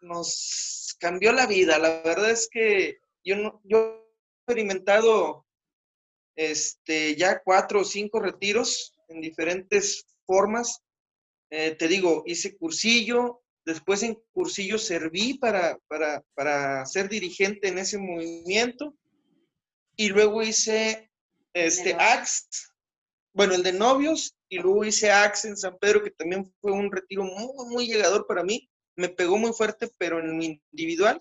nos 0.01 0.97
cambió 1.01 1.33
la 1.33 1.47
vida. 1.47 1.79
La 1.79 2.03
verdad 2.03 2.31
es 2.31 2.49
que 2.51 2.99
yo, 3.25 3.37
no, 3.37 3.61
yo 3.64 3.79
he 3.79 4.53
experimentado 4.53 5.47
este, 6.37 7.16
ya 7.16 7.42
cuatro 7.42 7.81
o 7.81 7.85
cinco 7.85 8.21
retiros 8.21 8.95
en 9.09 9.21
diferentes 9.21 10.07
formas. 10.25 10.83
Eh, 11.51 11.75
te 11.77 11.88
digo, 11.88 12.23
hice 12.27 12.57
cursillo, 12.57 13.42
Después 13.66 14.05
en 14.05 14.16
cursillo 14.33 14.79
serví 14.79 15.35
para, 15.35 15.77
para, 15.88 16.87
ser 16.87 17.09
dirigente 17.09 17.66
en 17.66 17.79
ese 17.79 17.99
movimiento. 17.99 18.97
Y 19.97 20.09
luego 20.09 20.40
hice 20.40 21.11
este 21.53 21.95
AX, 21.95 22.47
bueno, 23.37 23.55
el 23.55 23.62
de 23.62 23.75
novios, 23.75 24.35
y 24.49 24.59
luego 24.59 24.87
hice 24.87 25.12
AX 25.12 25.44
en 25.44 25.59
San 25.59 25.77
Pedro, 25.79 26.03
que 26.03 26.11
también 26.11 26.51
fue 26.62 26.72
un 26.72 26.90
retiro 26.90 27.22
muy, 27.22 27.66
muy 27.68 27.87
llegador 27.87 28.27
para 28.27 28.42
mí. 28.42 28.66
Me 28.96 29.11
pegó 29.11 29.37
muy 29.37 29.53
fuerte, 29.53 29.90
pero 29.99 30.18
en 30.20 30.38
mi 30.38 30.59
individual, 30.72 31.20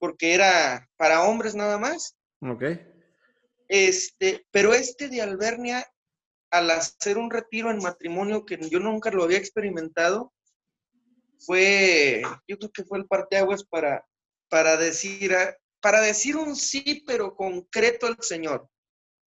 porque 0.00 0.34
era 0.34 0.88
para 0.96 1.22
hombres 1.22 1.54
nada 1.54 1.78
más. 1.78 2.16
Ok. 2.40 2.64
Este, 3.68 4.44
pero 4.50 4.74
este 4.74 5.08
de 5.08 5.22
Albernia, 5.22 5.86
al 6.50 6.68
hacer 6.72 7.16
un 7.16 7.30
retiro 7.30 7.70
en 7.70 7.78
matrimonio 7.78 8.44
que 8.44 8.58
yo 8.68 8.80
nunca 8.80 9.12
lo 9.12 9.22
había 9.22 9.38
experimentado, 9.38 10.32
fue, 11.38 12.22
yo 12.48 12.58
creo 12.58 12.72
que 12.72 12.82
fue 12.82 12.98
el 12.98 13.06
parteaguas 13.06 13.62
para, 13.62 14.04
para 14.48 14.76
decir, 14.76 15.32
para 15.80 16.00
decir 16.00 16.36
un 16.36 16.56
sí, 16.56 17.04
pero 17.06 17.36
concreto 17.36 18.08
al 18.08 18.16
Señor. 18.20 18.68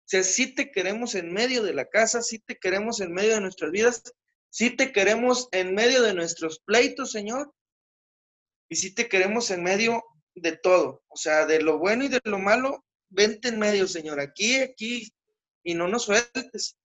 O 0.03 0.05
sea, 0.05 0.23
sí 0.23 0.53
te 0.53 0.69
queremos 0.71 1.15
en 1.15 1.31
medio 1.31 1.63
de 1.63 1.73
la 1.73 1.85
casa, 1.85 2.21
sí 2.21 2.39
te 2.39 2.57
queremos 2.57 2.99
en 2.99 3.13
medio 3.13 3.35
de 3.35 3.41
nuestras 3.41 3.71
vidas, 3.71 4.03
sí 4.49 4.75
te 4.75 4.91
queremos 4.91 5.47
en 5.51 5.73
medio 5.73 6.01
de 6.01 6.13
nuestros 6.13 6.59
pleitos, 6.59 7.11
Señor, 7.11 7.53
y 8.69 8.75
sí 8.75 8.93
te 8.93 9.07
queremos 9.07 9.49
en 9.49 9.63
medio 9.63 10.03
de 10.35 10.57
todo. 10.57 11.03
O 11.07 11.15
sea, 11.15 11.45
de 11.45 11.61
lo 11.61 11.79
bueno 11.79 12.03
y 12.03 12.09
de 12.09 12.19
lo 12.25 12.37
malo, 12.37 12.83
vente 13.09 13.47
en 13.47 13.59
medio, 13.59 13.87
Señor, 13.87 14.19
aquí, 14.19 14.59
aquí, 14.59 15.13
y 15.63 15.73
no 15.73 15.87
nos 15.87 16.03
sueltes. 16.03 16.77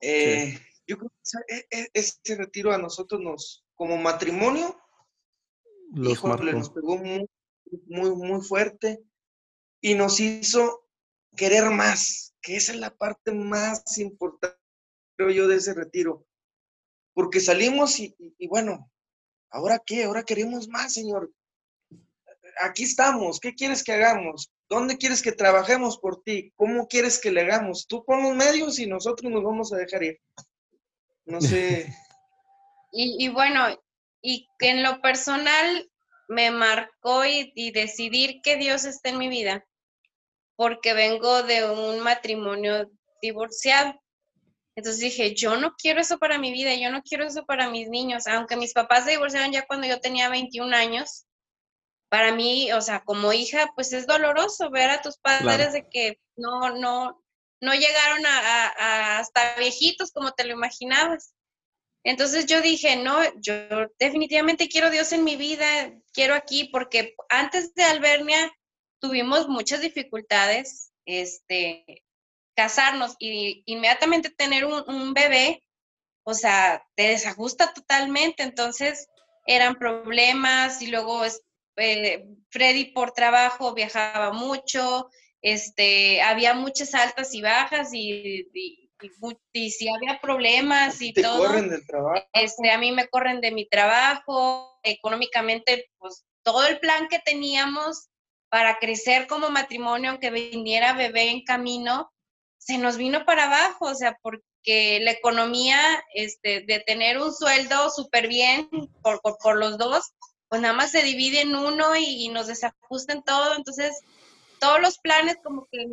Eh, 0.00 0.58
yo 0.86 0.98
creo 0.98 1.10
que 1.10 1.56
e, 1.56 1.66
e, 1.70 1.90
ese 1.94 2.36
retiro 2.36 2.72
a 2.72 2.78
nosotros 2.78 3.20
nos, 3.20 3.64
como 3.74 3.96
matrimonio, 3.96 4.80
Los 5.92 6.22
nos 6.22 6.70
pegó 6.70 6.96
muy, 6.96 7.28
muy, 7.86 8.10
muy 8.10 8.40
fuerte 8.40 9.02
y 9.80 9.94
nos 9.94 10.20
hizo 10.20 10.81
querer 11.36 11.70
más, 11.70 12.34
que 12.40 12.56
esa 12.56 12.72
es 12.72 12.78
la 12.78 12.94
parte 12.94 13.32
más 13.32 13.98
importante, 13.98 14.58
creo 15.16 15.30
yo, 15.30 15.48
de 15.48 15.56
ese 15.56 15.74
retiro. 15.74 16.26
Porque 17.14 17.40
salimos 17.40 17.98
y, 18.00 18.14
bueno, 18.48 18.90
¿ahora 19.50 19.80
qué? 19.84 20.04
Ahora 20.04 20.22
queremos 20.22 20.68
más, 20.68 20.94
Señor. 20.94 21.32
Aquí 22.60 22.84
estamos, 22.84 23.40
¿qué 23.40 23.54
quieres 23.54 23.82
que 23.82 23.92
hagamos? 23.92 24.50
¿Dónde 24.68 24.96
quieres 24.96 25.22
que 25.22 25.32
trabajemos 25.32 25.98
por 25.98 26.22
ti? 26.22 26.52
¿Cómo 26.56 26.86
quieres 26.88 27.18
que 27.18 27.30
le 27.30 27.42
hagamos? 27.42 27.86
Tú 27.86 28.04
pon 28.04 28.22
los 28.22 28.34
medios 28.34 28.78
y 28.78 28.86
nosotros 28.86 29.30
nos 29.30 29.42
vamos 29.42 29.72
a 29.72 29.76
dejar 29.76 30.02
ir. 30.02 30.20
No 31.24 31.40
sé. 31.40 31.92
Y, 32.94 33.30
bueno, 33.30 33.68
y 34.20 34.46
en 34.60 34.82
lo 34.82 35.00
personal 35.00 35.90
me 36.28 36.50
marcó 36.50 37.24
y, 37.24 37.70
decidir 37.72 38.42
que 38.42 38.58
Dios 38.58 38.84
está 38.84 39.08
en 39.08 39.16
mi 39.16 39.28
vida, 39.28 39.64
porque 40.56 40.94
vengo 40.94 41.42
de 41.42 41.68
un 41.68 42.00
matrimonio 42.00 42.90
divorciado. 43.20 43.94
Entonces 44.74 45.00
dije, 45.00 45.34
yo 45.34 45.56
no 45.56 45.74
quiero 45.76 46.00
eso 46.00 46.18
para 46.18 46.38
mi 46.38 46.50
vida, 46.50 46.74
yo 46.74 46.90
no 46.90 47.02
quiero 47.02 47.24
eso 47.24 47.44
para 47.44 47.68
mis 47.68 47.88
niños, 47.88 48.26
aunque 48.26 48.56
mis 48.56 48.72
papás 48.72 49.04
se 49.04 49.10
divorciaron 49.10 49.52
ya 49.52 49.66
cuando 49.66 49.86
yo 49.86 50.00
tenía 50.00 50.28
21 50.28 50.74
años. 50.74 51.26
Para 52.08 52.32
mí, 52.32 52.72
o 52.72 52.80
sea, 52.80 53.00
como 53.04 53.32
hija, 53.32 53.72
pues 53.74 53.92
es 53.92 54.06
doloroso 54.06 54.70
ver 54.70 54.90
a 54.90 55.02
tus 55.02 55.18
padres 55.18 55.72
de 55.72 55.88
que 55.88 56.20
no, 56.36 56.70
no, 56.76 57.22
no 57.60 57.74
llegaron 57.74 58.26
a, 58.26 59.18
hasta 59.18 59.54
viejitos 59.56 60.10
como 60.12 60.32
te 60.32 60.44
lo 60.44 60.52
imaginabas. 60.52 61.34
Entonces 62.04 62.46
yo 62.46 62.60
dije, 62.60 62.96
no, 62.96 63.18
yo 63.40 63.52
definitivamente 63.98 64.68
quiero 64.68 64.90
Dios 64.90 65.12
en 65.12 65.24
mi 65.24 65.36
vida, 65.36 65.64
quiero 66.12 66.34
aquí, 66.34 66.64
porque 66.64 67.14
antes 67.28 67.74
de 67.74 67.84
Albernia 67.84 68.52
tuvimos 69.02 69.48
muchas 69.48 69.80
dificultades, 69.80 70.92
este, 71.04 72.04
casarnos 72.54 73.16
y 73.18 73.62
inmediatamente 73.66 74.30
tener 74.30 74.64
un, 74.64 75.12
bebé, 75.12 75.62
o 76.24 76.34
sea, 76.34 76.86
te 76.94 77.08
desajusta 77.08 77.74
totalmente, 77.74 78.44
entonces 78.44 79.08
eran 79.44 79.74
problemas 79.74 80.80
y 80.80 80.86
luego 80.86 81.22
eh, 81.76 82.24
Freddy 82.50 82.92
por 82.92 83.10
trabajo 83.10 83.74
viajaba 83.74 84.32
mucho, 84.32 85.10
este, 85.42 86.22
había 86.22 86.54
muchas 86.54 86.94
altas 86.94 87.34
y 87.34 87.42
bajas 87.42 87.90
y 87.92 88.46
y, 89.52 89.70
si 89.70 89.88
había 89.88 90.20
problemas 90.20 91.00
y 91.02 91.12
te 91.12 91.22
todo. 91.22 91.38
corren 91.38 91.68
del 91.68 91.86
trabajo. 91.86 92.24
Este, 92.32 92.70
a 92.70 92.78
mí 92.78 92.92
me 92.92 93.08
corren 93.08 93.40
de 93.40 93.50
mi 93.50 93.68
trabajo, 93.68 94.78
económicamente, 94.82 95.90
pues 95.98 96.24
todo 96.42 96.66
el 96.66 96.78
plan 96.80 97.08
que 97.08 97.18
teníamos 97.18 98.10
para 98.52 98.78
crecer 98.78 99.28
como 99.28 99.48
matrimonio, 99.48 100.10
aunque 100.10 100.30
viniera 100.30 100.92
bebé 100.92 101.30
en 101.30 101.42
camino, 101.42 102.12
se 102.58 102.76
nos 102.76 102.98
vino 102.98 103.24
para 103.24 103.44
abajo, 103.44 103.86
o 103.86 103.94
sea, 103.94 104.18
porque 104.20 105.00
la 105.00 105.12
economía 105.12 105.80
este, 106.12 106.60
de 106.60 106.80
tener 106.80 107.18
un 107.18 107.32
sueldo 107.32 107.88
súper 107.88 108.28
bien 108.28 108.68
por, 109.00 109.22
por, 109.22 109.56
los 109.56 109.78
dos, 109.78 110.12
pues 110.50 110.60
nada 110.60 110.74
más 110.74 110.90
se 110.90 111.02
divide 111.02 111.40
en 111.40 111.56
uno 111.56 111.96
y, 111.96 112.28
nos 112.28 112.46
desajusta 112.46 113.14
en 113.14 113.22
todo, 113.22 113.56
entonces 113.56 113.98
todos 114.60 114.82
los 114.82 114.98
planes 114.98 115.38
como 115.42 115.66
que 115.72 115.86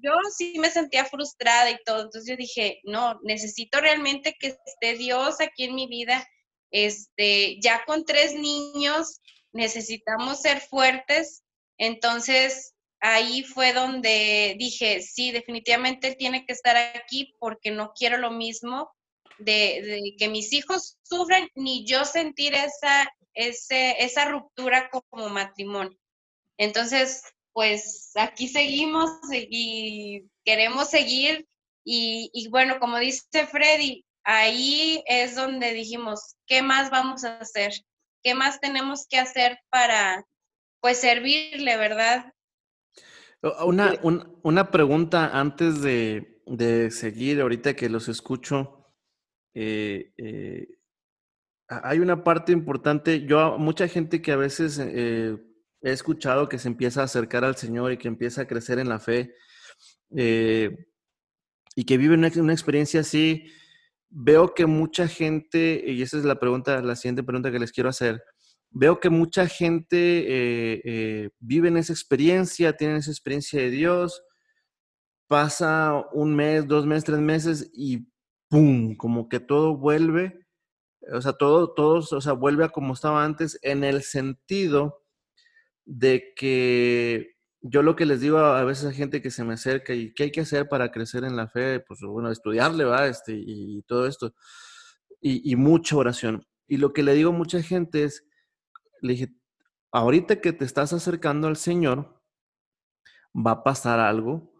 yo 0.00 0.12
sí 0.34 0.58
me 0.58 0.70
sentía 0.70 1.04
frustrada 1.04 1.70
y 1.70 1.76
todo, 1.84 2.00
entonces 2.00 2.26
yo 2.26 2.34
dije, 2.34 2.80
no, 2.84 3.20
necesito 3.24 3.78
realmente 3.78 4.34
que 4.40 4.56
esté 4.64 4.94
Dios 4.94 5.42
aquí 5.42 5.64
en 5.64 5.74
mi 5.74 5.86
vida. 5.86 6.26
Este, 6.70 7.60
ya 7.60 7.84
con 7.84 8.06
tres 8.06 8.34
niños 8.34 9.20
necesitamos 9.52 10.40
ser 10.40 10.62
fuertes, 10.62 11.42
entonces 11.78 12.74
ahí 13.00 13.42
fue 13.44 13.72
donde 13.72 14.56
dije, 14.58 15.02
sí, 15.02 15.32
definitivamente 15.32 16.14
tiene 16.14 16.44
que 16.46 16.52
estar 16.52 16.76
aquí 16.76 17.34
porque 17.38 17.70
no 17.70 17.92
quiero 17.94 18.18
lo 18.18 18.30
mismo 18.30 18.90
de, 19.38 20.14
que 20.18 20.28
mis 20.28 20.52
hijos 20.52 20.98
sufren 21.02 21.48
ni 21.54 21.86
yo 21.86 22.04
sentir 22.04 22.54
esa, 22.54 23.08
esa 23.34 24.24
ruptura 24.26 24.90
como 24.90 25.28
matrimonio. 25.28 25.98
Entonces, 26.58 27.22
pues 27.52 28.12
aquí 28.16 28.48
seguimos 28.48 29.10
y 29.32 30.24
queremos 30.44 30.90
seguir. 30.90 31.46
Y, 31.84 32.48
bueno, 32.50 32.80
como 32.80 32.98
dice 32.98 33.46
Freddy, 33.46 34.04
ahí 34.24 35.02
es 35.06 35.36
donde 35.36 35.72
dijimos, 35.72 36.36
¿qué 36.46 36.60
más 36.60 36.90
vamos 36.90 37.24
a 37.24 37.38
hacer? 37.38 37.72
¿Qué 38.22 38.34
más 38.34 38.58
tenemos 38.60 39.06
que 39.08 39.18
hacer 39.18 39.58
para, 39.70 40.26
pues, 40.80 40.98
servirle, 40.98 41.76
verdad? 41.76 42.32
Una, 43.64 43.94
una 44.42 44.70
pregunta 44.70 45.38
antes 45.38 45.82
de, 45.82 46.90
seguir, 46.90 47.40
ahorita 47.40 47.74
que 47.74 47.88
los 47.88 48.08
escucho. 48.08 48.86
Eh, 49.54 50.12
eh, 50.16 50.68
hay 51.68 51.98
una 51.98 52.22
parte 52.22 52.52
importante, 52.52 53.26
yo, 53.26 53.58
mucha 53.58 53.88
gente 53.88 54.22
que 54.22 54.32
a 54.32 54.36
veces 54.36 54.78
eh, 54.80 55.36
he 55.82 55.90
escuchado 55.90 56.48
que 56.48 56.58
se 56.58 56.68
empieza 56.68 57.00
a 57.00 57.04
acercar 57.04 57.44
al 57.44 57.56
Señor 57.56 57.92
y 57.92 57.98
que 57.98 58.08
empieza 58.08 58.42
a 58.42 58.46
crecer 58.46 58.78
en 58.78 58.88
la 58.88 59.00
fe 59.00 59.34
y 61.78 61.84
que 61.84 61.98
vive 61.98 62.14
una, 62.14 62.30
una, 62.36 62.52
experiencia 62.52 63.00
así, 63.00 63.52
veo 64.08 64.54
que 64.54 64.66
mucha 64.66 65.08
gente, 65.08 65.82
y 65.86 66.00
esa 66.00 66.16
es 66.16 66.24
la 66.24 66.38
pregunta, 66.38 66.80
la 66.80 66.96
siguiente 66.96 67.22
pregunta 67.22 67.50
que 67.50 67.58
les 67.58 67.72
quiero 67.72 67.90
hacer, 67.90 68.22
veo 68.78 69.00
que 69.00 69.08
mucha 69.08 69.48
gente 69.48 69.96
eh, 69.96 70.82
eh, 70.84 71.30
vive 71.38 71.68
en 71.68 71.78
esa 71.78 71.94
experiencia, 71.94 72.76
tiene 72.76 72.98
esa 72.98 73.10
experiencia 73.10 73.58
de 73.58 73.70
Dios, 73.70 74.22
pasa 75.28 76.04
un 76.12 76.36
mes, 76.36 76.66
dos 76.68 76.84
meses, 76.84 77.04
tres 77.04 77.20
meses 77.20 77.70
y 77.72 78.06
¡pum! 78.50 78.94
Como 78.96 79.30
que 79.30 79.40
todo 79.40 79.78
vuelve, 79.78 80.46
o 81.10 81.22
sea, 81.22 81.32
todo, 81.32 81.72
todo, 81.72 82.04
o 82.10 82.20
sea, 82.20 82.34
vuelve 82.34 82.64
a 82.64 82.68
como 82.68 82.92
estaba 82.92 83.24
antes 83.24 83.58
en 83.62 83.82
el 83.82 84.02
sentido 84.02 85.02
de 85.86 86.34
que 86.36 87.36
yo 87.62 87.82
lo 87.82 87.96
que 87.96 88.04
les 88.04 88.20
digo 88.20 88.38
a, 88.38 88.62
veces 88.64 88.84
a 88.84 88.92
gente 88.92 89.22
que 89.22 89.30
se 89.30 89.42
me 89.42 89.54
acerca 89.54 89.94
y 89.94 90.12
qué 90.12 90.24
hay 90.24 90.32
que 90.32 90.42
hacer 90.42 90.68
para 90.68 90.92
crecer 90.92 91.24
en 91.24 91.36
la 91.36 91.48
fe, 91.48 91.80
pues 91.80 92.00
bueno, 92.02 92.30
estudiarle, 92.30 92.84
va, 92.84 93.06
este, 93.06 93.32
y, 93.34 93.82
todo 93.84 94.06
esto, 94.06 94.34
y, 95.20 95.50
y, 95.50 95.56
mucha 95.56 95.96
oración. 95.96 96.46
Y 96.68 96.76
lo 96.76 96.92
que 96.92 97.02
le 97.02 97.14
digo 97.14 97.30
a 97.30 97.32
mucha 97.32 97.62
gente 97.62 98.04
es, 98.04 98.25
le 99.06 99.14
dije, 99.14 99.34
ahorita 99.92 100.40
que 100.40 100.52
te 100.52 100.64
estás 100.64 100.92
acercando 100.92 101.48
al 101.48 101.56
Señor, 101.56 102.22
va 103.34 103.52
a 103.52 103.64
pasar 103.64 104.00
algo 104.00 104.52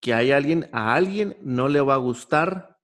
que 0.00 0.14
hay 0.14 0.32
alguien, 0.32 0.68
a 0.72 0.94
alguien 0.94 1.36
no 1.40 1.68
le 1.68 1.80
va 1.80 1.94
a 1.94 1.98
gustar 1.98 2.78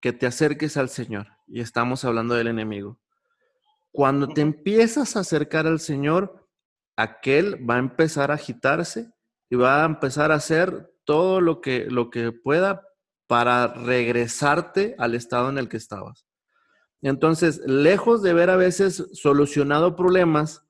que 0.00 0.12
te 0.12 0.26
acerques 0.26 0.76
al 0.76 0.88
Señor. 0.88 1.28
Y 1.46 1.60
estamos 1.60 2.04
hablando 2.04 2.34
del 2.34 2.46
enemigo. 2.46 3.00
Cuando 3.92 4.28
te 4.28 4.40
empiezas 4.40 5.16
a 5.16 5.20
acercar 5.20 5.66
al 5.66 5.80
Señor, 5.80 6.48
aquel 6.96 7.68
va 7.68 7.76
a 7.76 7.80
empezar 7.80 8.30
a 8.30 8.34
agitarse 8.34 9.12
y 9.50 9.56
va 9.56 9.82
a 9.82 9.86
empezar 9.86 10.30
a 10.30 10.36
hacer 10.36 10.92
todo 11.04 11.40
lo 11.40 11.60
que, 11.60 11.86
lo 11.86 12.08
que 12.08 12.30
pueda 12.30 12.86
para 13.26 13.66
regresarte 13.68 14.94
al 14.98 15.14
estado 15.14 15.50
en 15.50 15.58
el 15.58 15.68
que 15.68 15.76
estabas. 15.76 16.29
Entonces, 17.02 17.60
lejos 17.66 18.22
de 18.22 18.34
ver 18.34 18.50
a 18.50 18.56
veces 18.56 19.08
solucionado 19.12 19.96
problemas, 19.96 20.66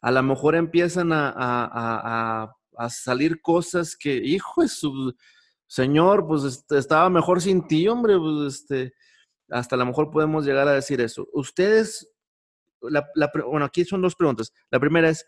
a 0.00 0.10
lo 0.10 0.22
mejor 0.22 0.54
empiezan 0.54 1.10
a, 1.12 2.56
salir 2.88 3.42
cosas 3.42 3.94
que, 3.94 4.16
hijo 4.16 4.62
de 4.62 4.68
su 4.68 5.14
señor, 5.66 6.26
pues 6.26 6.44
este, 6.44 6.78
estaba 6.78 7.10
mejor 7.10 7.42
sin 7.42 7.66
ti, 7.68 7.86
hombre, 7.86 8.18
pues 8.18 8.54
este, 8.54 8.94
hasta 9.50 9.76
a 9.76 9.78
lo 9.78 9.86
mejor 9.86 10.10
podemos 10.10 10.46
llegar 10.46 10.66
a 10.66 10.72
decir 10.72 11.00
eso. 11.00 11.28
Ustedes, 11.32 12.10
bueno, 12.80 13.66
aquí 13.66 13.84
son 13.84 14.00
dos 14.00 14.16
preguntas. 14.16 14.52
La 14.70 14.80
primera 14.80 15.10
es, 15.10 15.26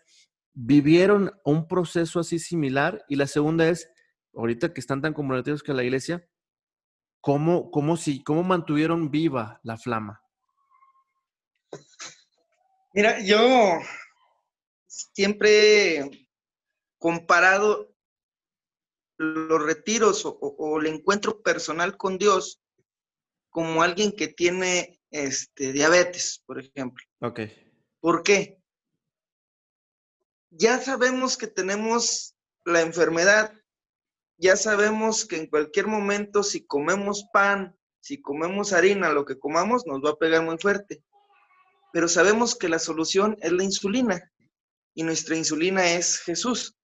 ¿vivieron 0.53 1.31
un 1.45 1.67
proceso 1.67 2.19
así 2.19 2.39
similar? 2.39 3.05
Y 3.07 3.17
la 3.17 3.27
segunda 3.27 3.69
es, 3.69 3.87
ahorita 4.35 4.73
que 4.73 4.81
están 4.81 5.01
tan 5.01 5.13
comprometidos 5.13 5.61
con 5.61 5.77
la 5.77 5.83
iglesia, 5.83 6.27
¿cómo, 7.21 7.69
cómo, 7.69 7.97
si, 7.97 8.23
cómo 8.23 8.43
mantuvieron 8.43 9.11
viva 9.11 9.59
la 9.63 9.77
flama? 9.77 10.22
Mira, 12.93 13.19
yo 13.21 13.79
siempre 14.85 16.27
comparado 16.99 17.91
los 19.17 19.63
retiros 19.63 20.21
o, 20.25 20.79
el 20.79 20.87
encuentro 20.87 21.41
personal 21.41 21.97
con 21.97 22.19
Dios 22.19 22.61
como 23.49 23.81
alguien 23.81 24.11
que 24.11 24.27
tiene 24.27 25.01
este, 25.09 25.73
diabetes, 25.73 26.43
por 26.45 26.59
ejemplo. 26.59 27.03
Ok. 27.21 27.41
¿Por 27.99 28.21
qué? 28.21 28.59
Ya 30.51 30.79
sabemos 30.79 31.35
que 31.35 31.47
tenemos 31.47 32.35
la 32.63 32.81
enfermedad, 32.81 33.53
ya 34.37 34.55
sabemos 34.55 35.25
que 35.25 35.37
en 35.37 35.47
cualquier 35.47 35.87
momento 35.87 36.43
si 36.43 36.63
comemos 36.63 37.25
pan, 37.33 37.75
si 37.99 38.21
comemos 38.21 38.71
harina, 38.71 39.09
lo 39.09 39.25
que 39.25 39.39
comamos, 39.39 39.87
nos 39.87 40.03
va 40.03 40.11
a 40.11 40.17
pegar 40.17 40.43
muy 40.43 40.59
fuerte 40.59 41.03
pero 41.93 42.07
sabemos 42.07 42.55
que 42.55 42.69
la 42.69 42.79
solución 42.79 43.37
es 43.39 43.51
la 43.51 43.63
insulina 43.63 44.31
y 44.95 45.03
nuestra 45.03 45.37
insulina 45.37 45.93
es 45.93 46.19
Jesús. 46.21 46.75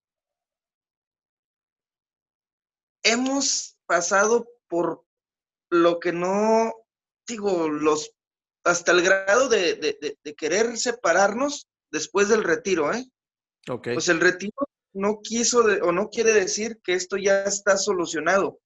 Hemos 3.04 3.76
pasado 3.88 4.48
por 4.68 5.04
lo 5.72 6.00
que 6.00 6.12
no, 6.14 6.74
digo, 7.28 7.70
los, 7.70 8.12
hasta 8.64 8.92
el 8.92 9.02
grado 9.02 9.50
de, 9.50 9.98
querer 10.38 10.78
separarnos 10.78 11.68
después 11.92 12.30
del 12.30 12.44
retiro, 12.44 12.94
¿eh? 12.94 13.04
Okay. 13.68 13.96
Pues 13.96 14.10
el 14.10 14.20
retiro 14.20 14.68
no 14.94 15.22
quiso 15.24 15.66
o 15.82 15.92
no 15.92 16.10
quiere 16.10 16.34
decir 16.34 16.80
que 16.84 16.94
esto 16.94 17.18
ya 17.18 17.44
está 17.44 17.78
solucionado. 17.78 18.60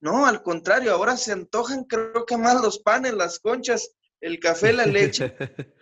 No, 0.00 0.26
al 0.26 0.44
contrario, 0.44 0.92
ahora 0.92 1.16
se 1.16 1.32
antojan 1.32 1.84
creo 1.84 2.24
que 2.24 2.36
más 2.36 2.62
los 2.62 2.78
panes, 2.78 3.14
las 3.14 3.40
conchas, 3.40 3.90
el 4.20 4.40
café, 4.40 4.72
la 4.72 4.86
leche, 4.86 5.34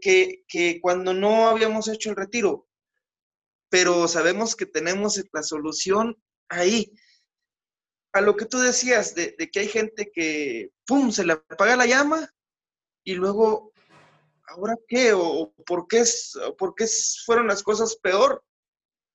que, 0.00 0.78
cuando 0.80 1.14
no 1.14 1.48
habíamos 1.48 1.88
hecho 1.88 2.10
el 2.10 2.16
retiro. 2.16 2.68
Pero 3.70 4.06
sabemos 4.08 4.54
que 4.54 4.66
tenemos 4.66 5.22
la 5.32 5.42
solución 5.42 6.16
ahí. 6.48 6.92
A 8.12 8.20
lo 8.20 8.36
que 8.36 8.46
tú 8.46 8.58
decías, 8.58 9.14
de, 9.14 9.34
que 9.36 9.60
hay 9.60 9.68
gente 9.68 10.10
que, 10.12 10.70
¡pum!, 10.86 11.10
se 11.10 11.24
le 11.24 11.32
apaga 11.32 11.76
la 11.76 11.86
llama 11.86 12.32
y 13.02 13.14
luego, 13.14 13.72
¿ahora 14.46 14.76
qué? 14.86 15.12
¿O 15.12 15.52
por 15.66 15.88
qué, 15.88 16.04
por 16.56 16.74
qué 16.76 16.86
fueron 17.24 17.48
las 17.48 17.62
cosas 17.62 17.96
peor? 17.96 18.44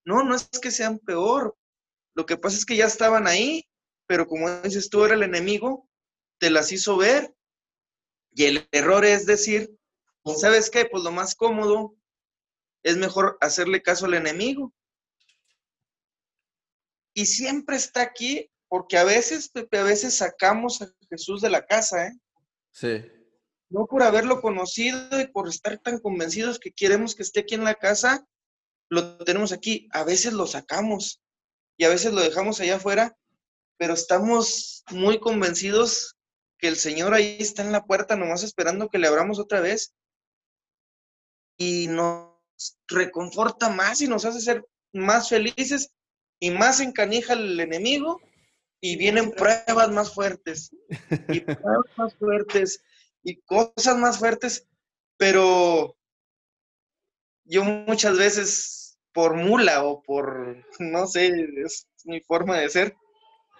No, 0.03 0.23
no 0.23 0.35
es 0.35 0.49
que 0.61 0.71
sean 0.71 0.99
peor. 0.99 1.55
Lo 2.15 2.25
que 2.25 2.35
pasa 2.35 2.57
es 2.57 2.65
que 2.65 2.75
ya 2.75 2.85
estaban 2.85 3.27
ahí, 3.27 3.65
pero 4.07 4.27
como 4.27 4.49
dices 4.61 4.89
tú, 4.89 5.05
era 5.05 5.13
el 5.13 5.23
enemigo, 5.23 5.87
te 6.39 6.49
las 6.49 6.71
hizo 6.73 6.97
ver 6.97 7.33
y 8.31 8.45
el 8.45 8.67
error 8.71 9.05
es 9.05 9.25
decir, 9.25 9.75
¿sabes 10.37 10.69
qué? 10.69 10.85
Pues 10.85 11.03
lo 11.03 11.11
más 11.11 11.35
cómodo 11.35 11.95
es 12.83 12.97
mejor 12.97 13.37
hacerle 13.41 13.81
caso 13.81 14.05
al 14.05 14.13
enemigo. 14.13 14.73
Y 17.13 17.25
siempre 17.25 17.75
está 17.75 18.01
aquí 18.01 18.49
porque 18.67 18.97
a 18.97 19.03
veces, 19.03 19.49
Pepe, 19.49 19.79
a 19.79 19.83
veces 19.83 20.15
sacamos 20.15 20.81
a 20.81 20.91
Jesús 21.09 21.41
de 21.41 21.49
la 21.49 21.65
casa, 21.65 22.07
¿eh? 22.07 22.19
Sí. 22.71 23.03
No 23.69 23.87
por 23.87 24.03
haberlo 24.03 24.41
conocido 24.41 25.19
y 25.19 25.27
por 25.27 25.49
estar 25.49 25.77
tan 25.79 25.99
convencidos 25.99 26.59
que 26.59 26.71
queremos 26.71 27.15
que 27.15 27.23
esté 27.23 27.41
aquí 27.41 27.55
en 27.55 27.63
la 27.63 27.75
casa, 27.75 28.25
lo 28.89 29.17
tenemos 29.19 29.51
aquí. 29.51 29.87
A 29.91 30.03
veces 30.03 30.33
lo 30.33 30.47
sacamos 30.47 31.21
y 31.77 31.85
a 31.85 31.89
veces 31.89 32.13
lo 32.13 32.21
dejamos 32.21 32.59
allá 32.59 32.75
afuera, 32.75 33.17
pero 33.77 33.93
estamos 33.93 34.83
muy 34.91 35.19
convencidos 35.19 36.18
que 36.59 36.67
el 36.67 36.75
Señor 36.75 37.13
ahí 37.13 37.37
está 37.39 37.63
en 37.63 37.71
la 37.71 37.85
puerta 37.85 38.15
nomás 38.15 38.43
esperando 38.43 38.89
que 38.89 38.99
le 38.99 39.07
abramos 39.07 39.39
otra 39.39 39.61
vez 39.61 39.93
y 41.57 41.87
nos 41.87 42.29
reconforta 42.87 43.69
más 43.69 44.01
y 44.01 44.07
nos 44.07 44.25
hace 44.25 44.41
ser 44.41 44.65
más 44.93 45.29
felices 45.29 45.91
y 46.39 46.51
más 46.51 46.79
encanija 46.79 47.33
el 47.33 47.59
enemigo 47.59 48.21
y 48.81 48.97
vienen 48.97 49.31
pruebas 49.31 49.89
más 49.91 50.13
fuertes 50.13 50.71
y 51.29 51.39
pruebas 51.41 51.85
más 51.97 52.15
fuertes 52.15 52.83
y 53.23 53.37
cosas 53.41 53.97
más 53.97 54.19
fuertes, 54.19 54.67
pero 55.17 55.95
yo 57.43 57.63
muchas 57.63 58.17
veces 58.17 58.97
por 59.13 59.35
mula 59.35 59.83
o 59.83 60.01
por, 60.01 60.63
no 60.79 61.07
sé, 61.07 61.31
es 61.65 61.87
mi 62.05 62.21
forma 62.21 62.57
de 62.57 62.69
ser, 62.69 62.95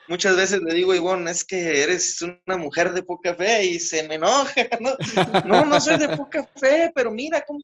muchas 0.10 0.36
veces 0.36 0.62
le 0.62 0.74
digo, 0.74 0.93
Ivonne, 0.93 1.30
es 1.30 1.45
que 1.45 1.84
eres 1.84 2.22
una 2.22 2.57
mujer 2.57 2.91
de 2.93 3.03
poca 3.03 3.36
fe 3.36 3.64
y 3.66 3.80
se 3.80 4.07
me 4.07 4.16
enoja, 4.16 4.53
¿no? 4.82 4.97
No, 5.45 5.66
no 5.66 5.80
soy 5.80 5.97
de 5.97 6.18
poca 6.18 6.45
fe, 6.55 6.91
pero 6.93 7.12
mira 7.12 7.45
cómo... 7.45 7.60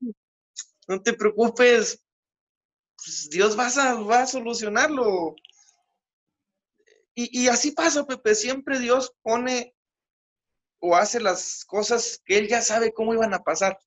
No 0.88 1.02
te 1.02 1.14
preocupes, 1.14 2.00
pues 2.94 3.28
Dios 3.28 3.58
va 3.58 3.66
a, 3.66 3.94
va 3.94 4.22
a 4.22 4.26
solucionarlo. 4.26 5.34
Y, 7.18 7.48
así 7.48 7.72
pasa, 7.72 8.06
Pepe, 8.06 8.34
siempre 8.34 8.78
Dios 8.78 9.12
pone 9.22 9.74
o 10.80 10.94
hace 10.94 11.18
las 11.18 11.64
cosas 11.64 12.20
que 12.24 12.36
Él 12.36 12.46
ya 12.46 12.60
sabe 12.60 12.92
cómo 12.92 13.14
iban 13.14 13.34
a 13.34 13.42
pasar. 13.42 13.78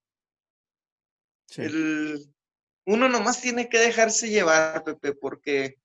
uno 2.86 3.08
nomás 3.08 3.40
tiene 3.40 3.70
que 3.70 3.78
dejarse 3.78 4.30
llevar, 4.30 4.84
Pepe, 4.84 5.14
porque 5.14 5.78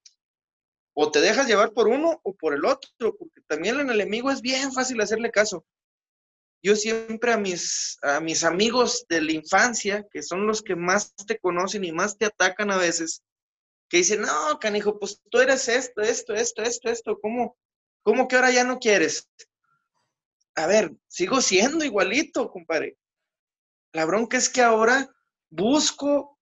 o 0.95 1.11
te 1.11 1.21
dejas 1.21 1.49
llevar 1.49 1.73
por 1.73 1.89
uno 1.89 2.21
o 2.23 2.35
por 2.35 2.55
el 2.55 2.65
otro, 2.65 3.17
porque 3.17 3.41
también 3.47 3.79
el 3.79 3.91
enemigo 3.91 4.31
es 4.31 4.41
bien 4.41 4.73
fácil 4.73 5.01
hacerle 5.01 5.31
caso. 5.31 5.67
Yo 6.63 6.77
siempre 6.77 7.33
a 7.33 7.37
mis, 7.37 7.99
a 8.01 8.21
mis 8.21 8.45
amigos 8.45 9.05
de 9.09 9.21
la 9.21 9.33
infancia, 9.33 10.07
que 10.11 10.23
son 10.23 10.47
los 10.47 10.63
que 10.63 10.77
más 10.77 11.15
te 11.27 11.39
conocen 11.39 11.85
y 11.85 11.93
más 11.93 12.17
te 12.17 12.27
atacan 12.27 12.71
a 12.71 12.79
veces, 12.79 13.23
que 13.89 13.99
dicen, 13.99 14.23
no, 14.23 14.59
canijo, 14.61 14.99
pues 14.99 15.21
tú 15.31 15.41
eres 15.41 15.69
esto, 15.69 16.01
esto, 16.01 16.33
esto, 16.33 16.63
esto, 16.63 16.89
esto, 16.89 17.19
¿cómo, 17.21 17.57
cómo 18.03 18.29
que 18.29 18.37
ahora 18.37 18.51
ya 18.51 18.65
no 18.65 18.79
quieres? 18.79 19.29
A 20.55 20.67
ver, 20.67 20.95
sigo 21.09 21.41
siendo 21.41 21.85
igualito, 21.85 22.51
compadre. 22.51 22.97
La 23.93 24.05
bronca 24.07 24.37
es 24.37 24.49
que 24.49 24.63
ahora 24.63 25.15
busco 25.51 26.39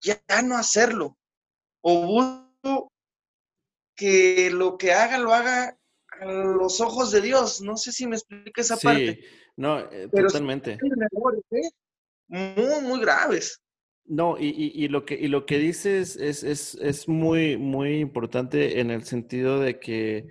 ya 0.00 0.22
no 0.42 0.56
hacerlo, 0.56 1.18
o 1.82 2.06
busco 2.06 2.92
que 3.96 4.50
lo 4.50 4.76
que 4.76 4.92
haga 4.92 5.18
lo 5.18 5.32
haga 5.32 5.76
a 6.20 6.24
los 6.24 6.80
ojos 6.80 7.10
de 7.10 7.20
Dios. 7.22 7.60
No 7.60 7.76
sé 7.76 7.92
si 7.92 8.06
me 8.06 8.16
explica 8.16 8.60
esa 8.60 8.76
parte. 8.76 9.20
no, 9.56 9.80
eh, 9.90 10.08
totalmente. 10.12 10.78
muy, 12.28 12.80
muy 12.82 13.00
graves. 13.00 13.60
No, 14.08 14.36
y, 14.38 14.86
lo, 14.86 15.04
que, 15.04 15.14
y 15.14 15.26
lo 15.26 15.46
que 15.46 15.58
dices 15.58 16.14
es, 16.14 16.44
es, 16.44 17.08
muy, 17.08 17.56
muy 17.56 17.98
importante 17.98 18.78
en 18.78 18.92
el 18.92 19.02
sentido 19.02 19.58
de 19.58 19.80
que, 19.80 20.28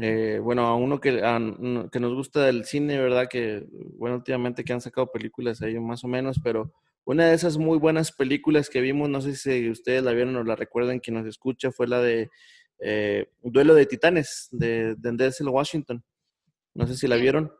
eh, 0.00 0.38
bueno, 0.40 0.68
a 0.68 0.76
uno 0.76 1.00
que, 1.00 1.16
que 1.90 2.00
nos 2.00 2.14
gusta 2.14 2.48
el 2.48 2.64
cine, 2.64 2.96
¿verdad? 2.98 3.26
Que, 3.28 3.66
bueno, 3.98 4.16
últimamente 4.16 4.62
que 4.62 4.72
han 4.72 4.80
sacado 4.80 5.10
películas 5.10 5.60
ahí 5.62 5.76
más 5.80 6.04
o 6.04 6.08
menos, 6.08 6.38
pero 6.42 6.72
una 7.04 7.26
de 7.26 7.34
esas 7.34 7.58
muy 7.58 7.76
buenas 7.76 8.12
películas 8.12 8.70
que 8.70 8.80
vimos, 8.80 9.08
no 9.08 9.20
sé 9.20 9.34
si 9.34 9.68
ustedes 9.68 10.04
la 10.04 10.12
vieron 10.12 10.36
o 10.36 10.44
la 10.44 10.54
recuerdan, 10.54 11.00
quien 11.00 11.16
nos 11.16 11.26
escucha, 11.26 11.72
fue 11.72 11.88
la 11.88 12.00
de 12.00 12.30
eh, 12.78 13.30
Duelo 13.42 13.74
de 13.74 13.86
Titanes, 13.86 14.48
de, 14.50 14.94
de 14.96 15.12
Denzel 15.12 15.48
Washington. 15.48 16.04
No 16.74 16.86
sé 16.86 16.96
si 16.96 17.08
la 17.08 17.16
vieron 17.16 17.52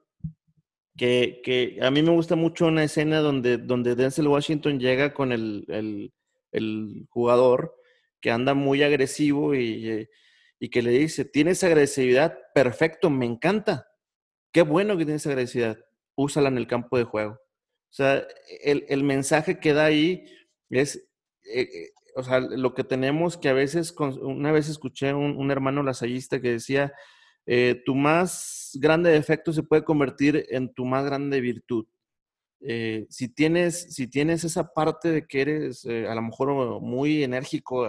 que, 0.97 1.79
a 1.83 1.91
mí 1.91 2.03
me 2.03 2.11
gusta 2.11 2.37
mucho 2.37 2.67
una 2.67 2.85
escena 2.85 3.21
donde, 3.21 3.59
donde 3.59 3.95
Denzel 3.95 4.29
Washington 4.29 4.81
llega 4.81 5.13
con 5.13 5.33
el, 5.33 6.13
jugador 7.11 7.75
que 8.21 8.31
anda 8.31 8.55
muy 8.55 8.83
agresivo 8.83 9.55
y, 9.55 10.09
que 10.71 10.83
le 10.83 10.91
dice, 10.91 11.25
tienes 11.25 11.63
agresividad, 11.63 12.39
perfecto, 12.55 13.11
me 13.11 13.27
encanta. 13.27 13.87
Qué 14.53 14.63
bueno 14.63 14.97
que 14.97 15.05
tienes 15.05 15.27
agresividad, 15.27 15.79
úsala 16.15 16.49
en 16.49 16.57
el 16.57 16.67
campo 16.67 16.97
de 16.97 17.05
juego. 17.05 17.33
O 17.33 17.95
sea, 17.97 18.27
el, 18.63 19.05
mensaje 19.05 19.61
que 19.61 19.75
da 19.75 19.85
ahí 19.85 20.25
es, 20.71 20.97
eh, 21.45 21.61
eh, 21.63 21.91
o 22.17 22.23
sea, 22.23 22.41
lo 22.41 22.75
que 22.75 22.83
tenemos 22.83 23.37
que 23.37 23.51
a 23.51 23.53
veces, 23.53 23.95
una 24.23 24.51
vez 24.51 24.71
escuché 24.71 25.13
un, 25.13 25.37
un 25.37 25.51
hermano 25.51 25.83
lasallista 25.83 26.41
que 26.41 26.53
decía, 26.53 26.95
eh, 27.45 27.83
tu 27.85 27.95
más 27.95 28.71
grande 28.81 29.11
defecto 29.11 29.53
se 29.53 29.63
puede 29.63 29.85
convertir 29.85 30.47
en 30.49 30.73
tu 30.73 30.87
más 30.87 31.05
grande 31.05 31.41
virtud. 31.43 31.87
Eh, 32.61 33.07
si, 33.11 33.29
tienes, 33.29 33.95
si 33.95 34.09
tienes 34.09 34.45
esa 34.45 34.73
parte 34.73 35.11
de 35.11 35.27
que 35.27 35.43
eres 35.43 35.85
eh, 35.85 36.09
a 36.09 36.15
lo 36.15 36.23
mejor 36.23 36.81
muy 36.81 37.23
enérgico, 37.23 37.89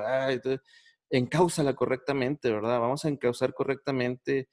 encáusala 1.10 1.74
correctamente, 1.74 2.52
¿verdad? 2.52 2.82
Vamos 2.82 3.06
a 3.06 3.10
encauzar 3.10 3.54
correctamente. 3.54 4.50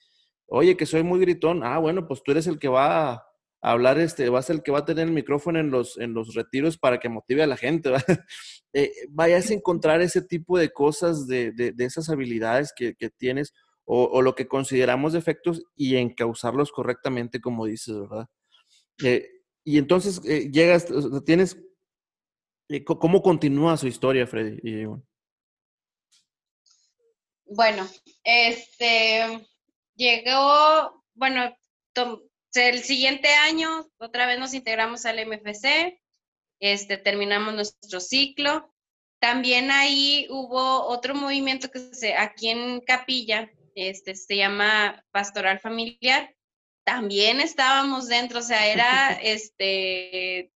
Oye, 0.47 0.77
que 0.77 0.87
soy 0.87 1.03
muy 1.03 1.19
gritón. 1.19 1.65
Ah, 1.65 1.79
bueno, 1.79 2.07
pues 2.07 2.23
tú 2.23 2.31
eres 2.31 2.47
el 2.47 2.61
que 2.61 2.69
va 2.69 3.27
a 3.65 3.73
hablar, 3.73 3.99
este, 3.99 4.29
vas 4.29 4.51
el 4.51 4.63
que 4.63 4.71
va 4.73 4.81
a 4.81 4.85
tener 4.85 5.07
el 5.07 5.15
micrófono 5.15 5.59
en 5.59 5.71
los, 5.71 5.97
en 5.97 6.13
los 6.13 6.35
retiros 6.35 6.77
para 6.77 7.01
que 7.01 7.09
motive 7.09 7.43
a 7.43 7.47
la 7.47 7.57
gente. 7.57 7.91
vayas 9.09 9.51
a 9.51 9.55
encontrar 9.55 10.03
ese 10.03 10.21
tipo 10.21 10.59
de 10.59 10.71
cosas, 10.71 11.27
de, 11.27 11.51
de, 11.53 11.73
esas 11.79 12.11
habilidades 12.11 12.73
que, 12.77 12.95
que 12.95 13.09
tienes 13.09 13.55
o, 13.87 14.23
lo 14.23 14.35
que 14.35 14.49
consideramos 14.49 15.13
defectos 15.13 15.63
y 15.77 15.97
encauzarlos 15.97 16.73
correctamente, 16.73 17.41
como 17.41 17.67
dices, 17.67 17.99
¿verdad? 17.99 18.29
Eh, 19.03 19.29
y 19.65 19.79
entonces 19.79 20.21
eh, 20.25 20.51
llegas, 20.51 20.87
tienes, 21.25 21.59
eh, 22.69 22.85
¿cómo 22.85 23.23
continúa 23.23 23.77
su 23.77 23.87
historia, 23.87 24.27
Freddy? 24.27 24.87
Bueno, 27.47 27.87
este, 28.25 29.47
llegó, 29.97 31.05
bueno, 31.15 31.55
el 32.57 32.83
siguiente 32.83 33.29
año 33.29 33.89
otra 33.99 34.27
vez 34.27 34.39
nos 34.39 34.55
integramos 34.55 35.07
al 35.07 35.25
MFC, 35.27 36.01
este, 36.61 36.97
terminamos 36.97 37.55
nuestro 37.55 38.01
ciclo. 38.01 38.73
También 39.21 39.71
ahí 39.71 40.27
hubo 40.31 40.87
otro 40.87 41.15
movimiento 41.15 41.71
que 41.71 41.81
se, 41.95 42.15
aquí 42.15 42.51
en 42.51 42.81
Capilla, 42.81 43.51
este, 43.75 44.15
se 44.15 44.37
llama 44.37 45.05
Pastoral 45.11 45.61
Familiar, 45.61 46.35
también 46.85 47.41
estábamos 47.41 48.09
dentro, 48.09 48.41
o 48.41 48.43
sea, 48.43 48.67
era, 48.67 49.13
este, 49.23 50.53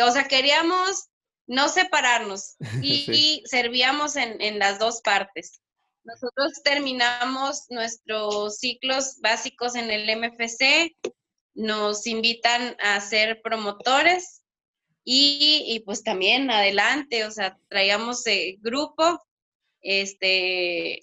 o 0.00 0.10
sea, 0.10 0.24
queríamos 0.24 1.08
no 1.46 1.68
separarnos 1.68 2.56
y, 2.82 3.42
servíamos 3.46 4.16
en, 4.16 4.40
en, 4.40 4.58
las 4.58 4.78
dos 4.78 5.00
partes. 5.02 5.60
Nosotros 6.04 6.62
terminamos 6.62 7.64
nuestros 7.70 8.58
ciclos 8.58 9.18
básicos 9.20 9.74
en 9.74 9.90
el 9.90 10.06
MFC, 10.18 10.94
nos 11.54 12.06
invitan 12.06 12.76
a 12.80 13.00
ser 13.00 13.40
promotores 13.42 14.42
y, 15.04 15.64
y 15.66 15.80
pues 15.80 16.02
también 16.02 16.50
adelante, 16.50 17.24
o 17.24 17.30
sea, 17.30 17.58
traíamos 17.68 18.26
eh, 18.26 18.56
grupo, 18.60 19.22
este, 19.80 21.00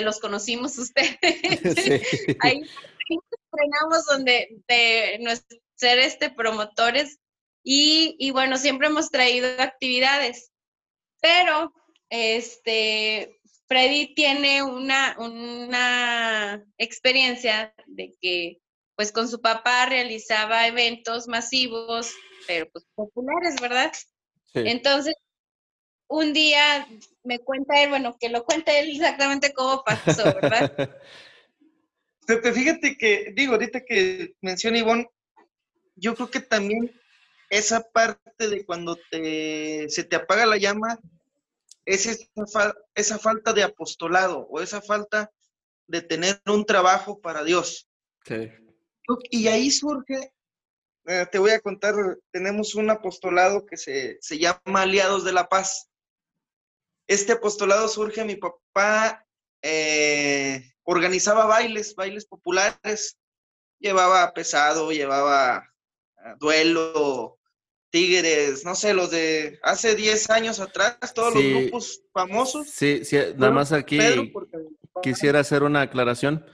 los 0.00 0.20
conocimos 0.20 0.78
ustedes. 0.78 1.18
Ahí 2.40 2.62
entrenamos 3.08 4.06
donde 4.06 4.62
de 4.68 5.40
ser 5.74 5.98
este 5.98 6.30
promotores 6.30 7.18
y, 7.68 8.30
bueno, 8.30 8.58
siempre 8.58 8.86
hemos 8.86 9.10
traído 9.10 9.48
actividades, 9.60 10.52
pero 11.20 11.72
este 12.10 13.40
Freddy 13.66 14.14
tiene 14.14 14.62
una, 14.62 15.16
una 15.18 16.64
experiencia 16.78 17.74
de 17.86 18.14
que 18.20 18.60
pues 18.96 19.12
con 19.12 19.28
su 19.28 19.40
papá 19.40 19.86
realizaba 19.86 20.66
eventos 20.66 21.28
masivos, 21.28 22.12
pero 22.46 22.68
pues 22.70 22.86
populares, 22.94 23.60
¿verdad? 23.60 23.92
Entonces 24.54 25.14
un 26.08 26.32
día 26.32 26.86
me 27.24 27.40
cuenta 27.40 27.82
él, 27.82 27.90
bueno, 27.90 28.16
que 28.18 28.28
lo 28.28 28.44
cuente 28.44 28.78
él 28.78 28.90
exactamente 28.90 29.52
cómo 29.52 29.84
pasó, 29.84 30.24
¿verdad? 30.24 30.72
Pepe, 32.26 32.52
fíjate 32.52 32.96
que, 32.96 33.32
digo, 33.34 33.52
ahorita 33.52 33.84
que 33.84 34.34
menciona 34.40 34.78
Ivonne, 34.78 35.08
yo 35.94 36.14
creo 36.14 36.30
que 36.30 36.40
también 36.40 36.90
esa 37.50 37.88
parte 37.88 38.48
de 38.48 38.64
cuando 38.64 38.98
te, 39.10 39.88
se 39.88 40.04
te 40.04 40.16
apaga 40.16 40.46
la 40.46 40.56
llama 40.56 40.98
es 41.84 42.06
esa, 42.06 42.74
esa 42.94 43.18
falta 43.18 43.52
de 43.52 43.62
apostolado 43.62 44.40
o 44.50 44.60
esa 44.60 44.80
falta 44.80 45.30
de 45.86 46.02
tener 46.02 46.40
un 46.46 46.66
trabajo 46.66 47.20
para 47.20 47.44
Dios. 47.44 47.88
Sí. 48.24 48.50
Y 49.30 49.48
ahí 49.48 49.70
surge, 49.70 50.32
eh, 51.06 51.26
te 51.30 51.38
voy 51.38 51.50
a 51.50 51.60
contar, 51.60 51.94
tenemos 52.30 52.74
un 52.74 52.90
apostolado 52.90 53.66
que 53.66 53.76
se, 53.76 54.18
se 54.20 54.38
llama 54.38 54.82
Aliados 54.82 55.24
de 55.24 55.32
la 55.32 55.48
Paz 55.48 55.88
este 57.06 57.32
apostolado 57.32 57.88
surge, 57.88 58.24
mi 58.24 58.36
papá 58.36 59.24
eh, 59.62 60.72
organizaba 60.82 61.46
bailes, 61.46 61.94
bailes 61.94 62.26
populares, 62.26 63.16
llevaba 63.78 64.32
pesado, 64.32 64.90
llevaba 64.90 65.72
ah, 66.16 66.34
duelo, 66.38 67.38
tigres, 67.90 68.64
no 68.64 68.74
sé, 68.74 68.92
los 68.92 69.10
de 69.10 69.58
hace 69.62 69.94
10 69.94 70.30
años 70.30 70.60
atrás, 70.60 70.98
todos 71.14 71.34
los 71.34 71.42
grupos 71.44 72.02
famosos. 72.12 72.68
Sí, 72.68 73.04
sí, 73.04 73.16
nada 73.36 73.52
más 73.52 73.72
aquí 73.72 73.98
quisiera 75.02 75.40
hacer 75.40 75.62
una 75.62 75.82
aclaración. 75.82 76.44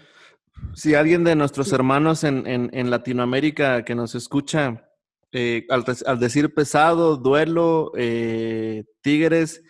Si 0.75 0.95
alguien 0.95 1.25
de 1.25 1.37
nuestros 1.37 1.73
hermanos 1.73 2.25
en, 2.25 2.91
Latinoamérica 2.91 3.85
que 3.85 3.95
nos 3.95 4.15
escucha, 4.15 4.89
eh, 5.33 5.67
al, 5.69 6.19
decir 6.19 6.55
pesado, 6.55 7.17
duelo, 7.17 7.93
eh, 7.97 8.85
tigres, 9.01 9.63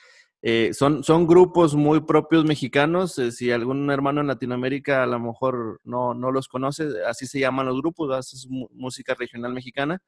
eh, 0.45 0.74
son, 0.74 1.05
son 1.05 1.28
grupos 1.28 1.76
muy 1.76 2.01
propios 2.01 2.45
mexicanos. 2.45 3.16
Eh, 3.18 3.30
si 3.30 3.53
algún 3.53 3.88
hermano 3.90 4.20
en 4.20 4.26
Latinoamérica 4.26 5.05
a 5.05 5.07
lo 5.07 5.20
mejor 5.20 5.80
no, 5.84 6.14
no 6.14 6.32
los 6.32 6.49
conoce, 6.49 6.88
así 7.07 7.26
se 7.26 7.38
llaman 7.38 7.66
los 7.66 7.80
grupos, 7.80 8.32
es 8.32 8.49
música 8.49 9.14
regional 9.14 9.53
mexicana. 9.53 10.03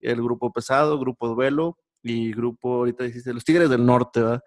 El 0.00 0.22
grupo 0.22 0.52
pesado, 0.52 0.98
grupo 1.00 1.28
duelo 1.28 1.78
y 2.02 2.32
grupo, 2.32 2.76
ahorita 2.76 3.04
dijiste, 3.04 3.34
los 3.34 3.44
Tigres 3.44 3.70
del 3.70 3.84
Norte, 3.84 4.20
¿verdad? 4.20 4.42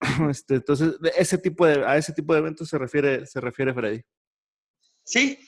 Este, 0.30 0.56
entonces, 0.56 0.96
ese 1.16 1.38
tipo 1.38 1.66
de, 1.66 1.84
a 1.84 1.96
ese 1.96 2.12
tipo 2.12 2.32
de 2.32 2.40
eventos 2.40 2.68
se 2.68 2.78
refiere, 2.78 3.26
se 3.26 3.40
refiere 3.40 3.74
Freddy. 3.74 4.02
Sí, 5.06 5.38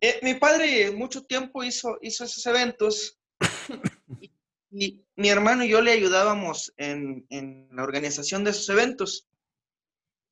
eh, 0.00 0.20
mi 0.22 0.34
padre 0.34 0.92
mucho 0.92 1.24
tiempo 1.24 1.64
hizo, 1.64 1.98
hizo 2.00 2.24
esos 2.24 2.46
eventos 2.46 3.18
y 4.70 5.04
mi 5.16 5.28
hermano 5.28 5.64
y 5.64 5.68
yo 5.68 5.80
le 5.80 5.90
ayudábamos 5.90 6.72
en, 6.76 7.26
la 7.72 7.82
organización 7.82 8.44
de 8.44 8.52
esos 8.52 8.68
eventos. 8.68 9.26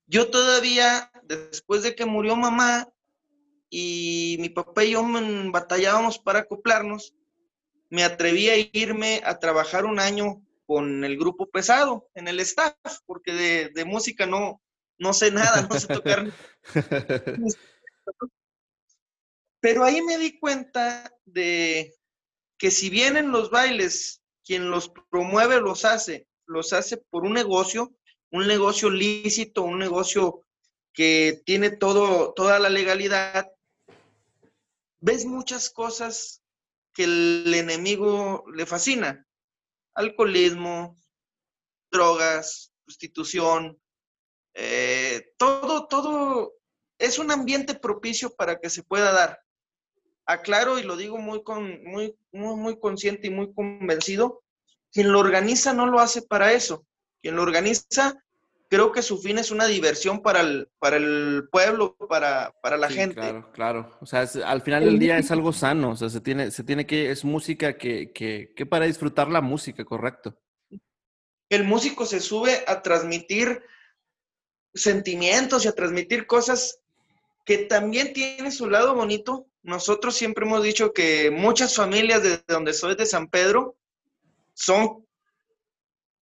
Yo 0.06 0.30
todavía, 0.30 1.10
después 1.24 1.82
de 1.82 1.96
que 1.96 2.06
murió 2.06 2.36
mamá 2.36 2.88
y 3.68 4.36
mi 4.38 4.48
papá 4.48 4.84
y 4.84 4.92
yo 4.92 5.04
batallábamos 5.50 6.20
para 6.20 6.40
acoplarnos, 6.40 7.16
me 7.90 8.04
atreví 8.04 8.48
a 8.48 8.58
irme 8.72 9.22
a 9.24 9.40
trabajar 9.40 9.86
un 9.86 9.98
año 9.98 10.40
con 10.66 11.04
el 11.04 11.18
grupo 11.18 11.50
pesado 11.50 12.08
en 12.14 12.28
el 12.28 12.38
staff, 12.38 12.76
porque 13.06 13.32
de, 13.74 13.84
música 13.84 14.24
no, 14.24 14.62
no 14.98 15.12
sé 15.12 15.32
nada, 15.32 15.62
no 15.62 15.80
sé 15.80 15.88
tocar. 15.88 16.30
Pero 19.66 19.82
ahí 19.82 20.00
me 20.00 20.16
di 20.16 20.38
cuenta 20.38 21.12
de 21.24 21.92
que 22.56 22.70
si 22.70 22.88
bien 22.88 23.16
en 23.16 23.32
los 23.32 23.50
bailes 23.50 24.22
quien 24.44 24.70
los 24.70 24.92
promueve 25.10 25.60
los 25.60 25.84
hace, 25.84 26.28
los 26.46 26.72
hace 26.72 26.98
por 26.98 27.24
un 27.24 27.32
negocio, 27.32 27.92
un 28.30 28.46
negocio 28.46 28.88
lícito, 28.90 29.62
un 29.62 29.80
negocio 29.80 30.46
que 30.92 31.42
tiene 31.44 31.70
todo, 31.70 32.32
toda 32.32 32.60
la 32.60 32.68
legalidad, 32.68 33.50
ves 35.00 35.24
muchas 35.24 35.68
cosas 35.68 36.44
que 36.94 37.02
el 37.02 37.52
enemigo 37.52 38.44
le 38.54 38.66
fascina. 38.66 39.26
Alcoholismo, 39.94 40.96
drogas, 41.90 42.72
prostitución, 42.84 43.76
eh, 44.54 45.32
todo, 45.36 45.88
todo 45.88 46.52
es 46.98 47.18
un 47.18 47.32
ambiente 47.32 47.74
propicio 47.74 48.32
para 48.32 48.60
que 48.60 48.70
se 48.70 48.84
pueda 48.84 49.10
dar. 49.10 49.40
Aclaro 50.26 50.78
y 50.78 50.82
lo 50.82 50.96
digo 50.96 51.18
muy, 51.18 51.42
con, 51.42 51.82
muy, 51.84 52.16
muy, 52.32 52.56
muy 52.56 52.78
consciente 52.78 53.28
y 53.28 53.30
muy 53.30 53.52
convencido, 53.54 54.42
quien 54.92 55.12
lo 55.12 55.20
organiza 55.20 55.72
no 55.72 55.86
lo 55.86 56.00
hace 56.00 56.22
para 56.22 56.52
eso. 56.52 56.86
Quien 57.22 57.36
lo 57.36 57.42
organiza, 57.42 58.22
creo 58.68 58.92
que 58.92 59.02
su 59.02 59.18
fin 59.18 59.38
es 59.38 59.50
una 59.50 59.66
diversión 59.66 60.22
para 60.22 60.40
el, 60.40 60.68
para 60.78 60.96
el 60.96 61.48
pueblo, 61.50 61.96
para, 62.08 62.52
para 62.62 62.76
la 62.76 62.88
gente. 62.88 63.14
Claro, 63.14 63.52
claro. 63.52 63.98
O 64.00 64.06
sea, 64.06 64.28
al 64.44 64.62
final 64.62 64.84
del 64.84 64.98
día 64.98 65.18
es 65.18 65.30
algo 65.30 65.52
sano. 65.52 65.90
O 65.90 65.96
sea, 65.96 66.08
se 66.08 66.20
tiene, 66.20 66.50
se 66.50 66.64
tiene 66.64 66.86
que, 66.86 67.10
es 67.10 67.24
música 67.24 67.76
que, 67.76 68.12
que, 68.12 68.52
que 68.54 68.66
para 68.66 68.86
disfrutar 68.86 69.28
la 69.28 69.40
música, 69.40 69.84
correcto. 69.84 70.38
El 71.48 71.64
músico 71.64 72.06
se 72.06 72.20
sube 72.20 72.64
a 72.66 72.82
transmitir 72.82 73.62
sentimientos 74.74 75.64
y 75.64 75.68
a 75.68 75.72
transmitir 75.72 76.26
cosas 76.26 76.80
que 77.44 77.58
también 77.58 78.12
tiene 78.12 78.50
su 78.50 78.68
lado 78.68 78.94
bonito. 78.94 79.46
Nosotros 79.66 80.14
siempre 80.14 80.46
hemos 80.46 80.62
dicho 80.62 80.92
que 80.92 81.32
muchas 81.32 81.74
familias 81.74 82.22
de 82.22 82.40
donde 82.46 82.72
soy 82.72 82.94
de 82.94 83.04
San 83.04 83.26
Pedro 83.26 83.76
son 84.54 85.04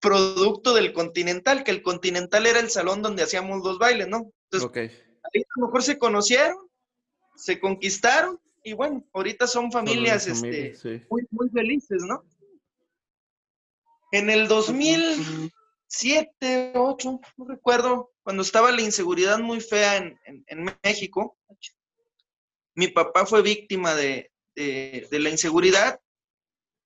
producto 0.00 0.72
del 0.72 0.94
Continental, 0.94 1.62
que 1.62 1.70
el 1.70 1.82
Continental 1.82 2.46
era 2.46 2.58
el 2.58 2.70
salón 2.70 3.02
donde 3.02 3.22
hacíamos 3.22 3.62
los 3.62 3.78
bailes, 3.78 4.08
¿no? 4.08 4.32
Entonces, 4.50 4.96
ahí 5.22 5.42
a 5.42 5.60
lo 5.60 5.66
mejor 5.66 5.82
se 5.82 5.98
conocieron, 5.98 6.56
se 7.36 7.60
conquistaron 7.60 8.40
y 8.62 8.72
bueno, 8.72 9.04
ahorita 9.12 9.46
son 9.46 9.70
familias 9.70 10.26
este, 10.26 10.74
muy, 11.10 11.26
muy 11.30 11.50
felices, 11.50 12.02
¿no? 12.02 12.24
En 14.10 14.30
el 14.30 14.48
2007, 14.48 16.72
2008, 16.72 17.20
no 17.36 17.44
recuerdo, 17.44 18.10
cuando 18.22 18.40
estaba 18.40 18.72
la 18.72 18.80
inseguridad 18.80 19.38
muy 19.38 19.60
fea 19.60 19.98
en, 19.98 20.78
México, 20.82 21.36
mi 22.74 22.88
papá 22.88 23.26
fue 23.26 23.42
víctima 23.42 23.94
de, 23.94 24.30
la 24.56 25.30
inseguridad 25.30 26.00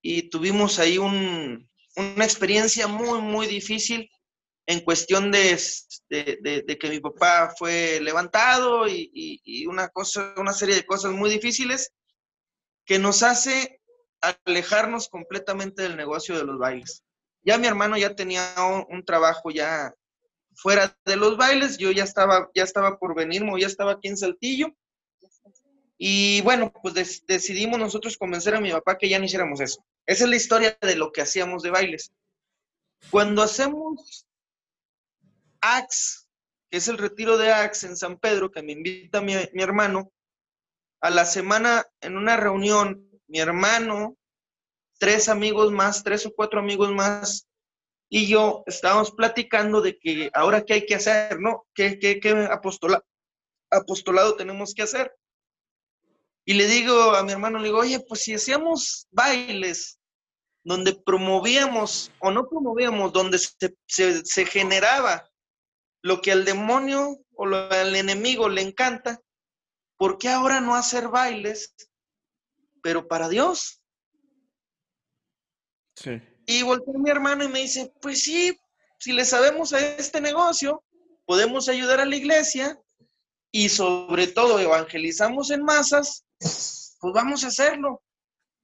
y 0.03 0.30
tuvimos 0.30 0.78
ahí 0.78 0.99
una 0.99 2.24
experiencia 2.24 2.86
muy, 2.86 3.20
muy 3.20 3.47
difícil 3.47 4.11
en 4.66 4.80
cuestión 4.80 5.30
de, 5.30 5.59
que 6.09 6.89
mi 6.89 7.01
papá 7.01 7.55
fue 7.57 8.01
levantado 8.01 8.86
y, 8.86 9.66
una, 9.66 9.89
cosa, 9.89 10.34
una 10.36 10.53
serie 10.53 10.74
de 10.74 10.86
cosas 10.86 11.12
muy 11.12 11.30
difíciles 11.30 11.93
que 12.84 12.99
nos 12.99 13.22
hace 13.22 13.80
alejarnos 14.20 15.09
completamente 15.09 15.82
del 15.82 15.97
negocio 15.97 16.36
de 16.36 16.45
los 16.45 16.59
bailes. 16.59 17.03
Ya 17.43 17.57
mi 17.57 17.66
hermano 17.66 17.97
ya 17.97 18.14
tenía 18.14 18.55
un 18.89 19.05
trabajo 19.05 19.51
ya 19.51 19.95
fuera 20.59 20.97
de 21.05 21.16
los 21.16 21.36
bailes, 21.36 21.78
yo 21.78 21.93
ya 21.93 22.05
estaba, 22.05 22.51
ya 22.55 22.64
estaba 22.64 22.99
por 22.99 23.14
venirme, 23.14 23.59
ya 23.61 23.66
estaba 23.66 23.93
aquí 23.93 24.09
en 24.09 24.16
Saltillo. 24.16 24.74
Y 25.99 26.40
bueno, 26.42 26.72
pues 26.72 27.24
decidimos 27.26 27.78
nosotros 27.78 28.16
convencer 28.16 28.55
a 28.55 28.61
mi 28.61 28.70
papá 28.70 28.96
que 28.96 29.09
ya 29.09 29.18
no 29.18 29.24
hiciéramos 29.24 29.61
eso. 29.61 29.84
Esa 30.07 30.24
es 30.24 30.30
la 30.30 30.36
historia 30.36 30.78
de 30.80 30.94
lo 30.94 31.11
que 31.11 31.22
hacíamos 31.22 31.62
de 31.62 31.70
bailes. 31.70 32.12
Cuando 33.11 33.42
hacemos 33.42 34.26
AX, 35.61 36.28
que 36.70 36.76
es 36.76 36.86
el 36.86 36.99
retiro 36.99 37.36
de 37.36 37.53
AX 37.53 37.82
en 37.82 37.96
San 37.96 38.16
Pedro, 38.16 38.51
que 38.51 38.62
me 38.62 38.72
invita 38.72 39.20
mi, 39.20 39.34
mi 39.53 39.62
hermano, 39.62 40.12
a 41.01 41.11
la 41.11 41.24
semana 41.24 41.84
en 42.01 42.16
una 42.16 42.36
reunión, 42.36 43.11
mi 43.26 43.40
hermano, 43.40 44.16
tres 44.99 45.28
amigos 45.28 45.72
más, 45.72 46.05
tres 46.05 46.26
o 46.26 46.32
cuatro 46.32 46.61
amigos 46.61 46.92
más, 46.92 47.49
y 48.09 48.26
yo 48.26 48.62
estábamos 48.66 49.11
platicando 49.11 49.80
de 49.80 49.99
que 49.99 50.30
ahora 50.32 50.64
qué 50.64 50.74
hay 50.74 50.86
que 50.86 50.94
hacer, 50.94 51.40
¿no? 51.40 51.66
¿Qué, 51.74 51.99
qué, 51.99 52.20
qué 52.20 52.49
apostolado 53.70 54.36
tenemos 54.36 54.74
que 54.74 54.82
hacer? 54.82 55.12
Y 56.49 56.55
le 56.55 56.66
digo 56.66 57.14
a 57.14 57.22
mi 57.24 57.32
hermano, 57.32 57.59
le 57.59 57.66
digo, 57.66 57.80
oye, 57.80 58.01
pues 58.01 58.22
si 58.22 58.32
hacíamos 58.32 59.07
bailes 59.11 60.01
donde 60.64 60.94
promovíamos 60.94 62.11
o 62.20 62.30
no 62.30 62.49
promovíamos, 62.49 63.12
donde 63.12 63.38
se, 63.38 64.46
generaba 64.46 65.28
lo 66.01 66.22
que 66.22 66.32
al 66.32 66.46
demonio 66.46 67.18
o 67.34 67.44
al 67.44 67.94
enemigo 67.94 68.49
le 68.49 68.62
encanta, 68.62 69.20
¿por 69.99 70.16
qué 70.16 70.30
ahora 70.30 70.62
no 70.62 70.74
hacer 70.74 71.09
bailes, 71.09 71.74
pero 72.82 73.07
para 73.07 73.28
Dios? 73.28 73.82
Sí. 75.96 76.18
Y 76.46 76.62
volteó 76.62 76.94
mi 76.94 77.11
hermano 77.11 77.44
y 77.44 77.49
me 77.49 77.59
dice, 77.59 77.92
pues 78.01 78.22
sí, 78.22 78.59
si 78.99 79.12
le 79.12 79.26
sabemos 79.26 79.74
a 79.74 79.86
este 79.86 80.22
negocio, 80.22 80.82
podemos 81.26 81.68
ayudar 81.68 82.01
a 82.01 82.07
la 82.07 82.16
iglesia 82.16 82.80
y 83.53 83.68
sobre 83.68 84.28
todo 84.28 84.59
evangelizamos 84.59 85.51
en 85.51 85.62
masas, 85.62 86.24
pues 86.39 87.14
vamos 87.14 87.45
a 87.45 87.49
hacerlo. 87.49 88.03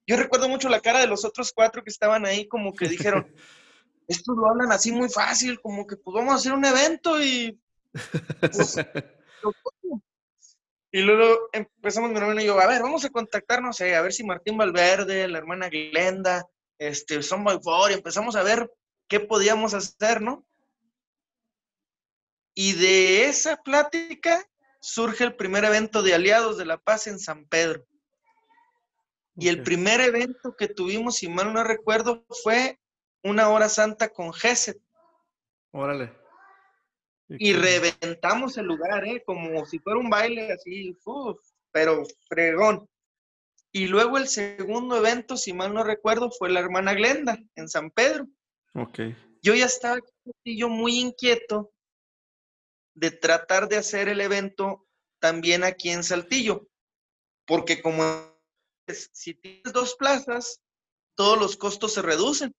Yo 0.06 0.16
recuerdo 0.16 0.48
mucho 0.48 0.68
la 0.68 0.80
cara 0.80 1.00
de 1.00 1.06
los 1.06 1.24
otros 1.24 1.52
cuatro 1.52 1.82
que 1.82 1.90
estaban 1.90 2.26
ahí, 2.26 2.46
como 2.46 2.72
que 2.74 2.88
dijeron, 2.88 3.26
estos 4.08 4.36
lo 4.36 4.48
hablan 4.48 4.72
así 4.72 4.92
muy 4.92 5.08
fácil, 5.08 5.60
como 5.60 5.86
que 5.86 5.96
pues 5.96 6.14
vamos 6.14 6.32
a 6.32 6.36
hacer 6.36 6.52
un 6.52 6.64
evento 6.64 7.22
y... 7.22 7.58
Pues, 8.40 8.76
y 10.92 11.00
luego 11.00 11.48
empezamos 11.52 12.10
mi 12.10 12.16
hermano 12.16 12.40
y 12.40 12.46
yo, 12.46 12.60
a 12.60 12.66
ver, 12.66 12.82
vamos 12.82 13.04
a 13.04 13.10
contactarnos, 13.10 13.80
a 13.80 14.02
ver 14.02 14.12
si 14.12 14.24
Martín 14.24 14.58
Valverde, 14.58 15.26
la 15.28 15.38
hermana 15.38 15.68
Glenda, 15.68 16.46
este, 16.78 17.22
Son 17.22 17.44
by 17.44 17.60
Four, 17.62 17.90
y 17.90 17.94
empezamos 17.94 18.36
a 18.36 18.42
ver 18.42 18.70
qué 19.08 19.20
podíamos 19.20 19.74
hacer, 19.74 20.20
¿no? 20.20 20.46
Y 22.54 22.72
de 22.74 23.24
esa 23.24 23.56
plática 23.56 24.46
surge 24.84 25.24
el 25.24 25.34
primer 25.34 25.64
evento 25.64 26.02
de 26.02 26.12
Aliados 26.12 26.58
de 26.58 26.66
la 26.66 26.76
Paz 26.76 27.06
en 27.06 27.18
San 27.18 27.46
Pedro. 27.46 27.86
Y 29.34 29.48
el 29.48 29.62
primer 29.62 30.00
evento 30.02 30.54
que 30.56 30.68
tuvimos, 30.68 31.16
si 31.16 31.28
mal 31.28 31.54
no 31.54 31.64
recuerdo, 31.64 32.26
fue 32.42 32.78
una 33.22 33.48
hora 33.48 33.70
santa 33.70 34.10
con 34.10 34.32
Geset. 34.34 34.78
Órale. 35.72 36.12
Y 37.28 37.54
reventamos 37.54 38.58
el 38.58 38.66
lugar, 38.66 39.06
¿eh? 39.06 39.22
Como 39.24 39.64
si 39.64 39.78
fuera 39.78 39.98
un 39.98 40.10
baile 40.10 40.52
así, 40.52 40.96
pero 41.72 42.02
fregón. 42.28 42.86
Y 43.72 43.86
luego 43.86 44.18
el 44.18 44.28
segundo 44.28 44.98
evento, 44.98 45.38
si 45.38 45.54
mal 45.54 45.72
no 45.72 45.82
recuerdo, 45.82 46.30
fue 46.30 46.50
la 46.50 46.60
hermana 46.60 46.92
Glenda 46.92 47.38
en 47.56 47.68
San 47.68 47.90
Pedro. 47.90 48.28
Ok. 48.74 49.00
Yo 49.40 49.54
ya 49.54 49.64
estaba 49.64 49.98
yo 50.44 50.68
muy 50.68 51.00
inquieto 51.00 51.73
de 52.94 53.10
tratar 53.10 53.68
de 53.68 53.76
hacer 53.76 54.08
el 54.08 54.20
evento 54.20 54.86
también 55.20 55.64
aquí 55.64 55.90
en 55.90 56.04
Saltillo, 56.04 56.68
porque 57.46 57.82
como 57.82 58.34
si 59.12 59.34
tienes 59.34 59.72
dos 59.72 59.96
plazas, 59.96 60.60
todos 61.16 61.38
los 61.38 61.56
costos 61.56 61.94
se 61.94 62.02
reducen. 62.02 62.54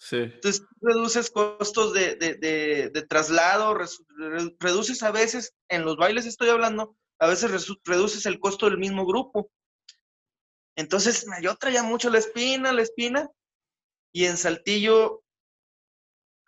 Sí. 0.00 0.16
Entonces 0.16 0.64
reduces 0.80 1.30
costos 1.30 1.92
de, 1.92 2.16
de 2.16 3.02
traslado, 3.08 3.76
reduces 4.60 5.02
a 5.02 5.10
veces, 5.10 5.54
en 5.68 5.84
los 5.84 5.96
bailes 5.96 6.26
estoy 6.26 6.50
hablando, 6.50 6.96
a 7.18 7.26
veces 7.26 7.68
reduces 7.84 8.26
el 8.26 8.38
costo 8.38 8.66
del 8.66 8.78
mismo 8.78 9.06
grupo. 9.06 9.50
Entonces 10.76 11.26
yo 11.42 11.56
traía 11.56 11.82
mucho 11.82 12.10
la 12.10 12.18
espina, 12.18 12.72
la 12.72 12.82
espina, 12.82 13.28
y 14.12 14.26
en 14.26 14.36
Saltillo, 14.36 15.24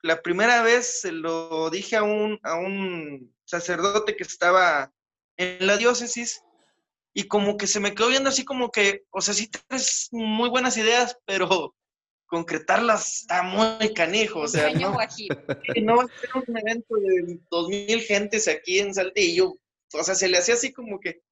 la 0.03 0.23
primera 0.23 0.63
vez 0.63 1.01
se 1.01 1.13
lo 1.13 1.71
dije 1.71 1.97
a 1.97 2.03
un, 2.03 2.39
a 2.43 2.55
un 2.55 3.35
sacerdote 3.45 4.17
que 4.17 4.23
estaba 4.23 4.93
en 5.37 5.67
la 5.67 5.77
diócesis, 5.77 6.43
y 7.13 7.25
como 7.25 7.57
que 7.57 7.67
se 7.67 7.81
me 7.81 7.95
quedó 7.95 8.09
viendo 8.09 8.29
así 8.29 8.45
como 8.45 8.71
que, 8.71 9.05
o 9.11 9.21
sea, 9.21 9.35
sí 9.35 9.49
tienes 9.49 10.09
muy 10.13 10.49
buenas 10.49 10.77
ideas, 10.77 11.19
pero 11.27 11.75
concretarlas 12.27 13.23
está 13.23 13.43
muy 13.43 13.93
canijo, 13.93 14.41
o 14.41 14.49
sea, 14.49 14.73
no, 14.73 14.91
no 14.91 14.97
va 14.97 15.05
a 15.05 15.11
ser 15.11 16.31
un 16.47 16.57
evento 16.57 16.95
de 16.97 17.41
dos 17.51 17.69
mil 17.69 18.01
gentes 18.03 18.47
aquí 18.47 18.79
en 18.79 18.95
Saltillo, 18.95 19.57
o 19.93 20.05
sea, 20.05 20.15
se 20.15 20.29
le 20.29 20.39
hacía 20.39 20.55
así 20.55 20.73
como 20.73 21.01
que... 21.01 21.23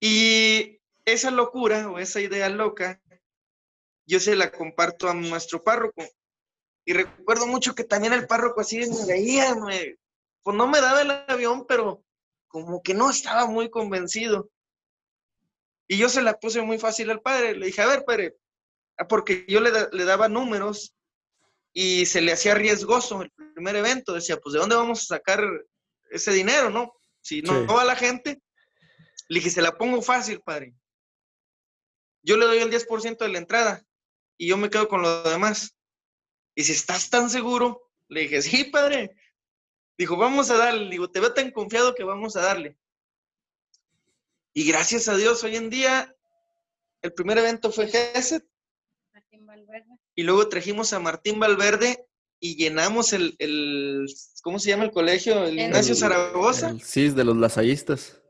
Y 0.00 0.80
esa 1.04 1.30
locura 1.30 1.90
o 1.90 1.98
esa 1.98 2.20
idea 2.20 2.48
loca, 2.48 3.00
yo 4.06 4.20
se 4.20 4.36
la 4.36 4.50
comparto 4.50 5.08
a 5.08 5.14
nuestro 5.14 5.62
párroco. 5.62 6.04
Y 6.84 6.92
recuerdo 6.92 7.46
mucho 7.46 7.74
que 7.74 7.84
también 7.84 8.12
el 8.12 8.26
párroco 8.26 8.60
así 8.60 8.78
me 8.78 9.06
veía, 9.06 9.54
pues 10.42 10.56
no 10.56 10.66
me 10.66 10.80
daba 10.80 11.02
el 11.02 11.10
avión, 11.10 11.66
pero 11.66 12.04
como 12.48 12.82
que 12.82 12.94
no 12.94 13.10
estaba 13.10 13.46
muy 13.46 13.70
convencido. 13.70 14.50
Y 15.88 15.98
yo 15.98 16.08
se 16.08 16.22
la 16.22 16.38
puse 16.38 16.62
muy 16.62 16.78
fácil 16.78 17.10
al 17.10 17.20
padre. 17.20 17.54
Le 17.54 17.66
dije, 17.66 17.82
a 17.82 17.86
ver, 17.86 18.04
padre, 18.04 18.36
ah, 18.98 19.06
porque 19.06 19.44
yo 19.48 19.60
le, 19.60 19.70
le 19.92 20.04
daba 20.04 20.28
números 20.28 20.94
y 21.72 22.06
se 22.06 22.20
le 22.20 22.32
hacía 22.32 22.54
riesgoso 22.54 23.22
el 23.22 23.30
primer 23.54 23.76
evento. 23.76 24.14
Decía, 24.14 24.38
pues, 24.38 24.54
¿de 24.54 24.60
dónde 24.60 24.76
vamos 24.76 25.02
a 25.02 25.16
sacar 25.16 25.44
ese 26.10 26.32
dinero, 26.32 26.70
no? 26.70 26.92
Si 27.20 27.42
no, 27.42 27.66
va 27.66 27.84
la 27.84 27.96
gente. 27.96 28.40
Le 29.28 29.38
dije, 29.38 29.50
se 29.50 29.62
la 29.62 29.76
pongo 29.76 30.02
fácil, 30.02 30.40
padre 30.40 30.74
yo 32.22 32.36
le 32.36 32.46
doy 32.46 32.58
el 32.58 32.70
10% 32.70 33.18
de 33.18 33.28
la 33.28 33.38
entrada 33.38 33.84
y 34.38 34.48
yo 34.48 34.56
me 34.56 34.70
quedo 34.70 34.88
con 34.88 35.02
lo 35.02 35.22
demás. 35.24 35.76
Y 36.54 36.64
si 36.64 36.72
estás 36.72 37.10
tan 37.10 37.30
seguro, 37.30 37.90
le 38.08 38.22
dije, 38.22 38.42
sí, 38.42 38.64
padre. 38.64 39.16
Dijo, 39.96 40.16
vamos 40.16 40.50
a 40.50 40.56
darle. 40.56 40.90
Digo, 40.90 41.10
te 41.10 41.20
veo 41.20 41.32
tan 41.32 41.50
confiado 41.50 41.94
que 41.94 42.04
vamos 42.04 42.36
a 42.36 42.42
darle. 42.42 42.76
Y 44.54 44.66
gracias 44.66 45.08
a 45.08 45.16
Dios, 45.16 45.42
hoy 45.44 45.56
en 45.56 45.70
día, 45.70 46.14
el 47.00 47.12
primer 47.14 47.38
evento 47.38 47.72
fue 47.72 47.88
GESET. 47.88 48.44
Martín 49.14 49.46
Valverde. 49.46 49.98
Y 50.14 50.24
luego 50.24 50.48
trajimos 50.48 50.92
a 50.92 50.98
Martín 50.98 51.40
Valverde 51.40 52.06
y 52.38 52.56
llenamos 52.56 53.12
el, 53.12 53.34
el 53.38 54.06
¿cómo 54.42 54.58
se 54.58 54.70
llama 54.70 54.84
el 54.84 54.90
colegio? 54.90 55.44
El 55.44 55.58
Ignacio 55.58 55.94
Zaragoza. 55.94 56.76
sí, 56.82 57.08
de 57.08 57.24
los 57.24 57.36
lasallistas. 57.36 58.20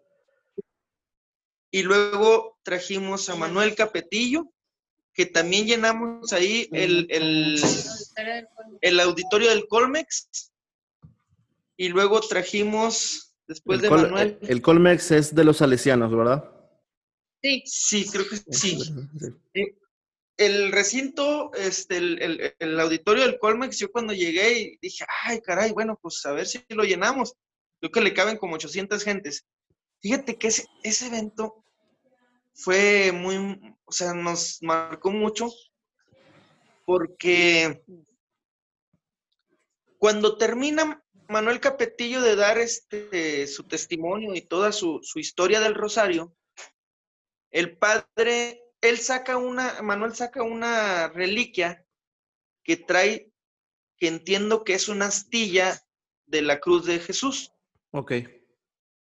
Y 1.72 1.82
luego 1.82 2.58
trajimos 2.62 3.28
a 3.30 3.34
Manuel 3.34 3.74
Capetillo, 3.74 4.52
que 5.14 5.26
también 5.26 5.66
llenamos 5.66 6.32
ahí 6.32 6.68
el, 6.72 7.06
el, 8.80 9.00
auditorio 9.00 9.50
del 9.50 9.66
Colmex. 9.68 10.50
Y 11.76 11.88
luego 11.88 12.20
trajimos, 12.20 13.34
después 13.46 13.80
de 13.82 13.90
Manuel. 13.90 14.38
El 14.42 14.62
Colmex 14.62 15.10
es 15.10 15.34
de 15.34 15.44
los 15.44 15.58
salesianos, 15.58 16.14
¿verdad? 16.14 16.44
Sí. 17.42 17.62
Sí, 17.66 18.06
creo 18.10 18.26
que 18.28 18.36
sí. 18.36 18.78
El 20.36 20.72
recinto, 20.72 21.52
este, 21.54 21.98
el, 21.98 22.54
el, 22.58 22.80
auditorio 22.80 23.24
del 23.24 23.38
Colmex, 23.38 23.78
yo 23.78 23.90
cuando 23.90 24.12
llegué 24.14 24.58
y 24.60 24.78
dije, 24.80 25.04
ay, 25.24 25.40
caray, 25.40 25.72
bueno, 25.72 25.98
pues 26.00 26.24
a 26.24 26.32
ver 26.32 26.46
si 26.46 26.64
lo 26.70 26.84
llenamos. 26.84 27.34
Creo 27.80 27.92
que 27.92 28.00
le 28.00 28.14
caben 28.14 28.38
como 28.38 28.54
800 28.54 29.02
gentes. 29.04 29.44
Fíjate 30.00 30.36
que 30.36 30.48
ese, 30.48 30.66
ese 30.82 31.08
evento 31.08 31.64
fue 32.54 33.12
muy, 33.12 33.71
o 33.92 33.94
sea, 33.94 34.14
nos 34.14 34.62
marcó 34.62 35.10
mucho 35.10 35.50
porque 36.86 37.84
cuando 39.98 40.38
termina 40.38 41.04
Manuel 41.28 41.60
Capetillo 41.60 42.22
de 42.22 42.34
dar 42.34 42.56
este, 42.56 43.46
su 43.46 43.64
testimonio 43.64 44.34
y 44.34 44.40
toda 44.40 44.72
su, 44.72 45.00
su 45.02 45.18
historia 45.18 45.60
del 45.60 45.74
Rosario, 45.74 46.34
el 47.50 47.76
padre, 47.76 48.62
él 48.80 48.96
saca 48.96 49.36
una, 49.36 49.82
Manuel 49.82 50.14
saca 50.14 50.42
una 50.42 51.08
reliquia 51.08 51.84
que 52.64 52.78
trae, 52.78 53.30
que 53.98 54.08
entiendo 54.08 54.64
que 54.64 54.72
es 54.72 54.88
una 54.88 55.04
astilla 55.04 55.82
de 56.24 56.40
la 56.40 56.60
cruz 56.60 56.86
de 56.86 56.98
Jesús. 56.98 57.52
Ok 57.90 58.12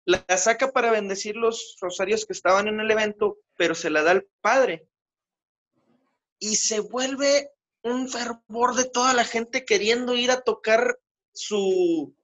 la 0.05 0.23
saca 0.37 0.71
para 0.71 0.91
bendecir 0.91 1.35
los 1.35 1.77
rosarios 1.81 2.25
que 2.25 2.33
estaban 2.33 2.67
en 2.67 2.79
el 2.79 2.89
evento, 2.91 3.39
pero 3.57 3.73
se 3.73 3.89
la 3.89 4.03
da 4.03 4.11
al 4.11 4.27
padre. 4.39 4.87
Y 6.39 6.55
se 6.57 6.79
vuelve 6.79 7.51
un 7.81 8.07
fervor 8.07 8.75
de 8.75 8.85
toda 8.85 9.13
la 9.13 9.25
gente 9.25 9.65
queriendo 9.65 10.15
ir 10.15 10.31
a 10.31 10.41
tocar 10.41 10.99
su, 11.33 12.15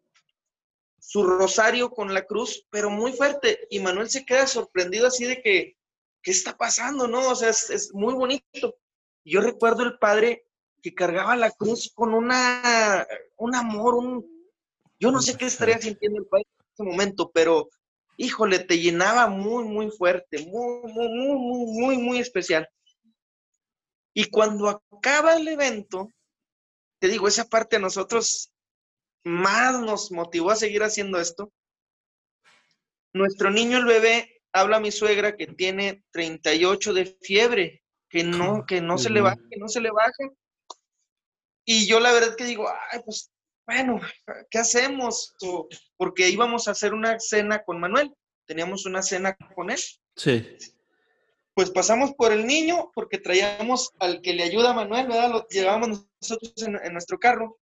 su 0.99 1.23
rosario 1.23 1.89
con 1.89 2.13
la 2.13 2.25
cruz, 2.25 2.67
pero 2.69 2.91
muy 2.91 3.13
fuerte. 3.13 3.67
Y 3.71 3.79
Manuel 3.79 4.09
se 4.09 4.25
queda 4.25 4.45
sorprendido 4.45 5.07
así 5.07 5.25
de 5.25 5.41
que, 5.41 5.77
¿qué 6.21 6.31
está 6.31 6.55
pasando? 6.55 7.07
¿No? 7.07 7.29
O 7.29 7.35
sea, 7.35 7.49
es, 7.49 7.91
muy 7.93 8.13
bonito. 8.13 8.77
Yo 9.25 9.41
recuerdo 9.41 9.83
el 9.83 9.97
padre 9.97 10.45
que 10.83 10.93
cargaba 10.93 11.35
la 11.35 11.51
cruz 11.51 11.91
con 11.93 12.13
una, 12.13 13.07
un 13.37 13.55
amor, 13.55 13.95
un... 13.95 14.49
Yo 14.99 15.11
no 15.11 15.19
sé 15.19 15.35
qué 15.35 15.45
estaría 15.45 15.79
sintiendo 15.79 16.19
el 16.19 16.27
padre 16.27 16.45
momento, 16.77 17.31
pero 17.33 17.69
híjole, 18.17 18.59
te 18.59 18.79
llenaba 18.79 19.27
muy, 19.27 19.63
muy 19.63 19.89
fuerte, 19.89 20.45
muy, 20.45 20.81
muy, 20.91 21.09
muy, 21.09 21.65
muy, 21.65 21.97
muy, 21.97 22.19
especial. 22.19 22.69
Y 24.13 24.25
cuando 24.25 24.69
acaba 24.69 25.35
el 25.35 25.47
evento, 25.47 26.09
te 26.99 27.07
digo, 27.07 27.27
esa 27.27 27.45
parte 27.45 27.77
a 27.77 27.79
nosotros 27.79 28.53
más 29.23 29.79
nos 29.79 30.11
motivó 30.11 30.51
a 30.51 30.55
seguir 30.55 30.83
haciendo 30.83 31.19
esto. 31.19 31.51
Nuestro 33.13 33.49
niño, 33.49 33.77
el 33.77 33.85
bebé, 33.85 34.41
habla 34.53 34.77
a 34.77 34.81
mi 34.81 34.91
suegra 34.91 35.35
que 35.35 35.47
tiene 35.47 36.03
38 36.11 36.93
de 36.93 37.17
fiebre, 37.21 37.83
que 38.09 38.23
no, 38.23 38.65
que 38.65 38.81
no 38.81 38.97
se 38.97 39.09
le 39.09 39.21
baja, 39.21 39.39
que 39.49 39.57
no 39.57 39.67
se 39.67 39.81
le 39.81 39.91
baja. 39.91 40.29
Y 41.65 41.87
yo 41.87 41.99
la 41.99 42.11
verdad 42.11 42.35
que 42.35 42.45
digo, 42.45 42.67
ay, 42.91 43.01
pues 43.05 43.31
bueno, 43.71 44.01
¿qué 44.49 44.59
hacemos? 44.59 45.33
Porque 45.95 46.29
íbamos 46.29 46.67
a 46.67 46.71
hacer 46.71 46.93
una 46.93 47.17
cena 47.19 47.63
con 47.63 47.79
Manuel, 47.79 48.13
teníamos 48.45 48.85
una 48.85 49.01
cena 49.01 49.37
con 49.55 49.71
él. 49.71 49.79
Sí. 50.17 50.57
Pues 51.53 51.69
pasamos 51.69 52.13
por 52.15 52.33
el 52.33 52.45
niño 52.45 52.91
porque 52.93 53.17
traíamos 53.17 53.91
al 53.99 54.21
que 54.21 54.33
le 54.33 54.43
ayuda 54.43 54.71
a 54.71 54.73
Manuel, 54.73 55.07
¿verdad? 55.07 55.31
Lo 55.31 55.47
llevábamos 55.47 56.05
nosotros 56.21 56.53
en, 56.57 56.91
nuestro 56.91 57.17
carro. 57.17 57.59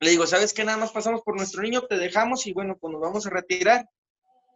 Le 0.00 0.10
digo, 0.10 0.26
¿sabes 0.26 0.52
qué? 0.52 0.64
Nada 0.64 0.78
más 0.78 0.90
pasamos 0.90 1.22
por 1.22 1.36
nuestro 1.36 1.62
niño, 1.62 1.82
te 1.82 1.98
dejamos 1.98 2.46
y 2.48 2.52
bueno, 2.52 2.76
pues 2.80 2.92
nos 2.92 3.00
vamos 3.00 3.26
a 3.26 3.30
retirar. 3.30 3.88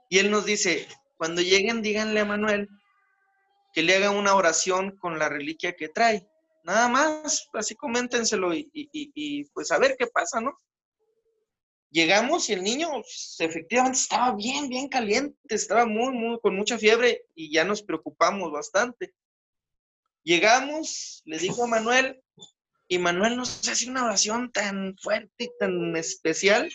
Y 0.09 0.18
él 0.18 0.32
nos 0.32 0.46
dice, 0.46 0.88
cuando 1.16 1.42
lleguen, 1.42 1.80
díganle 1.80 2.20
a 2.20 2.24
Manuel 2.24 2.68
que 3.72 3.82
le 3.82 3.94
haga 3.94 4.11
una 4.11 4.34
oración 4.34 4.96
con 4.99 5.16
la 5.18 5.28
reliquia 5.28 5.74
que 5.76 5.88
trae. 5.88 6.28
Nada 6.64 6.88
más, 6.88 7.49
así 7.53 7.76
coméntenselo 7.76 8.53
y, 8.53 8.68
y 8.72 9.44
pues 9.51 9.70
a 9.70 9.78
ver 9.78 9.94
qué 9.96 10.09
pasa, 10.09 10.40
¿no? 10.40 10.57
Llegamos 11.91 12.49
y 12.49 12.53
el 12.53 12.62
niño 12.62 12.91
pues, 12.91 13.36
efectivamente 13.39 13.99
estaba 13.99 14.34
bien, 14.36 14.68
bien 14.68 14.89
caliente, 14.89 15.39
estaba 15.49 15.86
muy, 15.86 16.12
muy, 16.12 16.39
con 16.41 16.55
mucha 16.55 16.78
fiebre 16.78 17.24
y 17.34 17.53
ya 17.53 17.64
nos 17.64 17.82
preocupamos 17.82 18.53
bastante. 18.53 19.14
Llegamos, 20.22 21.22
le 21.24 21.39
dijo 21.39 21.64
a 21.64 21.66
Manuel, 21.68 22.22
y 22.89 22.99
Manuel 22.99 23.36
nos 23.36 23.66
hace 23.68 23.89
una 23.89 24.05
oración 24.05 24.51
tan 24.51 24.97
fuerte 24.99 25.45
y 25.45 25.51
tan 25.59 25.95
especial 25.97 26.70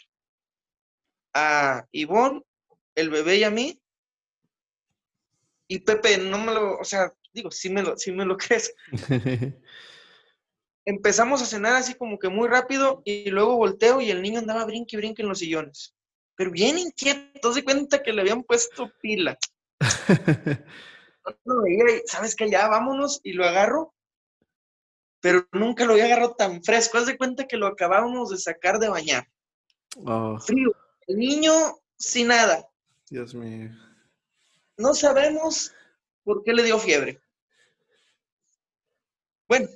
a 1.33 1.87
Ivonne, 1.91 2.41
el 2.95 3.09
bebé 3.09 3.37
y 3.37 3.43
a 3.43 3.51
mí. 3.51 3.79
Y 5.67 5.79
Pepe, 5.79 6.19
no 6.19 6.37
me 6.37 6.53
lo, 6.53 6.77
o 6.77 6.83
sea, 6.83 7.11
digo, 7.33 7.49
sí 7.49 7.69
me 7.69 7.81
lo, 7.81 7.97
sí 7.97 8.11
me 8.11 8.25
lo 8.25 8.37
crees. 8.37 8.73
empezamos 10.85 11.41
a 11.41 11.45
cenar 11.45 11.75
así 11.75 11.93
como 11.95 12.19
que 12.19 12.29
muy 12.29 12.47
rápido 12.47 13.01
y 13.05 13.29
luego 13.29 13.57
volteo 13.57 14.01
y 14.01 14.11
el 14.11 14.21
niño 14.21 14.39
andaba 14.39 14.65
brinque 14.65 14.95
y 14.95 14.97
brinque 14.97 15.21
en 15.21 15.29
los 15.29 15.39
sillones. 15.39 15.95
Pero 16.35 16.51
bien 16.51 16.77
inquieto, 16.77 17.53
se 17.53 17.63
cuenta 17.63 18.01
que 18.01 18.11
le 18.11 18.21
habían 18.21 18.43
puesto 18.43 18.91
pila. 19.01 19.37
no 21.45 21.61
veía 21.61 22.01
¿sabes 22.05 22.35
qué? 22.35 22.49
Ya 22.49 22.67
vámonos 22.67 23.19
y 23.23 23.33
lo 23.33 23.45
agarro. 23.45 23.93
Pero 25.21 25.47
nunca 25.53 25.85
lo 25.85 25.93
había 25.93 26.05
agarrado 26.05 26.35
tan 26.35 26.63
fresco. 26.63 26.97
Haz 26.97 27.05
de 27.05 27.17
cuenta 27.17 27.47
que 27.47 27.55
lo 27.55 27.67
acabábamos 27.67 28.29
de 28.29 28.37
sacar 28.37 28.79
de 28.79 28.89
bañar. 28.89 29.27
Oh. 29.97 30.37
Frío. 30.39 30.73
El 31.07 31.17
niño 31.17 31.51
sin 31.97 32.27
nada. 32.27 32.67
Dios 33.09 33.33
mío. 33.33 33.69
No 34.77 34.93
sabemos 34.93 35.71
por 36.23 36.43
qué 36.43 36.51
le 36.51 36.63
dio 36.63 36.79
fiebre. 36.79 37.21
Bueno, 39.47 39.69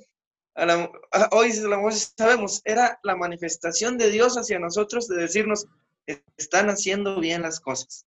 hoy 1.30 1.52
sabemos, 1.52 2.62
era 2.64 2.98
la 3.02 3.16
manifestación 3.16 3.96
de 3.98 4.10
Dios 4.10 4.36
hacia 4.36 4.58
nosotros 4.58 5.08
de 5.08 5.16
decirnos, 5.16 5.66
están 6.36 6.70
haciendo 6.70 7.20
bien 7.20 7.42
las 7.42 7.60
cosas. 7.60 8.06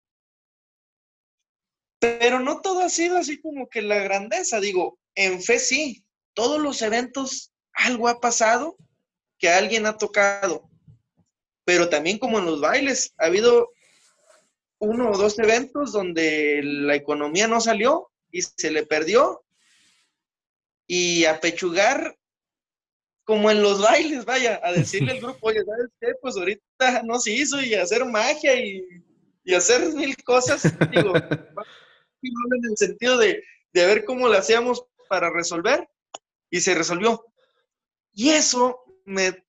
Pero 2.01 2.41
no 2.41 2.61
todo 2.61 2.81
ha 2.81 2.89
sido 2.89 3.17
así 3.17 3.41
como 3.41 3.69
que 3.69 3.83
la 3.83 3.99
grandeza, 3.99 4.61
digo, 4.61 4.99
en 5.15 5.43
fe 5.43 5.59
sí, 5.59 6.05
todos 6.35 6.61
los 6.61 6.83
eventos 6.83 7.53
algo 7.73 8.09
ha 8.09 8.21
pasado 8.21 8.77
que 9.39 9.49
alguien 9.49 9.87
ha 9.87 9.97
tocado, 9.97 10.69
pero 11.65 11.89
también 11.89 12.19
como 12.19 12.39
en 12.39 12.47
los 12.47 12.61
bailes, 12.61 13.15
ha 13.19 13.27
habido 13.27 13.71
uno 14.79 15.11
o 15.11 15.17
dos 15.17 15.39
eventos 15.39 15.93
donde 15.93 16.61
la 16.65 16.97
economía 16.97 17.47
no 17.47 17.61
salió 17.61 18.11
y 18.33 18.43
se 18.43 18.71
le 18.73 18.85
perdió 18.85 19.45
y 20.89 21.25
apechugar 21.27 22.19
como 23.25 23.51
en 23.51 23.63
los 23.63 23.81
bailes, 23.81 24.25
vaya, 24.25 24.61
a 24.63 24.73
decirle 24.73 25.13
al 25.13 25.21
grupo, 25.21 25.49
oye, 25.49 25.65
¿sabes 25.65 25.91
qué? 26.01 26.09
Pues 26.21 26.37
ahorita 26.37 27.03
no 27.05 27.19
se 27.19 27.33
hizo 27.33 27.61
y 27.61 27.75
hacer 27.75 28.05
magia 28.05 28.55
y, 28.55 28.85
hacer 29.55 29.93
mil 29.93 30.17
cosas, 30.23 30.63
digo, 30.91 31.13
en 32.23 32.65
el 32.65 32.77
sentido 32.77 33.19
de, 33.19 33.43
de 33.73 33.87
ver 33.87 34.05
cómo 34.05 34.29
lo 34.29 34.39
hacíamos 34.39 34.85
para 35.09 35.31
resolver 35.31 35.89
y 36.51 36.61
se 36.61 36.75
resolvió. 36.75 37.25
Y 38.13 38.31
eso 38.31 38.83
me, 39.05 39.43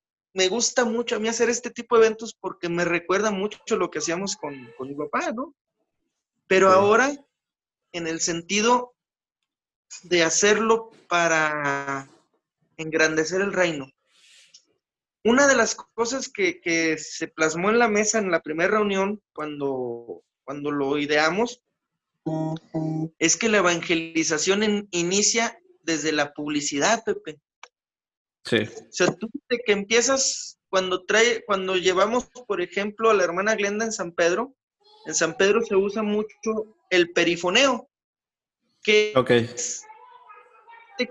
gusta 0.48 0.86
mucho 0.86 1.16
a 1.16 1.20
mí 1.20 1.28
hacer 1.28 1.50
este 1.50 1.70
tipo 1.70 1.98
de 1.98 2.06
eventos 2.06 2.34
porque 2.34 2.70
me 2.70 2.86
recuerda 2.86 3.32
mucho 3.32 3.60
lo 3.78 3.92
que 3.92 4.00
hacíamos 4.00 4.36
con, 4.36 4.74
mi 4.80 4.96
papá, 4.96 5.32
¿no? 5.32 5.54
Pero 6.48 6.70
ahora, 6.70 7.14
en 7.92 8.08
el 8.08 8.20
sentido 8.20 8.96
de 10.04 10.24
hacerlo 10.24 10.92
para 11.08 12.10
engrandecer 12.78 13.42
el 13.42 13.54
reino. 13.54 13.92
Una 15.24 15.48
de 15.48 15.56
las 15.56 15.76
cosas 15.76 16.30
que, 16.30 16.98
se 16.98 17.28
plasmó 17.28 17.70
en 17.70 17.80
la 17.80 17.88
mesa 17.88 18.20
en 18.20 18.30
la 18.30 18.42
primera 18.42 18.72
reunión, 18.72 19.22
cuando, 19.34 20.24
cuando 20.44 20.72
lo 20.72 20.98
ideamos, 20.98 21.62
es 23.20 23.38
que 23.38 23.50
la 23.50 23.60
evangelización 23.60 24.88
inicia 24.92 25.58
desde 25.82 26.12
la 26.12 26.34
publicidad, 26.34 27.04
Pepe. 27.04 27.40
Sí. 28.46 28.58
O 28.58 28.92
sea, 28.92 29.08
tú 29.16 29.30
de 29.50 29.60
que 29.60 29.72
empiezas 29.72 30.60
cuando 30.70 31.06
trae, 31.06 31.44
cuando 31.46 31.78
llevamos, 31.78 32.26
por 32.48 32.62
ejemplo, 32.62 33.10
a 33.10 33.14
la 33.14 33.24
hermana 33.24 33.56
Glenda 33.56 33.86
en 33.86 33.94
San 33.94 34.12
Pedro, 34.12 34.56
en 35.06 35.16
San 35.16 35.38
Pedro 35.38 35.62
se 35.62 35.76
usa 35.76 36.04
mucho 36.04 36.78
el 36.90 37.12
perifoneo, 37.12 37.90
que 38.82 39.14
es 39.30 39.86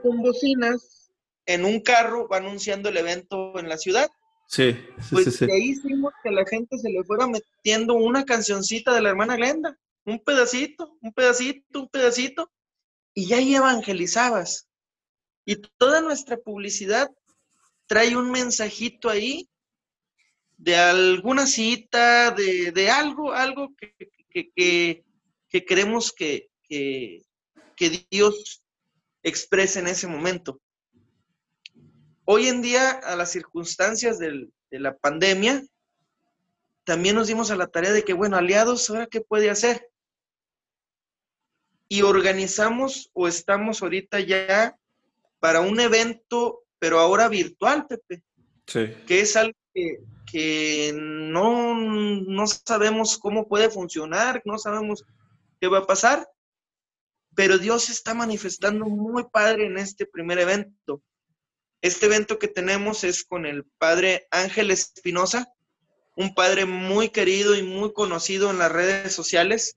con 0.03 0.23
bocinas 0.23 1.02
en 1.47 1.65
un 1.65 1.81
carro 1.81 2.29
va 2.29 2.39
anunciando 2.39 2.89
el 2.89 2.97
evento 2.97 3.59
en 3.59 3.69
la 3.69 3.79
ciudad. 3.79 4.11
Sí, 4.49 4.73
sí, 5.01 5.09
pues 5.11 5.37
sí, 5.37 5.47
ahí 5.51 5.71
hicimos 5.71 6.13
que 6.23 6.31
la 6.31 6.45
gente 6.45 6.77
se 6.79 6.91
le 6.91 7.03
fuera 7.05 7.27
metiendo 7.27 7.95
una 7.95 8.25
cancioncita 8.25 8.93
de 8.95 9.01
la 9.01 9.11
hermana 9.11 9.37
Glenda, 9.37 9.79
un 10.05 10.19
pedacito, 10.19 10.97
un 11.01 11.13
pedacito, 11.13 11.81
un 11.81 11.89
pedacito, 11.89 12.51
y 13.15 13.27
ya 13.27 13.37
ahí 13.37 13.55
evangelizabas. 13.55 14.69
Y 15.45 15.57
toda 15.79 16.01
nuestra 16.01 16.37
publicidad 16.37 17.11
trae 17.87 18.17
un 18.17 18.31
mensajito 18.31 19.09
ahí 19.09 19.49
de 20.63 20.77
alguna 20.77 21.47
cita, 21.47 22.31
de, 22.31 22.91
algo, 22.91 23.33
algo 23.33 23.75
que, 23.77 23.93
que, 24.55 25.65
queremos 25.67 26.13
que, 26.13 26.51
que, 26.69 27.21
Dios 28.11 28.63
exprese 29.25 29.81
en 29.81 29.89
ese 29.89 30.07
momento. 30.07 30.62
Hoy 32.25 32.49
en 32.49 32.63
día, 32.63 32.91
a 32.91 33.17
las 33.17 33.31
circunstancias 33.31 34.19
de 34.19 34.49
la 34.71 34.97
pandemia, 34.97 35.63
también 36.85 37.17
nos 37.17 37.29
dimos 37.29 37.51
a 37.51 37.57
la 37.57 37.67
tarea 37.67 37.93
de 37.93 38.05
que, 38.05 38.13
bueno, 38.13 38.37
aliados, 38.37 38.89
¿ahora 38.91 39.07
qué 39.07 39.21
puede 39.21 39.51
hacer? 39.51 39.89
Y 41.89 42.03
organizamos 42.03 43.11
o 43.13 43.29
estamos 43.29 43.83
ahorita 43.83 44.21
ya 44.21 44.77
para 45.39 45.61
un 45.61 45.79
evento, 45.81 46.65
pero 46.79 46.99
ahora 46.99 47.29
virtual, 47.29 47.87
Pepe. 47.87 48.23
Sí. 48.67 48.95
Que 49.07 49.21
es 49.21 49.37
algo 49.37 49.59
que, 49.75 49.99
que 50.31 50.93
no, 50.95 51.75
no 51.75 52.47
sabemos 52.47 53.19
cómo 53.19 53.47
puede 53.47 53.69
funcionar, 53.69 54.43
no 54.45 54.59
sabemos 54.59 55.05
qué 55.61 55.69
va 55.69 55.79
a 55.79 55.87
pasar, 55.87 56.29
pero 57.35 57.59
Dios 57.59 57.91
está 57.91 58.15
manifestando 58.15 58.87
muy 58.87 59.25
padre 59.25 59.67
en 59.67 59.79
este 59.79 60.07
primer 60.07 60.39
evento. 60.39 61.03
Este 61.83 62.07
evento 62.07 62.39
que 62.39 62.49
tenemos 62.49 63.05
es 63.05 63.25
con 63.25 63.45
el 63.45 63.65
padre 63.79 64.27
Ángel 64.31 64.71
Espinosa, 64.71 65.53
un 66.17 66.35
padre 66.35 66.65
muy 66.65 67.11
querido 67.11 67.55
y 67.55 67.63
muy 67.63 67.93
conocido 67.93 68.51
en 68.51 68.59
las 68.59 68.73
redes 68.73 69.13
sociales 69.13 69.77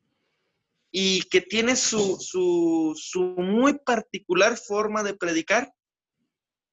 y 0.91 1.23
que 1.23 1.41
tiene 1.41 1.75
su, 1.75 2.17
su, 2.21 2.93
su 2.95 3.21
muy 3.21 3.73
particular 3.79 4.57
forma 4.57 5.03
de 5.03 5.13
predicar 5.13 5.73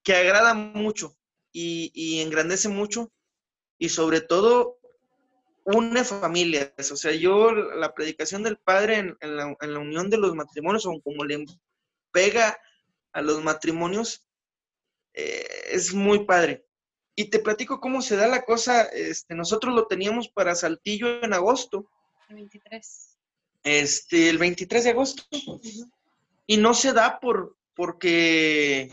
que 0.05 0.15
agrada 0.15 0.55
mucho 0.55 1.17
y, 1.53 1.91
y 1.95 2.21
engrandece 2.21 2.69
mucho 2.69 3.11
y 3.79 3.89
sobre 3.89 4.21
todo 4.21 4.79
une 5.65 6.05
familias. 6.05 6.91
O 6.91 6.97
sea, 6.97 7.13
yo 7.13 7.53
la 7.53 7.95
predicación 7.95 8.43
del 8.43 8.57
Padre 8.57 8.99
en, 9.21 9.37
la, 9.37 9.79
unión 9.79 10.11
de 10.11 10.19
los 10.19 10.35
matrimonios, 10.35 10.87
o 10.87 11.01
como 11.03 11.25
le 11.25 11.45
pega 12.11 12.59
a 13.13 13.23
los 13.23 13.43
matrimonios, 13.43 14.27
eh, 15.15 15.47
es 15.71 15.95
muy 15.95 16.25
padre. 16.25 16.65
Y 17.15 17.27
te 17.27 17.39
platico 17.39 17.81
cómo 17.81 18.01
se 18.03 18.17
da 18.17 18.27
la 18.27 18.43
cosa. 18.43 18.83
Este, 18.85 19.35
nosotros 19.35 19.75
lo 19.75 19.87
teníamos 19.87 20.29
para 20.29 20.55
Saltillo 20.55 21.23
en 21.23 21.35
agosto. 21.35 21.89
El 22.29 22.37
23. 22.37 23.19
Este, 23.65 24.29
el 24.31 24.39
23 24.39 24.85
de 24.85 24.91
agosto. 24.91 25.23
Y 26.47 26.57
no 26.57 26.75
se 26.75 26.93
da 26.93 27.21
por, 27.21 27.57
porque, 27.75 28.91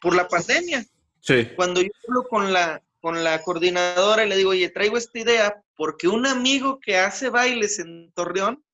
por 0.00 0.14
la 0.14 0.28
pandemia. 0.28 0.86
Sí. 1.20 1.48
Cuando 1.56 1.82
yo 1.82 1.90
hablo 2.06 2.28
con 2.28 2.52
la, 2.52 2.82
con 3.00 3.22
la 3.24 3.42
coordinadora 3.42 4.24
y 4.24 4.28
le 4.28 4.36
digo, 4.36 4.50
oye, 4.50 4.70
traigo 4.70 4.96
esta 4.96 5.18
idea 5.18 5.62
porque 5.76 6.08
un 6.08 6.26
amigo 6.26 6.80
que 6.80 6.96
hace 6.96 7.28
bailes 7.28 7.78
en 7.78 8.10
Torreón 8.12 8.64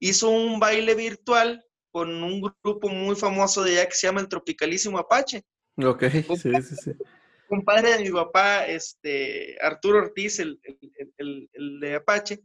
hizo 0.00 0.30
un 0.30 0.58
baile 0.58 0.94
virtual 0.94 1.64
con 1.90 2.22
un 2.22 2.40
grupo 2.62 2.88
muy 2.88 3.16
famoso 3.16 3.62
de 3.62 3.72
allá 3.72 3.88
que 3.88 3.94
se 3.94 4.06
llama 4.06 4.20
el 4.20 4.28
Tropicalísimo 4.28 4.98
Apache. 4.98 5.44
Ok, 5.76 6.02
sí, 6.42 6.52
sí, 6.62 6.76
sí. 6.76 6.92
Compadre 7.48 7.96
de 7.96 8.04
mi 8.04 8.10
papá, 8.10 8.66
este, 8.66 9.56
Arturo 9.60 9.98
Ortiz, 9.98 10.40
el, 10.40 10.60
el, 11.18 11.80
de 11.80 11.94
Apache. 11.96 12.42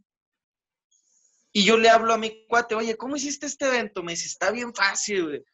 Y 1.52 1.64
yo 1.64 1.76
le 1.76 1.88
hablo 1.88 2.14
a 2.14 2.18
mi 2.18 2.46
cuate, 2.46 2.74
oye, 2.74 2.96
¿cómo 2.96 3.16
hiciste 3.16 3.46
este 3.46 3.66
evento? 3.66 4.02
Me 4.02 4.12
dice, 4.12 4.26
está 4.26 4.50
bien 4.50 4.72
fácil, 4.74 5.24
güey 5.24 5.44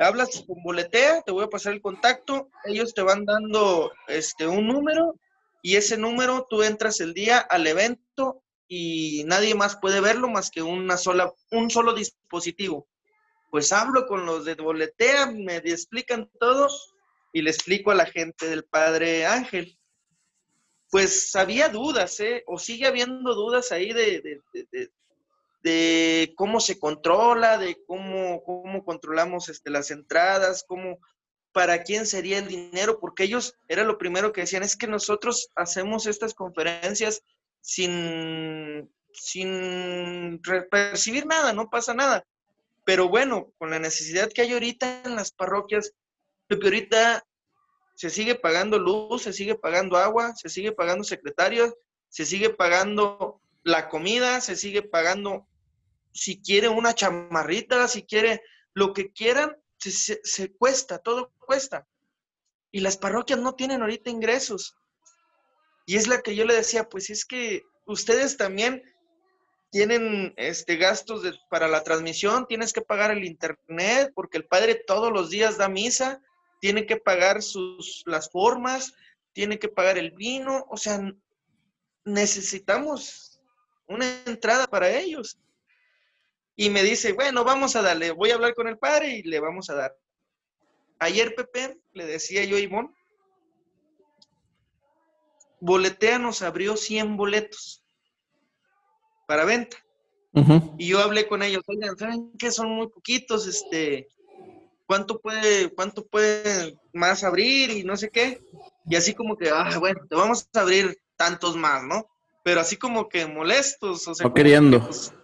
hablas 0.00 0.44
con 0.46 0.62
Boletea, 0.62 1.22
te 1.22 1.32
voy 1.32 1.44
a 1.44 1.50
pasar 1.50 1.74
el 1.74 1.82
contacto, 1.82 2.50
ellos 2.64 2.94
te 2.94 3.02
van 3.02 3.24
dando 3.24 3.92
este, 4.08 4.46
un 4.46 4.66
número 4.66 5.14
y 5.62 5.76
ese 5.76 5.98
número 5.98 6.46
tú 6.48 6.62
entras 6.62 7.00
el 7.00 7.12
día 7.12 7.38
al 7.38 7.66
evento 7.66 8.42
y 8.66 9.24
nadie 9.26 9.54
más 9.54 9.76
puede 9.76 10.00
verlo 10.00 10.28
más 10.28 10.50
que 10.50 10.62
una 10.62 10.96
sola, 10.96 11.32
un 11.50 11.70
solo 11.70 11.92
dispositivo. 11.92 12.88
Pues 13.50 13.72
hablo 13.72 14.06
con 14.06 14.24
los 14.26 14.44
de 14.44 14.54
Boletea, 14.54 15.26
me 15.26 15.56
explican 15.56 16.30
todo 16.38 16.68
y 17.32 17.42
le 17.42 17.50
explico 17.50 17.90
a 17.90 17.96
la 17.96 18.06
gente 18.06 18.48
del 18.48 18.64
Padre 18.64 19.26
Ángel. 19.26 19.78
Pues 20.90 21.34
había 21.36 21.68
dudas, 21.68 22.18
¿eh? 22.20 22.42
O 22.46 22.58
sigue 22.58 22.86
habiendo 22.86 23.34
dudas 23.34 23.70
ahí 23.72 23.92
de, 23.92 24.40
de 25.62 26.32
cómo 26.36 26.60
se 26.60 26.78
controla, 26.78 27.58
de 27.58 27.82
cómo, 27.86 28.42
cómo 28.44 28.84
controlamos 28.84 29.48
este, 29.48 29.70
las 29.70 29.90
entradas, 29.90 30.64
cómo, 30.66 30.98
para 31.52 31.82
quién 31.82 32.06
sería 32.06 32.38
el 32.38 32.48
dinero, 32.48 32.98
porque 32.98 33.24
ellos 33.24 33.54
era 33.68 33.84
lo 33.84 33.98
primero 33.98 34.32
que 34.32 34.42
decían, 34.42 34.62
es 34.62 34.76
que 34.76 34.86
nosotros 34.86 35.50
hacemos 35.54 36.06
estas 36.06 36.34
conferencias 36.34 37.22
sin, 37.60 38.90
sin 39.12 40.40
percibir 40.70 41.26
nada, 41.26 41.52
no 41.52 41.68
pasa 41.68 41.94
nada. 41.94 42.24
Pero 42.90 43.08
bueno, 43.08 43.54
con 43.56 43.70
la 43.70 43.78
necesidad 43.78 44.32
que 44.32 44.42
hay 44.42 44.52
ahorita 44.52 45.02
en 45.04 45.14
las 45.14 45.30
parroquias, 45.30 45.92
que 46.48 46.56
ahorita 46.60 47.24
se 47.94 48.10
sigue 48.10 48.34
pagando 48.34 48.80
luz, 48.80 49.22
se 49.22 49.32
sigue 49.32 49.54
pagando 49.54 49.96
agua, 49.96 50.34
se 50.34 50.48
sigue 50.48 50.72
pagando 50.72 51.04
secretarios, 51.04 51.72
se 52.08 52.26
sigue 52.26 52.50
pagando 52.50 53.40
la 53.62 53.88
comida, 53.88 54.40
se 54.40 54.56
sigue 54.56 54.82
pagando 54.82 55.46
si 56.12 56.42
quiere 56.42 56.66
una 56.66 56.92
chamarrita, 56.92 57.86
si 57.86 58.02
quiere 58.02 58.42
lo 58.74 58.92
que 58.92 59.12
quieran, 59.12 59.56
se, 59.78 60.52
cuesta, 60.54 60.98
todo 60.98 61.32
cuesta. 61.38 61.86
Y 62.72 62.80
las 62.80 62.96
parroquias 62.96 63.38
no 63.38 63.54
tienen 63.54 63.82
ahorita 63.82 64.10
ingresos. 64.10 64.74
Y 65.86 65.94
es 65.94 66.08
la 66.08 66.22
que 66.22 66.34
yo 66.34 66.44
le 66.44 66.56
decía, 66.56 66.88
pues 66.88 67.08
es 67.10 67.24
que 67.24 67.62
ustedes 67.86 68.36
también 68.36 68.82
tienen 69.70 70.34
este 70.36 70.76
gastos 70.76 71.22
para 71.48 71.68
la 71.68 71.82
transmisión, 71.84 72.46
tienes 72.46 72.72
que 72.72 72.82
pagar 72.82 73.12
el 73.12 73.24
internet, 73.24 74.12
porque 74.14 74.38
el 74.38 74.46
padre 74.46 74.74
todos 74.74 75.12
los 75.12 75.30
días 75.30 75.58
da 75.58 75.68
misa, 75.68 76.20
tiene 76.60 76.86
que 76.86 76.96
pagar 76.96 77.42
sus 77.42 78.02
las 78.06 78.30
formas, 78.30 78.92
tiene 79.32 79.58
que 79.58 79.68
pagar 79.68 79.96
el 79.96 80.10
vino, 80.10 80.66
o 80.68 80.76
sea, 80.76 81.00
necesitamos 82.04 83.40
una 83.86 84.06
entrada 84.26 84.66
para 84.66 84.90
ellos 84.90 85.38
y 86.56 86.68
me 86.68 86.82
dice, 86.82 87.12
bueno, 87.12 87.44
vamos 87.44 87.76
a 87.76 87.82
darle, 87.82 88.10
voy 88.10 88.30
a 88.30 88.34
hablar 88.34 88.54
con 88.54 88.66
el 88.66 88.76
padre 88.76 89.16
y 89.16 89.22
le 89.22 89.38
vamos 89.38 89.70
a 89.70 89.74
dar. 89.74 89.96
Ayer, 90.98 91.34
Pepe, 91.34 91.78
le 91.92 92.06
decía 92.06 92.44
yo 92.44 92.56
a 92.56 92.60
Ivonne, 92.60 92.92
Boletea 95.60 96.18
nos 96.18 96.42
abrió 96.42 96.76
100 96.76 97.16
boletos 97.16 97.79
para 99.30 99.44
venta. 99.44 99.76
Y 100.76 100.88
yo 100.88 100.98
hablé 100.98 101.28
con 101.28 101.40
ellos, 101.44 101.62
oigan, 101.68 101.96
¿saben 101.96 102.32
qué? 102.36 102.50
Son 102.50 102.68
muy 102.68 102.88
poquitos, 102.88 103.46
este, 103.46 104.08
¿cuánto 104.86 105.20
puede, 105.20 105.72
cuánto 105.72 106.04
puede 106.04 106.76
más 106.92 107.22
abrir 107.22 107.70
y 107.70 107.84
no 107.84 107.96
sé 107.96 108.10
qué? 108.10 108.42
Y 108.86 108.96
así 108.96 109.14
como 109.14 109.36
que, 109.36 109.48
ah, 109.50 109.78
bueno, 109.78 110.00
te 110.08 110.16
vamos 110.16 110.48
a 110.52 110.60
abrir 110.62 110.98
tantos 111.14 111.54
más, 111.54 111.84
¿no? 111.84 112.08
Pero 112.42 112.60
así 112.60 112.76
como 112.76 113.08
que 113.08 113.24
molestos, 113.26 114.08
o 114.08 114.16
sea. 114.16 114.26
No 114.26 114.34
queriendo. 114.34 114.84
Pues, 114.84 115.14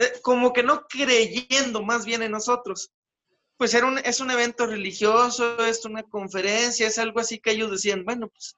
eh, 0.00 0.12
como 0.20 0.52
que 0.52 0.62
no 0.62 0.86
creyendo 0.86 1.82
más 1.82 2.04
bien 2.04 2.22
en 2.22 2.32
nosotros. 2.32 2.92
Pues 3.56 3.72
era 3.72 3.86
un, 3.86 3.96
es 3.96 4.20
un 4.20 4.30
evento 4.30 4.66
religioso, 4.66 5.64
es 5.64 5.82
una 5.86 6.02
conferencia, 6.02 6.86
es 6.86 6.98
algo 6.98 7.20
así 7.20 7.38
que 7.38 7.52
ellos 7.52 7.70
decían, 7.70 8.04
bueno, 8.04 8.28
pues 8.28 8.54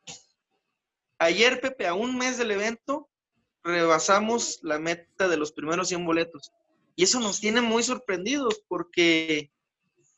ayer, 1.21 1.61
Pepe, 1.61 1.87
a 1.87 1.95
un 1.95 2.19
mes 2.19 2.37
del 2.37 2.51
evento, 2.51 3.10
rebasamos 3.63 4.61
la 4.63 4.79
meta 4.79 5.29
de 5.29 5.37
los 5.37 5.53
primeros 5.53 5.89
100 5.89 6.05
boletos. 6.05 6.53
Y 6.97 7.05
eso 7.05 7.21
nos 7.21 7.41
tiene 7.41 7.61
muy 7.61 7.83
sorprendidos 7.83 8.63
porque 8.69 9.51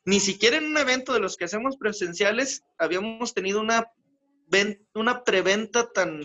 ni 0.04 0.20
siquiera 0.20 0.56
en 0.56 0.66
un 0.66 0.78
evento 0.78 1.12
de 1.12 1.20
los 1.20 1.36
que 1.36 1.44
hacemos 1.44 1.76
presenciales 1.76 2.64
habíamos 2.78 3.34
tenido 3.34 3.60
una, 3.60 3.90
una 4.94 5.24
preventa 5.24 5.90
tan, 5.92 6.22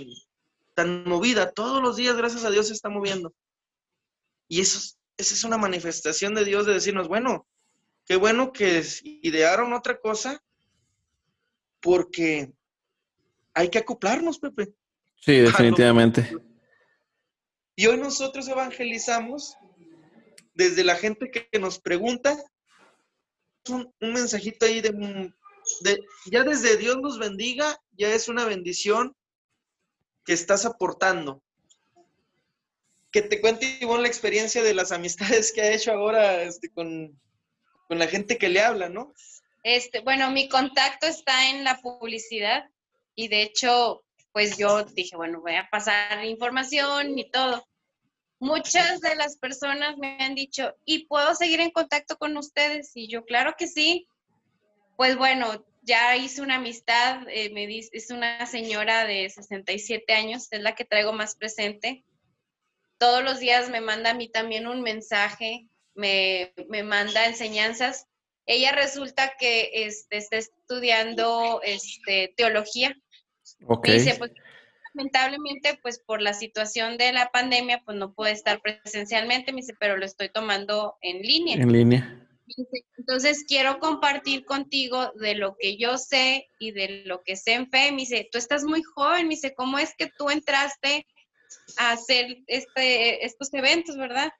tan 0.74 1.04
movida. 1.04 1.52
Todos 1.52 1.82
los 1.82 1.96
días, 1.96 2.16
gracias 2.18 2.44
a 2.44 2.50
Dios, 2.50 2.68
se 2.68 2.74
está 2.74 2.90
moviendo. 2.90 3.34
Y 4.48 4.62
eso 4.62 4.98
esa 5.18 5.34
es 5.34 5.44
una 5.44 5.58
manifestación 5.58 6.36
de 6.36 6.46
Dios 6.46 6.66
de 6.66 6.76
decirnos, 6.76 7.08
bueno, 7.08 7.48
qué 8.06 8.16
bueno 8.16 8.54
que 8.54 8.84
idearon 9.04 9.74
otra 9.74 10.00
cosa, 10.00 10.42
porque 11.82 12.54
hay 13.54 13.70
que 13.70 13.80
acoplarnos, 13.80 14.40
Pepe. 14.40 14.74
Sí, 15.16 15.34
definitivamente. 15.40 16.30
Y 17.80 17.86
hoy 17.86 17.98
nosotros 17.98 18.48
evangelizamos 18.48 19.56
desde 20.56 20.84
la 20.84 20.96
gente 20.96 21.30
que 21.30 21.60
nos 21.60 21.80
pregunta, 21.80 22.36
un, 23.70 23.94
un 24.02 24.14
mensajito 24.14 24.66
ahí 24.66 24.82
de, 24.82 25.32
ya 26.26 26.44
desde 26.44 26.78
Dios 26.78 26.98
nos 26.98 27.20
bendiga, 27.20 27.80
ya 27.92 28.12
es 28.12 28.30
una 28.30 28.46
bendición 28.46 29.16
que 30.26 30.34
estás 30.34 30.66
aportando. 30.66 31.44
Que 33.12 33.22
te 33.22 33.40
cuente, 33.42 33.78
Ivonne, 33.80 34.02
la 34.02 34.08
experiencia 34.08 34.64
de 34.64 34.74
las 34.74 34.92
amistades 34.92 35.52
que 35.54 35.62
ha 35.62 35.72
hecho 35.72 35.92
ahora 35.92 36.42
este, 36.42 36.72
con, 36.72 37.22
con 37.88 38.00
la 38.00 38.08
gente 38.08 38.40
que 38.40 38.50
le 38.50 38.62
habla, 38.62 38.90
¿no? 38.90 39.14
Este, 39.62 40.00
bueno, 40.00 40.32
mi 40.32 40.50
contacto 40.50 41.06
está 41.06 41.52
en 41.52 41.64
la 41.64 41.80
publicidad 41.80 42.72
y 43.14 43.28
de 43.28 43.44
hecho, 43.44 44.04
pues 44.38 44.56
yo 44.56 44.84
dije, 44.84 45.16
bueno, 45.16 45.42
voy 45.42 45.56
a 45.56 45.68
pasar 45.68 46.24
información 46.24 47.18
y 47.18 47.28
todo. 47.32 47.68
Muchas 48.38 49.02
de 49.02 49.16
las 49.16 49.36
personas 49.36 49.98
me 49.98 50.16
han 50.20 50.36
dicho, 50.36 50.76
¿y 50.86 51.08
puedo 51.08 51.34
seguir 51.34 51.60
en 51.60 51.72
contacto 51.72 52.20
con 52.20 52.38
ustedes? 52.38 52.92
Y 52.94 53.08
yo, 53.08 53.26
claro 53.26 53.56
que 53.58 53.68
sí. 53.68 54.08
Pues 54.96 55.18
bueno, 55.18 55.66
ya 55.82 56.16
hice 56.18 56.44
una 56.44 56.58
amistad, 56.58 57.28
eh, 57.30 57.50
me 57.50 57.66
dice, 57.66 57.90
es 57.94 58.12
una 58.12 58.46
señora 58.46 59.08
de 59.08 59.28
67 59.28 60.14
años, 60.14 60.48
es 60.52 60.62
la 60.62 60.76
que 60.76 60.86
traigo 60.86 61.14
más 61.14 61.36
presente. 61.36 62.06
Todos 63.00 63.24
los 63.24 63.40
días 63.40 63.72
me 63.72 63.82
manda 63.82 64.12
a 64.12 64.14
mí 64.14 64.30
también 64.30 64.68
un 64.68 64.84
mensaje, 64.84 65.68
me, 65.96 66.54
me 66.70 66.84
manda 66.84 67.26
enseñanzas. 67.26 68.06
Ella 68.46 68.72
resulta 68.72 69.34
que 69.40 69.72
este, 69.74 70.18
está 70.18 70.38
estudiando 70.38 71.60
este, 71.64 72.36
teología. 72.38 72.96
Okay. 73.66 74.00
dice, 74.00 74.16
pues 74.18 74.32
lamentablemente, 74.94 75.80
pues 75.82 76.00
por 76.00 76.22
la 76.22 76.34
situación 76.34 76.98
de 76.98 77.12
la 77.12 77.30
pandemia, 77.30 77.82
pues 77.86 77.98
no 77.98 78.14
puede 78.14 78.32
estar 78.32 78.62
presencialmente, 78.62 79.52
me 79.52 79.62
dice, 79.62 79.74
pero 79.80 79.98
lo 79.98 80.06
estoy 80.06 80.30
tomando 80.30 80.96
en 81.02 81.22
línea. 81.22 81.56
En 81.56 81.72
línea. 81.72 82.28
Entonces 82.98 83.44
quiero 83.48 83.80
compartir 83.80 84.46
contigo 84.46 85.12
de 85.16 85.36
lo 85.36 85.56
que 85.58 85.78
yo 85.78 85.98
sé 85.98 86.48
y 86.60 86.72
de 86.72 87.04
lo 87.06 87.22
que 87.24 87.36
sé 87.36 87.54
en 87.54 87.70
fe. 87.70 87.92
Me 87.92 88.00
dice, 88.00 88.30
tú 88.32 88.38
estás 88.38 88.64
muy 88.64 88.82
joven, 88.84 89.28
me 89.28 89.36
dice, 89.36 89.54
¿cómo 89.54 89.78
es 89.78 89.94
que 89.98 90.10
tú 90.18 90.30
entraste 90.30 91.06
a 91.78 91.92
hacer 91.92 92.38
este, 92.48 93.26
estos 93.26 93.54
eventos, 93.54 93.98
verdad? 93.98 94.32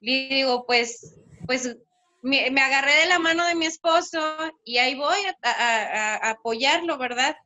Le 0.00 0.28
digo, 0.28 0.64
pues, 0.66 1.14
pues 1.46 1.76
me, 2.22 2.46
agarré 2.60 2.94
de 3.00 3.06
la 3.06 3.18
mano 3.18 3.46
de 3.46 3.54
mi 3.54 3.66
esposo 3.66 4.20
y 4.64 4.78
ahí 4.78 4.94
voy 4.94 5.18
a, 5.42 6.30
apoyarlo, 6.30 6.96
¿verdad? 6.96 7.36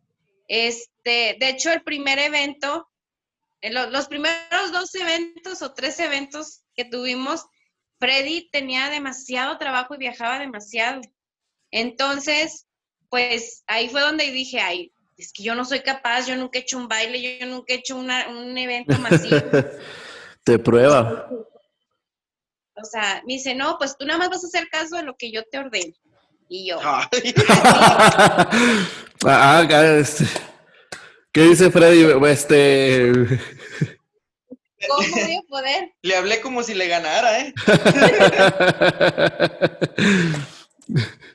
Este, 0.48 0.95
de 1.10 1.48
hecho, 1.48 1.72
el 1.72 1.82
primer 1.82 2.18
evento, 2.18 2.88
eh, 3.60 3.72
los 3.72 4.08
primeros 4.08 4.72
dos 4.72 4.94
eventos 4.94 5.62
o 5.62 5.72
tres 5.72 5.98
eventos 6.00 6.64
que 6.74 6.84
tuvimos, 6.84 7.46
Freddy 7.98 8.48
tenía 8.50 8.90
demasiado 8.90 9.56
trabajo 9.58 9.94
y 9.94 9.98
viajaba 9.98 10.38
demasiado. 10.38 11.00
Entonces, 11.70 12.66
pues 13.08 13.62
ahí 13.66 13.88
fue 13.88 14.00
donde 14.00 14.30
dije, 14.30 14.60
ay, 14.60 14.92
es 15.16 15.32
que 15.32 15.42
yo 15.42 15.54
no 15.54 15.64
soy 15.64 15.80
capaz, 15.80 16.26
yo 16.26 16.36
nunca 16.36 16.58
he 16.58 16.62
hecho 16.62 16.76
un 16.76 16.88
baile, 16.88 17.38
yo 17.38 17.46
nunca 17.46 17.72
he 17.72 17.76
hecho 17.76 17.96
un 17.96 18.10
evento 18.58 18.98
masivo. 18.98 19.36
Te 20.44 20.58
prueba. 20.58 21.28
O 22.74 22.84
sea, 22.84 23.22
me 23.26 23.34
dice, 23.34 23.54
no, 23.54 23.78
pues 23.78 23.96
tú 23.98 24.04
nada 24.04 24.18
más 24.18 24.28
vas 24.28 24.44
a 24.44 24.48
hacer 24.48 24.68
caso 24.68 24.96
de 24.96 25.02
lo 25.02 25.16
que 25.16 25.32
yo 25.32 25.42
te 25.44 25.58
ordeno. 25.58 25.94
Y 26.48 26.68
yo. 26.68 26.78
ah, 26.82 27.08
este, 29.98 30.24
¿Qué 31.36 31.42
dice 31.42 31.70
Freddy? 31.70 32.02
Este. 32.30 33.12
¿Cómo 34.88 35.02
a 35.02 35.42
poder? 35.46 35.92
Le 36.00 36.16
hablé 36.16 36.40
como 36.40 36.62
si 36.62 36.72
le 36.72 36.88
ganara, 36.88 37.40
¿eh? 37.40 37.52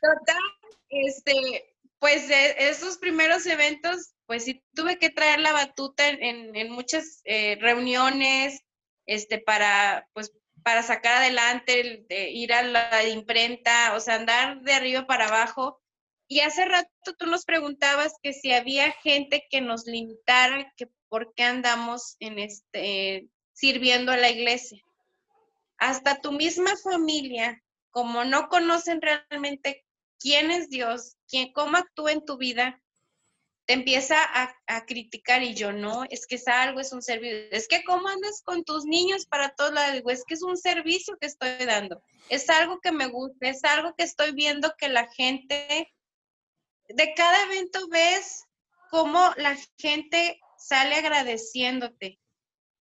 Total, 0.02 0.42
este, 0.90 1.76
pues 2.00 2.32
esos 2.32 2.98
primeros 2.98 3.46
eventos, 3.46 4.16
pues 4.26 4.46
sí 4.46 4.64
tuve 4.74 4.98
que 4.98 5.12
traer 5.12 5.40
la 5.40 5.54
batuta 5.54 6.10
en, 6.10 6.72
muchas 6.72 7.22
eh, 7.26 7.60
reuniones, 7.62 8.64
este, 9.06 9.38
para, 9.38 10.08
pues, 10.14 10.32
para 10.64 10.82
sacar 10.82 11.18
adelante, 11.18 12.08
ir 12.10 12.54
a 12.54 12.64
la 12.64 13.08
imprenta, 13.08 13.94
o 13.94 14.00
sea, 14.00 14.16
andar 14.16 14.62
de 14.62 14.74
arriba 14.74 15.06
para 15.06 15.28
abajo. 15.28 15.80
Y 16.32 16.40
hace 16.40 16.64
rato 16.64 16.90
tú 17.20 17.26
nos 17.26 17.44
preguntabas 17.44 18.14
que 18.24 18.32
si 18.32 18.54
había 18.54 18.94
gente 18.94 19.46
que 19.50 19.60
nos 19.60 19.86
limitara, 19.86 20.72
que 20.78 20.88
por 21.10 21.34
qué 21.34 21.44
andamos 21.44 22.16
en 22.22 22.40
este 22.40 23.28
sirviendo 23.52 24.14
a 24.14 24.18
la 24.18 24.30
iglesia. 24.30 24.82
Hasta 25.78 26.22
tu 26.22 26.32
misma 26.32 26.72
familia, 26.78 27.62
como 27.90 28.24
no 28.24 28.48
conocen 28.48 29.02
realmente 29.02 29.84
quién 30.22 30.52
es 30.52 30.70
Dios, 30.70 31.18
quién, 31.28 31.52
cómo 31.52 31.76
actúa 31.76 32.14
en 32.14 32.24
tu 32.24 32.38
vida, 32.38 32.82
te 33.66 33.74
empieza 33.74 34.16
a, 34.18 34.86
criticar 34.86 35.44
y 35.44 35.54
yo 35.54 35.74
no, 35.74 36.06
es 36.10 36.26
que 36.28 36.36
es 36.36 36.48
algo, 36.48 36.80
es 36.80 36.94
un 36.94 37.02
servicio, 37.02 37.50
es 37.52 37.68
que 37.68 37.84
cómo 37.84 38.08
andas 38.08 38.42
con 38.42 38.64
tus 38.64 38.86
niños 38.86 39.26
para 39.26 39.54
todos 39.54 39.74
lados, 39.74 40.02
es 40.08 40.24
que 40.24 40.36
es 40.36 40.44
un 40.44 40.56
servicio 40.56 41.18
que 41.20 41.28
estoy 41.28 41.66
dando, 41.66 42.02
es 42.30 42.50
algo 42.50 42.80
que 42.80 42.94
me 42.94 43.08
gusta, 43.08 43.50
es 43.50 43.66
algo 43.66 43.94
que 43.98 44.06
estoy 44.06 44.32
viendo 44.32 44.74
que 44.78 44.88
la 44.88 45.12
gente, 45.12 45.94
de 46.94 47.14
cada 47.16 47.44
evento 47.44 47.88
ves 47.90 48.44
cómo 48.90 49.32
la 49.38 49.58
gente 49.78 50.40
sale 50.58 50.96
agradeciéndote, 50.96 52.20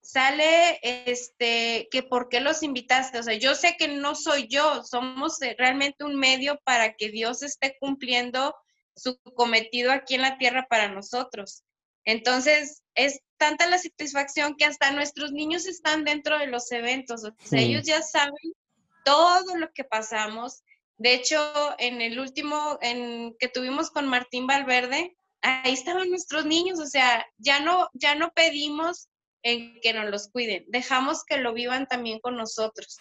sale 0.03 0.79
este 0.83 1.89
que 1.91 2.03
por 2.03 2.29
qué 2.29 2.41
los 2.41 2.63
invitaste, 2.63 3.19
o 3.19 3.23
sea, 3.23 3.35
yo 3.35 3.55
sé 3.55 3.77
que 3.79 3.89
no 3.89 4.15
soy 4.15 4.49
yo, 4.49 4.83
somos 4.85 5.39
realmente 5.59 6.05
un 6.05 6.17
medio 6.17 6.61
para 6.65 6.95
que 6.95 7.11
Dios 7.11 7.43
esté 7.43 7.77
cumpliendo 7.79 8.55
su 8.97 9.19
cometido 9.35 9.93
aquí 9.93 10.15
en 10.15 10.23
la 10.23 10.37
tierra 10.39 10.67
para 10.69 10.89
nosotros. 10.89 11.65
Entonces, 12.05 12.83
es 12.95 13.21
tanta 13.37 13.67
la 13.67 13.79
satisfacción 13.79 14.57
que 14.57 14.65
hasta 14.65 14.91
nuestros 14.91 15.33
niños 15.33 15.67
están 15.67 16.05
dentro 16.05 16.39
de 16.39 16.47
los 16.47 16.71
eventos, 16.73 17.25
o 17.25 17.35
sea, 17.45 17.61
ellos 17.61 17.85
ya 17.85 18.03
saben 18.03 18.53
todo 19.05 19.57
lo 19.57 19.73
que 19.73 19.85
pasamos. 19.85 20.63
De 21.01 21.15
hecho, 21.15 21.41
en 21.79 22.03
el 22.03 22.21
último 22.21 22.79
en 22.83 23.35
que 23.39 23.49
tuvimos 23.49 23.91
con 23.91 24.07
Martín 24.07 24.47
Valverde, 24.47 25.17
ahí 25.41 25.73
estaban 25.73 26.11
nuestros 26.11 26.45
niños, 26.45 26.79
o 26.79 26.85
sea, 26.85 27.27
ya 27.39 27.59
no 27.59 27.89
ya 27.95 28.15
no 28.15 28.33
pedimos 28.35 29.09
en 29.43 29.81
que 29.81 29.95
nos 29.95 30.11
los 30.11 30.29
cuiden, 30.29 30.67
dejamos 30.69 31.25
que 31.25 31.39
lo 31.39 31.55
vivan 31.55 31.87
también 31.87 32.21
con 32.21 32.37
nosotros. 32.37 32.99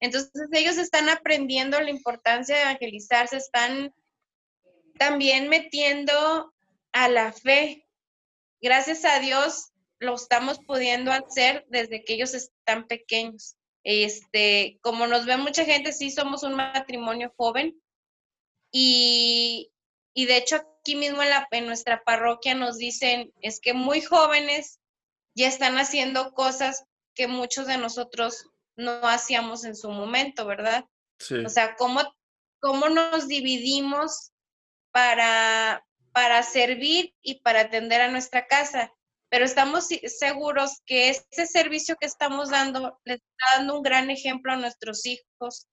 Entonces, 0.00 0.48
ellos 0.52 0.78
están 0.78 1.10
aprendiendo 1.10 1.78
la 1.78 1.90
importancia 1.90 2.56
de 2.56 2.62
evangelizarse, 2.62 3.36
están 3.36 3.94
también 4.98 5.50
metiendo 5.50 6.54
a 6.92 7.08
la 7.10 7.34
fe. 7.34 7.86
Gracias 8.62 9.04
a 9.04 9.18
Dios 9.18 9.72
lo 9.98 10.14
estamos 10.14 10.58
pudiendo 10.58 11.12
hacer 11.12 11.66
desde 11.68 12.02
que 12.02 12.14
ellos 12.14 12.32
están 12.32 12.86
pequeños. 12.86 13.56
Este, 13.84 14.78
como 14.80 15.06
nos 15.06 15.26
ve 15.26 15.36
mucha 15.36 15.64
gente, 15.64 15.92
sí 15.92 16.10
somos 16.10 16.42
un 16.42 16.54
matrimonio 16.54 17.32
joven 17.36 17.80
y, 18.70 19.72
y 20.14 20.26
de 20.26 20.36
hecho 20.36 20.56
aquí 20.56 20.94
mismo 20.94 21.22
en, 21.22 21.30
la, 21.30 21.48
en 21.50 21.66
nuestra 21.66 22.04
parroquia 22.04 22.54
nos 22.54 22.78
dicen, 22.78 23.32
es 23.40 23.60
que 23.60 23.74
muy 23.74 24.00
jóvenes 24.00 24.80
ya 25.34 25.48
están 25.48 25.78
haciendo 25.78 26.32
cosas 26.32 26.84
que 27.14 27.26
muchos 27.26 27.66
de 27.66 27.78
nosotros 27.78 28.46
no 28.76 29.06
hacíamos 29.08 29.64
en 29.64 29.76
su 29.76 29.90
momento, 29.90 30.46
¿verdad? 30.46 30.84
O 31.44 31.48
sea, 31.48 31.76
¿cómo, 31.76 32.00
cómo 32.60 32.88
nos 32.88 33.28
dividimos 33.28 34.32
para, 34.92 35.84
para 36.12 36.42
servir 36.42 37.14
y 37.22 37.40
para 37.40 37.62
atender 37.62 38.00
a 38.00 38.10
nuestra 38.10 38.46
casa. 38.46 38.92
Pero 39.32 39.46
estamos 39.46 39.88
seguros 40.18 40.82
que 40.84 41.08
ese 41.08 41.46
servicio 41.46 41.96
que 41.98 42.04
estamos 42.04 42.50
dando 42.50 43.00
les 43.06 43.16
está 43.16 43.56
dando 43.56 43.78
un 43.78 43.82
gran 43.82 44.10
ejemplo 44.10 44.52
a 44.52 44.56
nuestros 44.56 45.06
hijos 45.06 45.68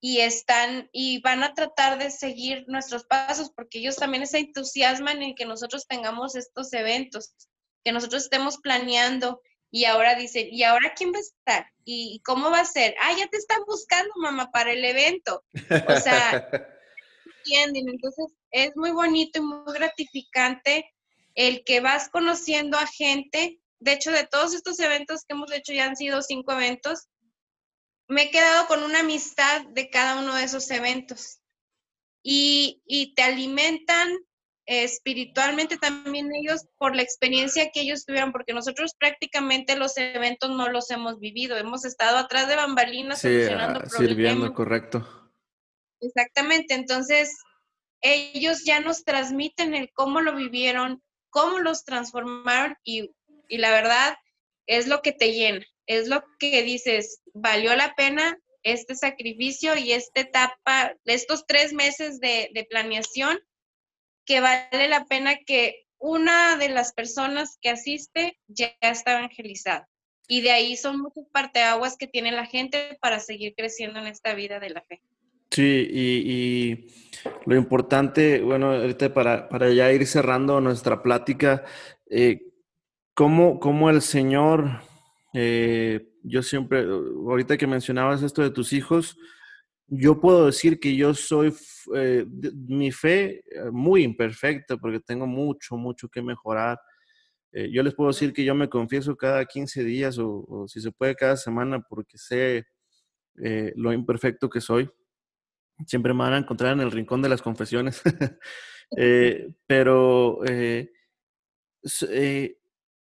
y 0.00 0.20
están 0.20 0.88
y 0.92 1.20
van 1.20 1.42
a 1.42 1.52
tratar 1.52 1.98
de 1.98 2.12
seguir 2.12 2.62
nuestros 2.68 3.06
pasos 3.06 3.50
porque 3.50 3.80
ellos 3.80 3.96
también 3.96 4.28
se 4.28 4.38
entusiasman 4.38 5.22
en 5.22 5.34
que 5.34 5.44
nosotros 5.44 5.88
tengamos 5.88 6.36
estos 6.36 6.72
eventos, 6.72 7.34
que 7.84 7.90
nosotros 7.90 8.22
estemos 8.22 8.58
planeando 8.58 9.42
y 9.72 9.86
ahora 9.86 10.14
dicen, 10.14 10.46
¿y 10.48 10.62
ahora 10.62 10.94
quién 10.94 11.12
va 11.12 11.18
a 11.18 11.22
estar? 11.22 11.66
¿Y 11.84 12.22
cómo 12.24 12.48
va 12.52 12.60
a 12.60 12.64
ser? 12.64 12.94
Ah, 13.00 13.12
ya 13.18 13.26
te 13.26 13.38
están 13.38 13.64
buscando, 13.66 14.12
mamá, 14.18 14.52
para 14.52 14.70
el 14.70 14.84
evento. 14.84 15.42
O 15.88 15.96
sea, 15.96 16.48
entienden. 17.38 17.88
Entonces, 17.88 18.26
es 18.52 18.76
muy 18.76 18.92
bonito 18.92 19.40
y 19.40 19.42
muy 19.42 19.74
gratificante 19.74 20.88
el 21.34 21.64
que 21.64 21.80
vas 21.80 22.08
conociendo 22.08 22.78
a 22.78 22.86
gente. 22.86 23.60
De 23.78 23.92
hecho, 23.92 24.10
de 24.12 24.26
todos 24.26 24.54
estos 24.54 24.78
eventos 24.80 25.24
que 25.24 25.34
hemos 25.34 25.52
hecho, 25.52 25.72
ya 25.72 25.86
han 25.86 25.96
sido 25.96 26.22
cinco 26.22 26.52
eventos, 26.52 27.08
me 28.08 28.24
he 28.24 28.30
quedado 28.30 28.66
con 28.66 28.82
una 28.82 29.00
amistad 29.00 29.62
de 29.66 29.88
cada 29.88 30.20
uno 30.20 30.34
de 30.34 30.44
esos 30.44 30.70
eventos 30.70 31.40
y, 32.22 32.82
y 32.84 33.14
te 33.14 33.22
alimentan 33.22 34.18
espiritualmente 34.66 35.78
también 35.78 36.28
ellos 36.32 36.66
por 36.78 36.94
la 36.94 37.02
experiencia 37.02 37.70
que 37.72 37.80
ellos 37.80 38.04
tuvieron, 38.04 38.30
porque 38.30 38.52
nosotros 38.52 38.94
prácticamente 38.98 39.76
los 39.76 39.96
eventos 39.96 40.50
no 40.50 40.68
los 40.68 40.90
hemos 40.90 41.18
vivido, 41.18 41.56
hemos 41.56 41.84
estado 41.84 42.18
atrás 42.18 42.46
de 42.48 42.56
bambalinas 42.56 43.20
solucionando 43.20 43.80
ah, 43.80 43.82
problemas. 43.82 44.08
Sirviendo, 44.08 44.54
correcto. 44.54 45.32
Exactamente, 46.00 46.74
entonces 46.74 47.36
ellos 48.00 48.64
ya 48.64 48.80
nos 48.80 49.04
transmiten 49.04 49.74
el 49.74 49.90
cómo 49.92 50.20
lo 50.20 50.36
vivieron, 50.36 51.02
cómo 51.30 51.58
los 51.60 51.84
transformaron 51.84 52.76
y, 52.84 53.10
y 53.48 53.58
la 53.58 53.70
verdad 53.70 54.16
es 54.66 54.86
lo 54.86 55.02
que 55.02 55.12
te 55.12 55.32
llena, 55.32 55.64
es 55.86 56.08
lo 56.08 56.22
que 56.38 56.62
dices, 56.62 57.22
valió 57.34 57.74
la 57.74 57.94
pena 57.94 58.38
este 58.62 58.94
sacrificio 58.94 59.76
y 59.76 59.92
esta 59.92 60.20
etapa, 60.20 60.94
estos 61.04 61.46
tres 61.46 61.72
meses 61.72 62.20
de, 62.20 62.50
de 62.52 62.64
planeación 62.64 63.38
que 64.24 64.40
vale 64.40 64.88
la 64.88 65.06
pena 65.06 65.36
que 65.46 65.86
una 65.98 66.56
de 66.56 66.68
las 66.68 66.92
personas 66.92 67.58
que 67.60 67.70
asiste 67.70 68.38
ya 68.46 68.72
está 68.80 69.12
evangelizada. 69.12 69.88
Y 70.28 70.42
de 70.42 70.52
ahí 70.52 70.76
son 70.76 71.00
muchas 71.00 71.24
parteaguas 71.32 71.96
que 71.96 72.06
tiene 72.06 72.30
la 72.30 72.46
gente 72.46 72.96
para 73.00 73.18
seguir 73.18 73.54
creciendo 73.56 73.98
en 73.98 74.06
esta 74.06 74.34
vida 74.34 74.60
de 74.60 74.70
la 74.70 74.82
fe. 74.82 75.02
Sí, 75.50 75.88
y, 75.90 76.86
lo 77.46 77.56
importante, 77.56 78.40
bueno, 78.40 78.72
ahorita 78.72 79.12
para, 79.12 79.48
para, 79.48 79.70
ya 79.72 79.92
ir 79.92 80.06
cerrando 80.06 80.60
nuestra 80.60 81.02
plática, 81.02 81.64
eh, 82.08 82.52
¿cómo, 83.14 83.90
el 83.90 84.00
Señor, 84.00 84.80
eh, 85.34 86.14
yo 86.22 86.42
siempre, 86.42 86.82
ahorita 86.82 87.56
que 87.58 87.66
mencionabas 87.66 88.22
esto 88.22 88.42
de 88.42 88.50
tus 88.50 88.72
hijos, 88.72 89.18
yo 89.90 90.20
puedo 90.20 90.46
decir 90.46 90.78
que 90.78 90.94
yo 90.96 91.14
soy, 91.14 91.52
eh, 91.96 92.24
mi 92.68 92.92
fe 92.92 93.42
eh, 93.50 93.70
muy 93.72 94.04
imperfecta 94.04 94.76
porque 94.76 95.00
tengo 95.00 95.26
mucho, 95.26 95.76
mucho 95.76 96.08
que 96.08 96.22
mejorar. 96.22 96.78
Eh, 97.52 97.70
yo 97.72 97.82
les 97.82 97.94
puedo 97.94 98.10
decir 98.10 98.32
que 98.32 98.44
yo 98.44 98.54
me 98.54 98.68
confieso 98.68 99.16
cada 99.16 99.44
15 99.44 99.82
días 99.82 100.16
o, 100.20 100.66
si 100.68 100.80
se 100.80 100.92
puede 100.92 101.16
cada 101.16 101.36
semana 101.36 101.80
porque 101.80 102.16
sé 102.18 102.66
lo 103.74 103.92
imperfecto 103.92 104.50
que 104.50 104.60
soy. 104.60 104.90
Siempre 105.86 106.14
me 106.14 106.20
van 106.20 106.34
a 106.34 106.38
encontrar 106.38 106.72
en 106.72 106.80
el 106.80 106.90
rincón 106.90 107.22
de 107.22 107.28
las 107.28 107.42
confesiones. 107.42 108.02
pero 109.66 110.44
e, 110.44 110.90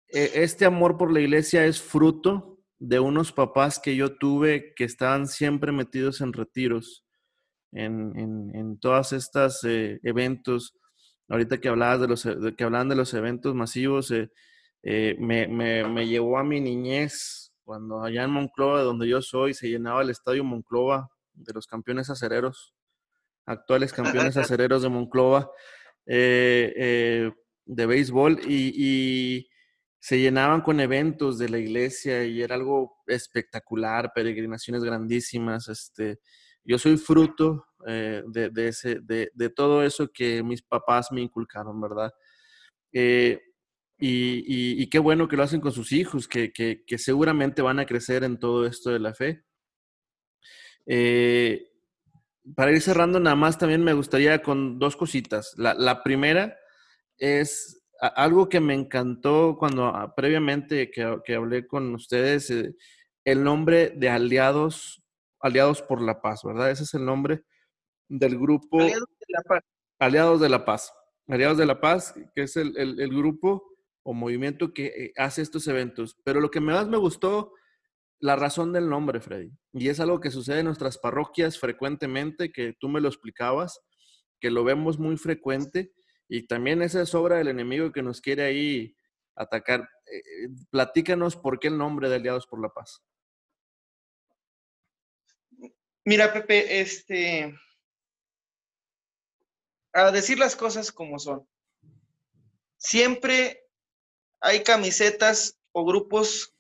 este 0.10 0.66
amor 0.66 0.98
por 0.98 1.12
la 1.12 1.22
iglesia 1.22 1.66
es 1.66 1.82
fruto 1.82 2.60
de 2.80 3.00
unos 3.00 3.32
papás 3.32 3.80
que 3.80 3.96
yo 3.96 4.18
tuve 4.18 4.74
que 4.76 4.86
estaban 4.86 5.28
siempre 5.28 5.72
metidos 5.72 6.22
en 6.22 6.34
retiros, 6.34 7.06
en, 7.72 8.18
en, 8.18 8.56
en 8.56 8.80
todas 8.80 9.14
estas 9.14 9.64
eh, 9.66 10.00
eventos. 10.04 10.76
Ahorita 11.28 11.60
que 11.60 11.70
hablabas 11.70 12.02
de 12.02 12.08
los, 12.08 12.28
que 12.58 12.64
hablaban 12.64 12.90
de 12.90 12.96
los 12.96 13.14
eventos 13.14 13.54
masivos, 13.54 14.10
eh, 14.12 14.32
eh, 14.82 15.16
me, 15.20 15.48
me, 15.48 15.88
me, 15.88 16.08
llevó 16.08 16.40
a 16.40 16.44
mi 16.44 16.60
niñez 16.62 17.54
cuando 17.64 18.02
allá 18.02 18.24
en 18.24 18.32
Monclova, 18.32 18.82
donde 18.82 19.08
yo 19.08 19.22
soy, 19.22 19.54
se 19.54 19.68
llenaba 19.70 20.02
el 20.02 20.10
estadio 20.10 20.44
Monclova 20.44 21.10
de 21.40 21.54
los 21.54 21.68
campeones 21.68 22.10
acereros, 22.10 22.74
actuales 23.46 23.94
campeones 23.94 24.38
acereros 24.38 24.82
de 24.82 24.90
Monclova 24.90 25.50
de 26.06 27.34
béisbol 27.66 28.40
y 28.48 29.50
se 30.00 30.18
llenaban 30.18 30.62
con 30.62 30.80
eventos 30.80 31.38
de 31.38 31.50
la 31.50 31.58
iglesia 31.58 32.24
y 32.24 32.42
era 32.42 32.56
algo 32.56 32.98
espectacular, 33.06 34.12
peregrinaciones 34.16 34.84
grandísimas. 34.84 35.68
Este, 35.68 36.20
yo 36.64 36.78
soy 36.78 36.98
fruto 36.98 37.66
eh, 37.86 38.24
de, 38.28 38.68
ese, 38.68 39.00
de, 39.02 39.50
todo 39.50 39.84
eso 39.84 40.10
que 40.14 40.42
mis 40.42 40.62
papás 40.62 41.12
me 41.12 41.22
inculcaron, 41.22 41.80
¿verdad? 41.82 42.12
Eh, 42.94 43.42
y, 43.98 44.90
qué 44.90 45.00
bueno 45.00 45.28
que 45.28 45.36
lo 45.36 45.44
hacen 45.44 45.60
con 45.60 45.74
sus 45.74 45.92
hijos, 45.92 46.30
que, 46.30 46.54
seguramente 46.98 47.62
van 47.62 47.80
a 47.80 47.86
crecer 47.86 48.24
en 48.24 48.40
todo 48.40 48.66
esto 48.66 48.92
de 48.92 49.00
la 49.00 49.14
fe. 49.14 49.44
Eh, 50.92 51.72
para 52.56 52.72
ir 52.72 52.82
cerrando, 52.82 53.20
nada 53.20 53.36
más 53.36 53.58
también 53.58 53.84
me 53.84 53.94
gustaría 53.94 54.42
con 54.42 54.80
dos 54.80 54.98
cositas. 54.98 55.54
la 55.58 56.04
primera 56.04 56.58
es 57.18 57.80
algo 58.00 58.48
que 58.48 58.60
me 58.60 58.74
encantó 58.74 59.58
cuando 59.58 59.88
ah, 59.88 60.14
previamente 60.16 60.90
que, 60.90 61.36
hablé 61.36 61.68
con 61.68 61.94
ustedes, 61.94 62.50
eh, 62.50 62.76
el 63.26 63.44
nombre 63.44 63.90
de 63.90 64.10
Aliados, 64.10 65.04
Aliados 65.42 65.82
por 65.82 66.02
la 66.02 66.22
Paz, 66.22 66.42
¿verdad? 66.44 66.72
Ese 66.72 66.84
es 66.84 66.94
el 66.94 67.06
nombre 67.06 67.44
del 68.08 68.38
grupo. 68.38 68.80
Aliados 68.80 69.10
de 69.20 69.26
la 69.28 69.42
Paz. 69.44 69.64
Aliados 70.00 70.42
de 70.42 70.50
la 70.50 70.66
Paz. 70.66 70.94
Aliados 71.28 71.58
de 71.58 71.66
la 71.66 71.82
Paz, 71.82 72.16
que 72.36 72.44
es 72.44 72.56
el, 72.56 73.10
grupo 73.10 73.64
o 74.04 74.14
movimiento 74.14 74.74
que 74.74 74.86
eh, 74.88 75.14
hace 75.18 75.42
estos 75.42 75.68
eventos. 75.68 76.18
Pero 76.24 76.40
lo 76.40 76.50
que 76.50 76.62
más 76.62 76.88
me 76.88 76.98
gustó, 76.98 77.54
la 78.20 78.36
razón 78.36 78.74
del 78.74 78.90
nombre, 78.90 79.22
Freddy. 79.22 79.52
Y 79.74 79.90
es 79.90 80.00
algo 80.00 80.20
que 80.20 80.32
sucede 80.32 80.60
en 80.60 80.66
nuestras 80.66 80.98
parroquias 80.98 81.58
frecuentemente, 81.58 82.52
que 82.52 82.74
tú 82.80 82.90
me 82.90 83.02
lo 83.02 83.08
explicabas, 83.08 83.80
que 84.40 84.52
lo 84.52 84.64
vemos 84.64 85.00
muy 85.00 85.18
frecuente 85.18 85.94
y 86.28 86.46
también 86.46 86.82
esa 86.82 87.02
es 87.02 87.16
obra 87.16 87.38
del 87.38 87.48
enemigo 87.48 87.92
que 87.92 88.04
nos 88.04 88.22
quiere 88.22 88.44
ahí 88.44 88.96
atacar. 89.36 89.90
Eh, 90.06 90.50
platícanos 90.70 91.36
por 91.36 91.60
qué 91.60 91.70
el 91.70 91.78
nombre 91.78 92.08
de 92.08 92.16
Aliados 92.16 92.46
por 92.46 92.62
la 92.62 92.70
Paz. 92.70 93.02
Mira, 96.06 96.32
Pepe, 96.32 96.82
este, 96.82 97.54
a 99.94 100.12
decir 100.12 100.38
las 100.38 100.56
cosas 100.56 100.92
como 100.92 101.20
son. 101.20 101.48
Siempre 102.78 103.64
hay 104.40 104.64
camisetas 104.64 105.60
o 105.72 105.86
grupos 105.86 106.56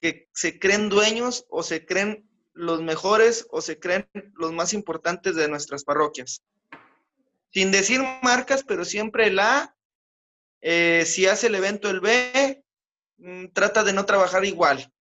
que 0.00 0.28
se 0.32 0.58
creen 0.58 0.88
dueños 0.88 1.46
o 1.48 1.62
se 1.62 1.84
creen 1.84 2.28
los 2.52 2.82
mejores 2.82 3.46
o 3.50 3.60
se 3.60 3.78
creen 3.78 4.08
los 4.34 4.52
más 4.52 4.72
importantes 4.72 5.36
de 5.36 5.48
nuestras 5.48 5.84
parroquias 5.84 6.42
sin 7.52 7.70
decir 7.70 8.00
marcas, 8.22 8.64
pero 8.64 8.84
siempre 8.84 9.26
el 9.26 9.38
A, 9.38 9.74
eh, 10.60 11.04
si 11.06 11.26
hace 11.26 11.46
el 11.46 11.54
evento 11.54 11.88
el 11.90 12.00
B, 12.00 12.62
mm, 13.18 13.46
trata 13.52 13.84
de 13.84 13.92
no 13.92 14.04
trabajar 14.06 14.44
igual. 14.44 14.92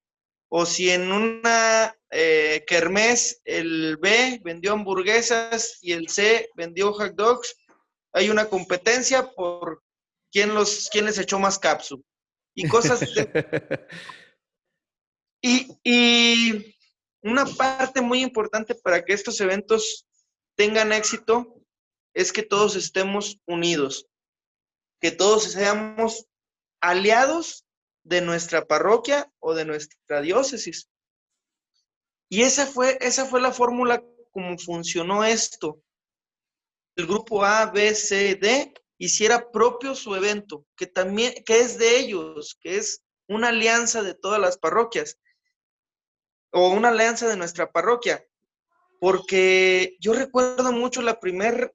O 0.49 0.65
si 0.65 0.89
en 0.89 1.11
una 1.11 1.95
eh, 2.09 2.63
kermés 2.65 3.41
el 3.43 3.97
B 3.97 4.39
vendió 4.43 4.73
hamburguesas 4.73 5.77
y 5.81 5.91
el 5.91 6.07
C 6.07 6.49
vendió 6.55 6.93
hot 6.93 7.15
dogs, 7.15 7.55
hay 8.13 8.29
una 8.29 8.45
competencia 8.45 9.29
por 9.31 9.83
quién, 10.31 10.53
los, 10.53 10.89
quién 10.89 11.05
les 11.05 11.17
echó 11.17 11.37
más 11.37 11.59
cápsula. 11.59 12.01
Y 12.55 12.67
cosas 12.67 13.01
y, 15.41 16.73
una 17.23 17.45
parte 17.45 18.01
muy 18.01 18.21
importante 18.21 18.75
para 18.75 19.03
que 19.03 19.13
estos 19.13 19.41
eventos 19.41 20.07
tengan 20.55 20.93
éxito 20.93 21.61
es 22.13 22.31
que 22.31 22.43
todos 22.43 22.75
estemos 22.75 23.39
unidos, 23.45 24.07
que 25.01 25.11
todos 25.11 25.43
seamos 25.43 26.25
aliados 26.79 27.65
de 28.03 28.21
nuestra 28.21 28.65
parroquia 28.65 29.31
o 29.39 29.53
de 29.53 29.65
nuestra 29.65 30.21
diócesis. 30.21 30.89
Y 32.29 32.43
esa 32.43 32.65
fue, 32.65 32.97
esa 33.01 33.25
fue 33.25 33.41
la 33.41 33.51
fórmula 33.51 34.03
como 34.31 34.57
funcionó 34.57 35.23
esto. 35.23 35.81
El 36.95 37.07
grupo 37.07 37.43
A, 37.43 37.65
B, 37.65 37.93
C, 37.93 38.35
D 38.35 38.73
hiciera 38.97 39.51
propio 39.51 39.95
su 39.95 40.15
evento, 40.15 40.65
que 40.75 40.87
también, 40.87 41.43
que 41.45 41.59
es 41.59 41.77
de 41.77 41.99
ellos, 41.99 42.57
que 42.61 42.77
es 42.77 43.03
una 43.27 43.49
alianza 43.49 44.01
de 44.01 44.13
todas 44.15 44.39
las 44.39 44.57
parroquias, 44.57 45.17
o 46.51 46.69
una 46.69 46.89
alianza 46.89 47.27
de 47.27 47.37
nuestra 47.37 47.71
parroquia. 47.71 48.25
Porque 48.99 49.95
yo 49.99 50.13
recuerdo 50.13 50.71
mucho 50.71 51.01
la 51.01 51.19
primera 51.19 51.71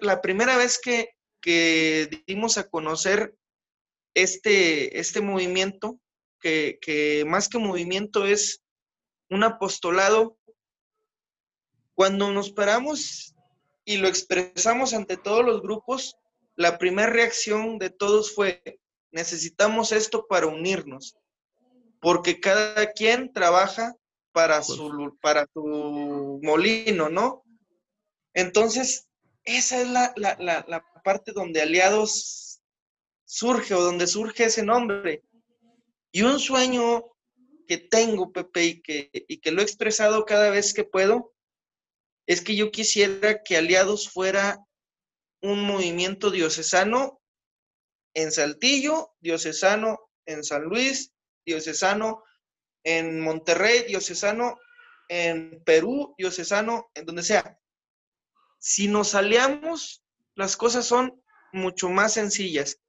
la 0.00 0.20
primera 0.20 0.56
vez 0.56 0.78
que, 0.78 1.14
dimos 2.26 2.58
a 2.58 2.68
conocer 2.68 3.34
este, 4.14 4.98
este 4.98 5.20
movimiento, 5.20 5.98
que, 6.40 7.24
más 7.26 7.48
que 7.48 7.58
movimiento 7.58 8.26
es 8.26 8.62
un 9.28 9.44
apostolado, 9.44 10.36
cuando 11.94 12.30
nos 12.32 12.50
paramos 12.50 13.34
y 13.84 13.98
lo 13.98 14.08
expresamos 14.08 14.94
ante 14.94 15.16
todos 15.16 15.44
los 15.44 15.60
grupos, 15.62 16.16
la 16.56 16.78
primera 16.78 17.10
reacción 17.10 17.78
de 17.78 17.90
todos 17.90 18.34
fue, 18.34 18.62
necesitamos 19.12 19.92
esto 19.92 20.26
para 20.26 20.46
unirnos, 20.46 21.16
porque 22.00 22.40
cada 22.40 22.92
quien 22.92 23.32
trabaja 23.32 23.94
para 24.32 24.62
su, 24.62 25.16
para 25.20 25.46
su 25.52 26.40
molino, 26.42 27.08
¿no? 27.08 27.44
Entonces, 28.34 29.08
esa 29.44 29.80
es 29.80 29.88
la, 29.88 30.84
parte 31.02 31.32
donde 31.32 31.62
Aliados 31.62 32.60
surge 33.24 33.74
o 33.74 33.80
donde 33.80 34.06
surge 34.06 34.44
ese 34.44 34.62
nombre. 34.62 35.22
Y 36.12 36.22
un 36.22 36.38
sueño 36.38 37.04
que 37.66 37.78
tengo, 37.78 38.32
Pepe, 38.32 38.64
y 38.64 38.82
que, 38.82 39.10
y 39.12 39.38
que 39.38 39.50
lo 39.50 39.60
he 39.60 39.64
expresado 39.64 40.24
cada 40.24 40.50
vez 40.50 40.74
que 40.74 40.84
puedo, 40.84 41.32
es 42.26 42.42
que 42.42 42.54
yo 42.54 42.70
quisiera 42.70 43.42
que 43.42 43.56
Aliados 43.56 44.08
fuera 44.08 44.64
un 45.42 45.64
movimiento 45.64 46.30
diocesano 46.30 47.20
en 48.14 48.30
Saltillo, 48.32 49.14
diocesano 49.20 50.10
en 50.26 50.44
San 50.44 50.64
Luis, 50.64 51.12
diocesano 51.46 52.22
en 52.84 53.20
Monterrey, 53.20 53.84
diocesano 53.86 54.58
en 55.08 55.62
Perú, 55.64 56.14
diocesano 56.16 56.90
en 56.94 57.06
donde 57.06 57.22
sea. 57.22 57.58
Si 58.58 58.88
nos 58.88 59.14
aliamos, 59.14 60.04
las 60.34 60.56
cosas 60.56 60.86
son 60.86 61.22
mucho 61.52 61.88
más 61.88 62.14
sencillas. 62.14 62.80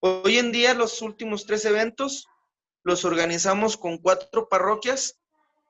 Hoy 0.00 0.38
en 0.38 0.50
día 0.50 0.74
los 0.74 1.00
últimos 1.02 1.46
tres 1.46 1.64
eventos 1.64 2.26
los 2.82 3.04
organizamos 3.04 3.76
con 3.76 3.98
cuatro 3.98 4.48
parroquias 4.48 5.20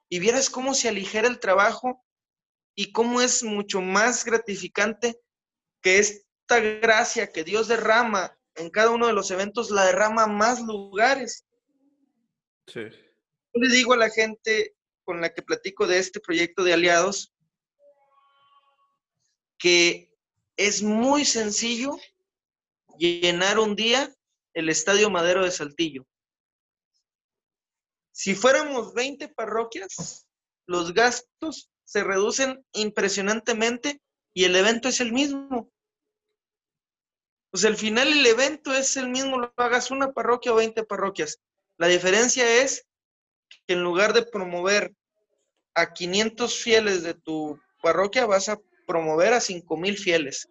y 0.08 0.18
vieras 0.18 0.48
cómo 0.48 0.74
se 0.74 0.88
aligera 0.88 1.28
el 1.28 1.40
trabajo 1.40 2.02
y 2.74 2.92
cómo 2.92 3.20
es 3.20 3.42
mucho 3.42 3.80
más 3.80 4.24
gratificante 4.24 5.20
que 5.82 5.98
esta 5.98 6.60
gracia 6.60 7.30
que 7.30 7.44
Dios 7.44 7.68
derrama 7.68 8.38
en 8.54 8.70
cada 8.70 8.90
uno 8.90 9.06
de 9.06 9.12
los 9.12 9.30
eventos, 9.30 9.70
la 9.70 9.84
derrama 9.84 10.24
a 10.24 10.26
más 10.28 10.60
lugares. 10.60 11.46
Sí. 12.66 12.82
Yo 13.54 13.60
le 13.60 13.74
digo 13.74 13.92
a 13.92 13.98
la 13.98 14.10
gente 14.10 14.74
con 15.04 15.20
la 15.20 15.34
que 15.34 15.42
platico 15.42 15.86
de 15.86 15.98
este 15.98 16.20
proyecto 16.20 16.64
de 16.64 16.72
aliados 16.72 17.32
que 19.58 20.10
es 20.56 20.82
muy 20.82 21.24
sencillo 21.24 21.96
llenar 22.98 23.58
un 23.58 23.76
día 23.76 24.12
el 24.54 24.68
Estadio 24.68 25.10
Madero 25.10 25.44
de 25.44 25.50
Saltillo. 25.50 26.06
Si 28.12 28.34
fuéramos 28.34 28.92
20 28.94 29.28
parroquias, 29.28 30.26
los 30.66 30.92
gastos 30.94 31.70
se 31.84 32.04
reducen 32.04 32.64
impresionantemente 32.72 34.00
y 34.34 34.44
el 34.44 34.56
evento 34.56 34.88
es 34.88 35.00
el 35.00 35.12
mismo. 35.12 35.70
Pues 37.50 37.64
al 37.64 37.76
final 37.76 38.08
el 38.08 38.26
evento 38.26 38.72
es 38.72 38.96
el 38.96 39.10
mismo, 39.10 39.38
lo 39.38 39.52
hagas 39.56 39.90
una 39.90 40.12
parroquia 40.12 40.52
o 40.52 40.56
20 40.56 40.84
parroquias. 40.84 41.38
La 41.78 41.86
diferencia 41.86 42.62
es 42.62 42.86
que 43.66 43.74
en 43.74 43.82
lugar 43.82 44.12
de 44.12 44.22
promover 44.22 44.92
a 45.74 45.92
500 45.92 46.54
fieles 46.54 47.02
de 47.02 47.14
tu 47.14 47.58
parroquia, 47.82 48.26
vas 48.26 48.48
a 48.48 48.58
promover 48.86 49.32
a 49.32 49.40
5000 49.40 49.96
fieles. 49.96 50.48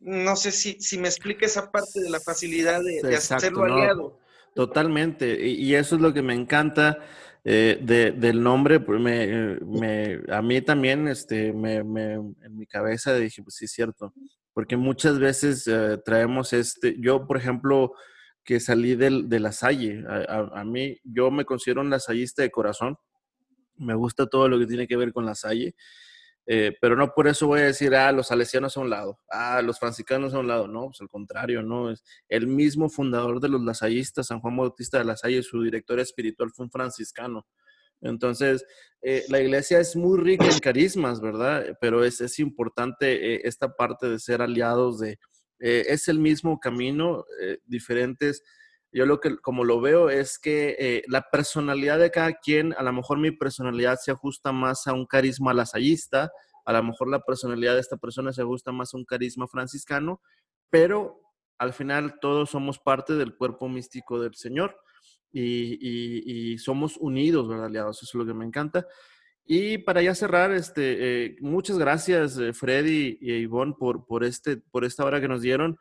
No 0.00 0.34
sé 0.34 0.50
si, 0.50 0.80
si 0.80 0.98
me 0.98 1.08
explica 1.08 1.46
esa 1.46 1.70
parte 1.70 2.00
de 2.00 2.10
la 2.10 2.20
facilidad 2.20 2.80
de, 2.82 3.14
hacerlo 3.14 3.64
aliado. 3.64 4.18
totalmente, 4.54 5.46
y, 5.46 5.74
eso 5.74 5.94
es 5.94 6.02
lo 6.02 6.12
que 6.12 6.22
me 6.22 6.34
encanta 6.34 6.98
eh, 7.44 7.78
del 7.80 8.42
nombre. 8.42 8.80
Pues 8.80 9.00
me, 9.00 10.20
a 10.28 10.42
mí 10.42 10.60
también, 10.62 11.06
este, 11.06 11.52
me, 11.52 11.76
en 11.76 12.56
mi 12.56 12.66
cabeza 12.66 13.14
dije, 13.14 13.42
pues 13.42 13.54
sí, 13.54 13.66
es 13.66 13.72
cierto, 13.72 14.12
porque 14.52 14.76
muchas 14.76 15.20
veces 15.20 15.68
eh, 15.68 15.98
traemos 16.04 16.52
este, 16.52 16.96
yo, 16.98 17.26
por 17.26 17.36
ejemplo, 17.36 17.94
que 18.44 18.60
salí 18.60 18.96
del, 18.96 19.28
de 19.28 19.40
la 19.40 19.52
Salle, 19.52 20.04
a, 20.08 20.64
mí, 20.64 20.98
yo 21.04 21.30
me 21.30 21.44
considero 21.44 21.80
un 21.80 21.90
lasallista 21.90 22.42
de 22.42 22.50
corazón, 22.50 22.96
me 23.76 23.94
gusta 23.94 24.26
todo 24.26 24.48
lo 24.48 24.58
que 24.58 24.66
tiene 24.66 24.86
que 24.86 24.96
ver 24.96 25.12
con 25.12 25.24
la 25.24 25.34
Salle 25.34 25.74
eh, 26.46 26.76
pero 26.80 26.96
no 26.96 27.12
por 27.14 27.28
eso 27.28 27.46
voy 27.46 27.60
a 27.60 27.64
decir, 27.64 27.94
ah, 27.94 28.10
los 28.10 28.28
salesianos 28.28 28.76
a 28.76 28.80
un 28.80 28.90
lado, 28.90 29.20
ah, 29.30 29.62
los 29.62 29.78
franciscanos 29.78 30.34
a 30.34 30.40
un 30.40 30.48
lado, 30.48 30.66
no, 30.66 30.86
pues 30.86 31.00
al 31.00 31.08
contrario, 31.08 31.62
no, 31.62 31.90
es 31.90 32.02
el 32.28 32.48
mismo 32.48 32.88
fundador 32.88 33.40
de 33.40 33.48
los 33.48 33.62
lasallistas, 33.62 34.26
San 34.26 34.40
Juan 34.40 34.56
Bautista 34.56 34.98
de 34.98 35.04
la 35.04 35.16
Salle, 35.16 35.42
su 35.42 35.62
director 35.62 36.00
espiritual 36.00 36.50
fue 36.50 36.64
un 36.64 36.70
franciscano. 36.70 37.46
Entonces, 38.00 38.64
eh, 39.02 39.24
la 39.28 39.40
iglesia 39.40 39.78
es 39.78 39.94
muy 39.94 40.18
rica 40.18 40.46
en 40.46 40.58
carismas, 40.58 41.20
¿verdad? 41.20 41.78
Pero 41.80 42.04
es, 42.04 42.20
es 42.20 42.40
importante 42.40 43.34
eh, 43.36 43.42
esta 43.44 43.76
parte 43.76 44.08
de 44.08 44.18
ser 44.18 44.42
aliados 44.42 44.98
de, 44.98 45.20
es 45.64 46.08
el 46.08 46.18
mismo 46.18 46.58
camino, 46.58 47.24
diferentes 47.64 48.42
yo 48.92 49.06
lo 49.06 49.20
que, 49.20 49.38
como 49.38 49.64
lo 49.64 49.80
veo, 49.80 50.10
es 50.10 50.38
que 50.38 50.76
eh, 50.78 51.02
la 51.08 51.30
personalidad 51.30 51.98
de 51.98 52.10
cada 52.10 52.34
quien, 52.34 52.74
a 52.76 52.82
lo 52.82 52.92
mejor 52.92 53.18
mi 53.18 53.30
personalidad 53.30 53.98
se 53.98 54.10
ajusta 54.10 54.52
más 54.52 54.86
a 54.86 54.92
un 54.92 55.06
carisma 55.06 55.54
lasallista, 55.54 56.30
a 56.66 56.72
lo 56.74 56.82
mejor 56.82 57.08
la 57.08 57.20
personalidad 57.20 57.74
de 57.74 57.80
esta 57.80 57.96
persona 57.96 58.34
se 58.34 58.42
ajusta 58.42 58.70
más 58.70 58.92
a 58.92 58.98
un 58.98 59.06
carisma 59.06 59.48
franciscano, 59.48 60.20
pero 60.68 61.22
al 61.58 61.72
final 61.72 62.18
todos 62.20 62.50
somos 62.50 62.78
parte 62.78 63.14
del 63.14 63.34
cuerpo 63.34 63.66
místico 63.66 64.20
del 64.20 64.34
Señor 64.34 64.76
y, 65.32 66.58
somos 66.58 66.98
unidos, 66.98 67.48
¿verdad, 67.48 67.66
aliados? 67.66 68.02
Eso 68.02 68.18
es 68.18 68.26
lo 68.26 68.26
que 68.26 68.38
me 68.38 68.44
encanta. 68.44 68.86
Y 69.44 69.78
para 69.78 70.02
ya 70.02 70.14
cerrar, 70.14 70.52
este, 70.52 71.26
eh, 71.26 71.36
muchas 71.40 71.78
gracias, 71.78 72.38
eh, 72.38 72.52
Freddy 72.52 73.18
y 73.20 73.32
Ivonne, 73.32 73.74
por, 73.78 74.06
por, 74.06 74.24
este, 74.24 74.56
por 74.56 74.84
esta 74.84 75.04
hora 75.04 75.20
que 75.20 75.28
nos 75.28 75.42
dieron 75.42 75.78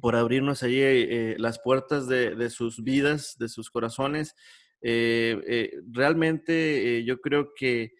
por 0.00 0.16
abrirnos 0.16 0.62
allí 0.62 0.80
eh, 0.80 1.36
las 1.38 1.60
puertas 1.60 2.08
de, 2.08 2.48
sus 2.48 2.82
vidas, 2.82 3.36
de 3.38 3.50
sus 3.50 3.70
corazones. 3.70 4.34
Realmente 4.80 7.04
yo 7.04 7.20
creo 7.20 7.52
que 7.54 7.92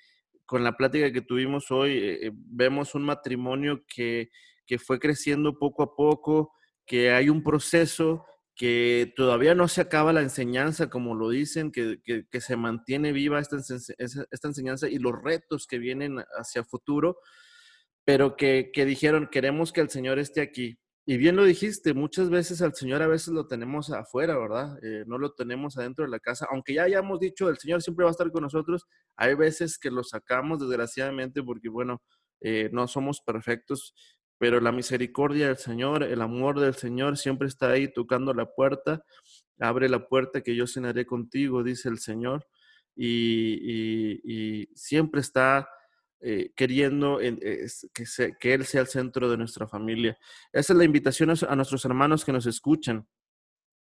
con 0.47 0.65
la 0.65 0.75
plática 0.75 1.13
que 1.13 1.21
tuvimos 1.21 1.71
hoy, 1.71 2.33
vemos 2.33 2.95
un 2.95 3.05
matrimonio 3.05 3.85
que, 3.87 4.31
fue 4.79 4.99
creciendo 4.99 5.59
poco 5.59 5.83
a 5.83 5.95
poco, 5.95 6.55
que 6.87 7.11
hay 7.11 7.29
un 7.29 7.43
proceso, 7.43 8.25
que 8.63 9.13
todavía 9.17 9.57
no 9.57 9.67
se 9.67 9.81
acaba 9.81 10.13
la 10.13 10.23
enseñanza, 10.23 10.89
como 10.89 11.17
lo 11.17 11.31
dicen, 11.31 11.73
que, 11.73 11.99
se 12.41 12.57
mantiene 12.57 13.11
viva 13.11 13.41
esta, 13.41 13.57
esta, 13.57 14.49
enseñanza 14.49 14.89
y 14.89 14.99
los 15.01 15.21
retos 15.21 15.67
que 15.67 15.79
vienen 15.79 16.19
hacia 16.39 16.63
futuro, 16.63 17.19
pero 18.05 18.37
que, 18.37 18.71
que 18.73 18.85
dijeron, 18.85 19.29
queremos 19.33 19.73
que 19.73 19.81
el 19.81 19.91
Señor 19.91 20.21
esté 20.21 20.43
aquí, 20.43 20.79
y 21.05 21.17
bien 21.17 21.35
lo 21.35 21.43
dijiste, 21.43 21.93
muchas 21.93 22.31
veces 22.31 22.63
al 22.63 22.73
Señor 22.77 23.03
a 23.03 23.09
veces 23.09 23.35
lo 23.35 23.49
tenemos 23.49 23.91
afuera, 23.91 24.39
¿verdad? 24.39 24.79
Eh, 24.85 25.03
no 25.09 25.19
lo 25.19 25.33
tenemos 25.33 25.77
adentro 25.77 26.05
de 26.05 26.11
la 26.13 26.21
casa. 26.21 26.47
Aunque 26.49 26.75
ya 26.75 26.85
hayamos 26.85 27.19
dicho, 27.19 27.49
el 27.49 27.59
Señor 27.59 27.83
siempre 27.83 28.05
va 28.05 28.11
a 28.11 28.13
estar 28.13 28.31
con 28.31 28.45
nosotros, 28.45 28.87
hay 29.17 29.35
veces 29.35 29.77
que 29.77 29.91
lo 29.91 30.05
sacamos 30.05 30.61
desgraciadamente 30.61 31.43
porque, 31.43 31.69
bueno, 31.69 32.01
eh, 32.41 32.71
no 32.73 32.87
somos 32.87 33.23
perfectos, 33.27 33.93
pero 34.43 34.59
la 34.59 34.73
misericordia 34.73 35.47
del 35.47 35.57
Señor, 35.57 36.03
el 36.03 36.21
amor 36.21 36.59
del 36.59 36.75
Señor 36.75 37.17
siempre 37.17 37.47
está 37.47 37.71
ahí 37.71 37.87
tocando 37.87 38.35
la 38.35 38.53
puerta. 38.53 39.05
Abre 39.61 39.89
la 39.89 40.09
puerta 40.09 40.41
que 40.41 40.57
yo 40.57 40.67
cenaré 40.67 41.07
contigo, 41.07 41.63
dice 41.63 41.89
el 41.89 42.01
Señor. 42.01 42.49
y 42.97 44.67
siempre 44.75 45.21
está 45.21 45.69
eh, 46.25 46.53
queriendo 46.57 47.19
que, 47.19 48.07
que, 48.41 48.55
Él 48.55 48.65
sea 48.65 48.81
el 48.81 48.89
centro 48.89 49.31
de 49.31 49.37
nuestra 49.37 49.69
familia. 49.69 50.19
Esa 50.53 50.73
es 50.73 50.77
la 50.77 50.85
invitación 50.85 51.31
a, 51.31 51.57
nuestros 51.57 51.85
hermanos 51.85 52.25
que 52.25 52.33
nos 52.33 52.47
escuchan, 52.47 53.09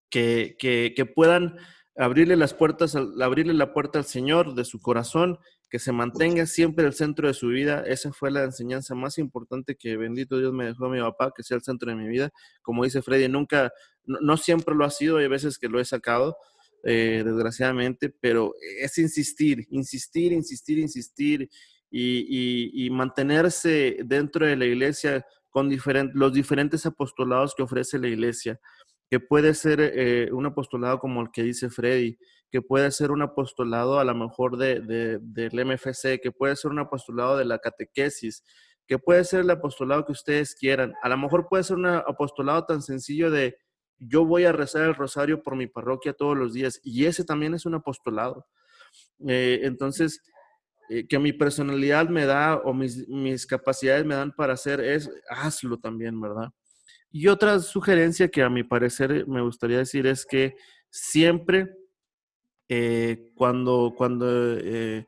que, 0.09 0.55
que, 0.59 1.05
puedan 1.05 1.57
abrirle 1.95 2.35
las 2.35 2.55
puertas, 2.55 2.95
abrirle 2.95 3.53
la 3.53 3.73
puerta 3.73 3.99
al 3.99 4.05
Señor 4.05 4.55
de 4.55 4.65
su 4.65 4.79
corazón, 4.79 5.37
que 5.69 5.79
se 5.79 5.91
mantenga 5.91 6.45
siempre 6.45 6.85
el 6.85 6.93
centro 6.93 7.27
de 7.27 7.33
su 7.33 7.47
vida. 7.49 7.83
Esa 7.85 8.11
fue 8.13 8.31
la 8.31 8.43
enseñanza 8.43 8.95
más 8.95 9.17
importante 9.17 9.75
que 9.75 9.97
bendito 9.97 10.37
Dios 10.37 10.53
me 10.53 10.65
dejó 10.65 10.89
mi 10.89 10.99
papá, 10.99 11.33
que 11.35 11.43
sea 11.43 11.57
el 11.57 11.63
centro 11.63 11.89
de 11.89 11.97
mi 11.97 12.07
vida. 12.07 12.31
Como 12.61 12.83
dice 12.83 13.01
Freddy, 13.01 13.27
nunca, 13.27 13.71
no, 14.05 14.37
siempre 14.37 14.75
lo 14.75 14.85
ha 14.85 14.89
sido, 14.89 15.17
hay 15.17 15.27
veces 15.27 15.57
que 15.57 15.67
lo 15.67 15.79
he 15.79 15.85
sacado, 15.85 16.37
eh, 16.83 17.23
desgraciadamente, 17.25 18.09
pero 18.09 18.53
es 18.79 18.97
insistir, 18.97 19.67
insistir, 19.69 20.31
insistir, 20.31 20.79
insistir 20.79 21.49
y, 21.89 22.89
mantenerse 22.91 23.97
dentro 24.05 24.45
de 24.45 24.55
la 24.55 24.65
iglesia 24.65 25.25
con 25.49 25.69
los 26.13 26.33
diferentes 26.33 26.85
apostolados 26.85 27.55
que 27.55 27.63
ofrece 27.63 27.99
la 27.99 28.07
iglesia, 28.07 28.59
que 29.09 29.19
puede 29.19 29.53
ser 29.53 29.79
eh, 29.81 30.29
un 30.31 30.45
apostolado 30.45 30.99
como 30.99 31.21
el 31.21 31.31
que 31.31 31.43
dice 31.43 31.69
Freddy, 31.69 32.17
que 32.57 32.63
puede 32.63 32.89
ser 32.89 33.11
un 33.11 33.21
apostolado 33.21 33.99
a 33.99 34.03
lo 34.03 34.15
mejor 34.15 34.57
de, 34.57 35.19
del 35.21 35.63
MFC, 35.63 36.19
que 36.19 36.31
puede 36.31 36.55
ser 36.55 36.71
un 36.71 36.79
apostolado 36.79 37.37
de 37.37 37.45
la 37.45 37.59
catequesis, 37.59 38.43
que 38.87 38.97
puede 38.97 39.23
ser 39.25 39.41
el 39.41 39.51
apostolado 39.51 40.03
que 40.07 40.11
ustedes 40.13 40.55
quieran. 40.55 40.95
A 41.03 41.09
lo 41.09 41.19
mejor 41.19 41.47
puede 41.47 41.63
ser 41.63 41.77
un 41.77 41.85
apostolado 41.85 42.65
tan 42.65 42.81
sencillo 42.81 43.29
de 43.29 43.59
yo 43.99 44.25
voy 44.25 44.45
a 44.45 44.53
rezar 44.53 44.85
el 44.85 44.95
rosario 44.95 45.43
por 45.43 45.55
mi 45.55 45.67
parroquia 45.67 46.13
todos 46.13 46.35
los 46.35 46.51
días 46.51 46.79
y 46.83 47.05
ese 47.05 47.23
también 47.23 47.53
es 47.53 47.67
un 47.67 47.75
apostolado. 47.75 48.47
Eh, 49.27 49.59
entonces, 49.61 50.23
eh, 50.89 51.07
que 51.07 51.19
mi 51.19 51.33
personalidad 51.33 52.09
me 52.09 52.25
da 52.25 52.55
o 52.55 52.73
mis, 52.73 53.07
mis, 53.07 53.45
capacidades 53.45 54.03
me 54.03 54.15
dan 54.15 54.31
para 54.31 54.53
hacer 54.53 54.79
es 54.79 55.11
hazlo 55.29 55.77
también, 55.77 56.19
¿verdad? 56.19 56.49
Y 57.11 57.27
otra 57.27 57.59
sugerencia 57.59 58.29
que 58.29 58.41
a 58.41 58.49
mi 58.49 58.63
parecer 58.63 59.27
me 59.27 59.43
gustaría 59.43 59.77
decir 59.77 60.07
es 60.07 60.25
que 60.25 60.55
siempre 60.89 61.67
eh, 62.69 63.31
cuando, 63.35 63.93
cuando 63.95 64.27
eh, 64.57 65.07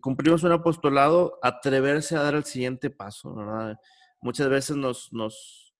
cumplimos 0.00 0.42
un 0.42 0.52
apostolado, 0.52 1.38
atreverse 1.42 2.16
a 2.16 2.22
dar 2.22 2.34
el 2.34 2.44
siguiente 2.44 2.90
paso, 2.90 3.34
¿verdad? 3.34 3.78
Muchas 4.20 4.48
veces 4.48 4.76
nos, 4.76 5.12
nos, 5.12 5.74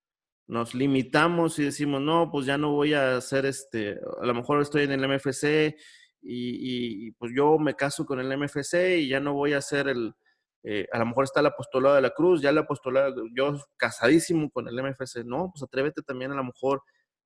nos 0.47 0.75
limitamos 0.75 1.59
y 1.59 1.65
decimos, 1.65 2.01
no, 2.01 2.31
pues 2.31 2.47
ya 2.47 2.57
no 2.57 2.73
voy 2.73 2.95
a 2.95 3.17
hacer 3.17 3.45
este, 3.45 3.99
a 4.21 4.25
lo 4.25 4.35
mejor 4.35 4.63
estoy 4.63 4.85
en 4.85 4.93
el 4.93 5.07
MFC 5.07 5.77
y, 6.23 7.13
pues 7.13 7.33
yo 7.35 7.59
me 7.59 7.75
caso 7.75 8.07
con 8.07 8.19
el 8.19 8.37
MFC 8.37 8.99
y 8.99 9.09
ya 9.09 9.21
no 9.21 9.35
voy 9.35 9.53
a 9.53 9.59
hacer 9.59 9.89
el, 9.89 10.15
eh, 10.63 10.87
a 10.93 10.99
lo 10.99 11.07
mejor 11.07 11.25
está 11.25 11.41
el 11.41 11.47
apostolado 11.47 11.97
de 11.97 12.03
la 12.03 12.11
cruz, 12.11 12.41
ya 12.41 12.51
el 12.51 12.59
apostolado, 12.59 13.25
yo 13.35 13.59
casadísimo 13.77 14.51
con 14.51 14.69
el 14.69 14.83
MFC, 14.83 15.25
no, 15.25 15.51
pues 15.53 15.63
atrévete 15.63 16.03
también 16.03 16.33
a 16.33 16.37
lo 16.37 16.45
mejor, 16.45 16.83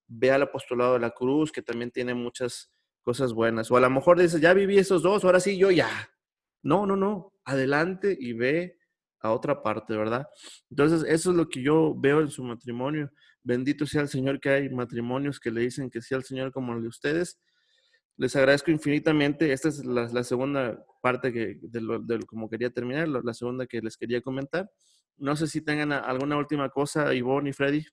ve 0.09 0.30
al 0.30 0.43
apostolado 0.43 0.94
de 0.94 1.01
la 1.01 1.10
cruz, 1.10 1.52
que 1.52 1.62
también 1.62 1.90
tiene 1.90 2.14
muchas 2.14 2.72
cosas 3.02 3.32
buenas, 3.32 3.70
o 3.70 3.76
a 3.76 3.80
lo 3.80 3.90
mejor 3.90 4.18
dices, 4.18 4.40
ya 4.40 4.54
viví 4.54 4.78
esos 4.78 5.02
dos, 5.02 5.24
ahora 5.24 5.40
sí, 5.40 5.58
yo 5.58 5.70
ya. 5.70 5.88
No, 6.62 6.86
no, 6.86 6.96
no, 6.96 7.32
adelante 7.44 8.16
y 8.18 8.32
ve 8.32 8.78
a 9.20 9.32
otra 9.32 9.62
parte, 9.62 9.96
¿verdad? 9.96 10.26
Entonces, 10.70 11.04
eso 11.08 11.30
es 11.30 11.36
lo 11.36 11.48
que 11.48 11.62
yo 11.62 11.94
veo 11.96 12.20
en 12.20 12.30
su 12.30 12.42
matrimonio. 12.44 13.10
Bendito 13.42 13.86
sea 13.86 14.02
el 14.02 14.08
Señor 14.08 14.40
que 14.40 14.50
hay 14.50 14.68
matrimonios 14.68 15.40
que 15.40 15.50
le 15.50 15.62
dicen 15.62 15.90
que 15.90 16.00
sea 16.00 16.18
el 16.18 16.24
Señor 16.24 16.52
como 16.52 16.74
el 16.74 16.82
de 16.82 16.88
ustedes. 16.88 17.40
Les 18.16 18.34
agradezco 18.36 18.70
infinitamente. 18.70 19.52
Esta 19.52 19.68
es 19.68 19.84
la, 19.84 20.24
segunda 20.24 20.84
parte 21.00 21.32
que, 21.32 21.58
de, 21.60 21.80
lo, 21.80 22.00
como 22.26 22.48
quería 22.48 22.70
terminar, 22.70 23.08
la 23.08 23.34
segunda 23.34 23.66
que 23.66 23.80
les 23.80 23.96
quería 23.96 24.20
comentar. 24.20 24.70
No 25.16 25.36
sé 25.36 25.46
si 25.46 25.60
tengan 25.60 25.92
alguna 25.92 26.36
última 26.36 26.68
cosa, 26.68 27.12
Ivonne 27.14 27.50
y 27.50 27.52
Freddy. 27.52 27.84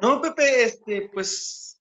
No, 0.00 0.20
Pepe, 0.20 0.64
este, 0.64 1.10
pues 1.12 1.73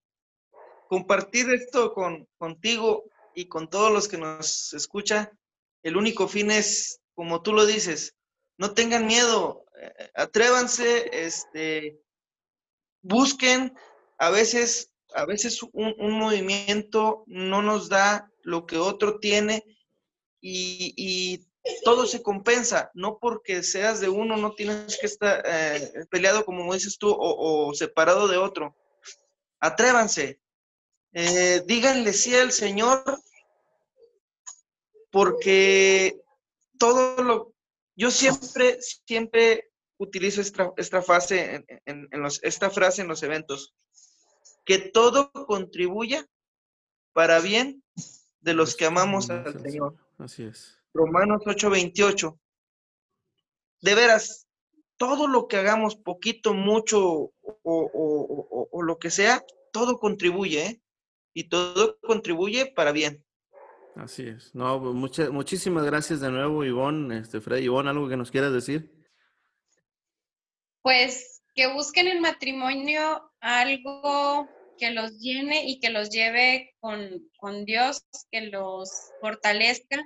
compartir 0.88 1.49
esto 1.53 1.93
con, 1.93 2.27
contigo 2.38 3.03
y 3.35 3.45
con 3.45 3.69
todos 3.69 3.91
los 3.91 4.07
que 4.07 4.18
nos 4.18 4.73
escuchan 4.73 5.30
el 5.84 5.97
único 5.97 6.27
fin 6.27 6.49
es, 6.49 7.01
como 7.14 7.43
tú 7.43 7.53
lo 7.53 7.65
dices, 7.65 8.15
no 8.57 8.73
tengan 8.73 9.05
miedo, 9.05 9.65
eh, 9.80 10.10
atrévanse, 10.15 11.10
este, 11.11 11.99
busquen, 13.01 13.73
a 14.18 14.30
veces, 14.30 14.91
a 15.14 15.26
veces 15.26 15.61
un, 15.61 16.18
movimiento 16.18 17.26
no 17.27 17.61
nos 17.61 17.89
da 17.89 18.31
lo 18.41 18.65
que 18.65 18.77
otro 18.77 19.19
tiene 19.19 19.64
y, 20.41 21.45
todo 21.85 22.05
se 22.05 22.22
compensa, 22.22 22.91
no 22.93 23.19
porque 23.19 23.64
seas 23.64 24.01
de 24.01 24.10
uno, 24.10 24.35
no 24.35 24.53
tienes 24.53 24.97
que 24.99 25.05
estar 25.05 25.43
eh, 25.45 26.05
peleado, 26.10 26.43
como 26.43 26.73
dices 26.73 26.97
tú, 26.97 27.15
o, 27.18 27.73
separado 27.73 28.27
de 28.27 28.35
otro. 28.35 28.76
Atrévanse, 29.61 30.41
eh, 31.14 31.64
díganle 31.65 32.14
sí 32.14 32.35
al 32.35 32.52
Señor 32.52 33.03
porque 35.11 36.19
todo 36.80 37.23
lo, 37.23 37.53
yo 37.95 38.10
siempre, 38.10 38.80
siempre 38.81 39.72
utilizo 39.98 40.41
esta, 40.41 40.73
esta 40.77 41.02
frase 41.02 41.64
en, 41.85 42.10
los, 42.14 42.44
esta 42.44 42.69
frase 42.69 43.03
en 43.03 43.07
los 43.07 43.22
eventos, 43.23 43.76
que 44.65 44.80
todo 44.80 45.31
contribuya 45.31 46.27
para 47.14 47.40
bien 47.40 47.84
de 48.41 48.53
los 48.53 48.76
que 48.76 48.85
amamos 48.85 49.30
al 49.30 49.61
Señor. 49.61 49.95
Así 50.18 50.44
es. 50.44 50.80
Romanos 50.94 51.41
8:28. 51.45 52.40
De 53.81 53.95
veras, 53.95 54.48
todo 54.98 55.27
lo 55.27 55.48
que 55.48 55.57
hagamos, 55.57 55.95
poquito, 55.95 56.53
mucho 56.53 57.34
o, 57.64 58.81
lo 58.81 58.99
que 58.99 59.11
sea, 59.11 59.44
todo 59.72 59.99
contribuye, 59.99 60.65
¿eh? 60.65 60.82
Y 61.34 61.45
todo 61.45 61.99
contribuye 62.01 62.68
para 62.68 62.91
bien. 62.91 63.23
Así 63.95 64.27
es. 64.27 64.53
No, 64.55 64.81
pues, 64.81 64.93
muchas, 64.95 65.30
muchísimas 65.30 65.85
gracias 65.85 66.19
de 66.19 66.31
nuevo, 66.31 66.64
Ivonne, 66.64 67.19
este, 67.19 67.41
Freddy. 67.41 67.65
Ivonne, 67.65 67.89
¿algo 67.89 68.10
que 68.10 68.18
nos 68.18 68.31
quieras 68.31 68.53
decir? 68.53 68.91
Pues 70.81 71.43
que 71.55 71.72
busquen 71.72 72.07
en 72.07 72.19
matrimonio 72.19 73.31
algo 73.39 74.49
que 74.77 74.91
los 74.91 75.19
llene 75.19 75.68
y 75.68 75.80
que 75.80 75.89
los 75.89 76.10
lleve 76.10 76.76
con, 76.80 77.30
con 77.38 77.65
Dios, 77.65 78.03
que 78.31 78.41
los 78.47 78.89
fortalezca. 79.22 80.03